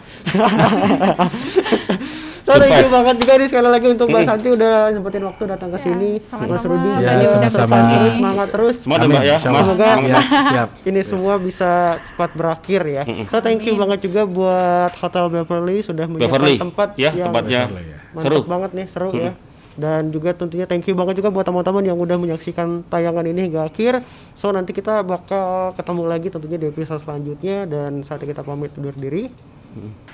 So, 2.47 2.55
thank 2.55 2.87
banget 2.87 3.16
juga 3.18 3.32
nih 3.34 3.49
sekali 3.51 3.66
lagi 3.66 3.87
untuk 3.91 4.07
Mbak 4.07 4.22
Santi 4.22 4.49
udah 4.53 4.93
nyempetin 4.93 5.24
waktu 5.24 5.43
datang 5.49 5.72
ke 5.72 5.78
sini. 5.82 6.22
sama-sama. 6.22 6.53
Mas 6.53 6.62
Rudi 6.62 6.87
Ya, 6.87 6.95
juga 6.95 7.03
Tadi 7.03 7.24
udah 7.26 7.32
sama-sama. 7.51 7.66
semangat 7.66 7.91
terus, 7.91 8.14
semangat 8.14 8.49
terus. 8.53 8.76
Semangat 8.78 9.03
Amin, 9.03 9.11
Mbak 9.11 9.24
ya, 9.24 9.34
insya 9.34 9.51
Mas. 9.51 9.57
Allah. 9.59 9.74
Semoga- 9.74 10.05
Ya, 10.07 10.20
siap. 10.47 10.68
Ini 10.89 11.01
semua 11.03 11.34
bisa 11.41 11.70
cepat 12.07 12.30
berakhir 12.37 12.80
ya. 12.87 13.03
So 13.26 13.37
thank 13.41 13.64
you 13.64 13.74
banget 13.74 13.99
juga 14.05 14.22
buat 14.22 14.93
Hotel 14.95 15.24
Beverly 15.26 15.76
sudah 15.80 16.07
menyiapkan 16.07 16.28
Beverly, 16.30 16.55
tempat 16.61 16.89
ya, 16.95 17.11
yang 17.11 17.26
tempatnya 17.32 17.61
ya. 17.72 17.99
seru. 18.14 18.39
banget 18.45 18.70
nih, 18.72 18.87
seru 18.87 19.11
ya. 19.11 19.32
Dan 19.77 20.09
juga 20.09 20.33
tentunya 20.33 20.64
thank 20.64 20.89
you 20.89 20.97
banget 20.97 21.20
juga 21.20 21.29
buat 21.29 21.45
teman-teman 21.45 21.85
yang 21.85 22.01
udah 22.01 22.16
menyaksikan 22.16 22.83
tayangan 22.89 23.29
ini 23.29 23.53
hingga 23.53 23.68
akhir. 23.68 24.01
So 24.33 24.49
nanti 24.49 24.72
kita 24.72 25.05
bakal 25.05 25.77
ketemu 25.77 26.03
lagi 26.09 26.29
tentunya 26.33 26.57
di 26.57 26.66
episode 26.72 27.05
selanjutnya 27.05 27.68
dan 27.68 28.01
saat 28.03 28.24
kita 28.24 28.41
pamit 28.41 28.72
undur 28.81 28.97
diri. 28.97 29.29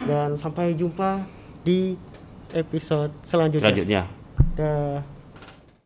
Dan 0.02 0.34
sampai 0.42 0.74
jumpa 0.74 1.22
di 1.62 1.94
episode 2.50 3.14
selanjutnya. 3.22 3.70
Selanjutnya. 3.70 4.02
Dah. 4.58 5.21